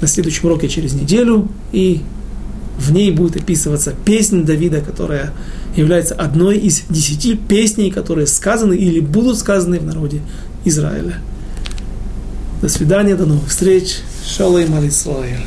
на 0.00 0.08
следующем 0.08 0.46
уроке 0.46 0.68
через 0.68 0.94
неделю, 0.94 1.48
и 1.72 2.00
в 2.78 2.92
ней 2.92 3.10
будет 3.10 3.36
описываться 3.36 3.94
песня 4.04 4.42
Давида, 4.42 4.80
которая 4.80 5.32
является 5.76 6.14
одной 6.14 6.58
из 6.58 6.82
десяти 6.88 7.36
песней, 7.36 7.90
которые 7.90 8.26
сказаны 8.26 8.74
или 8.74 9.00
будут 9.00 9.38
сказаны 9.38 9.78
в 9.78 9.84
народе 9.84 10.20
Израиля. 10.64 11.18
До 12.62 12.68
свидания, 12.68 13.14
до 13.14 13.26
новых 13.26 13.48
встреч. 13.48 13.98
Шалом 14.26 14.74
Алисраиль. 14.74 15.40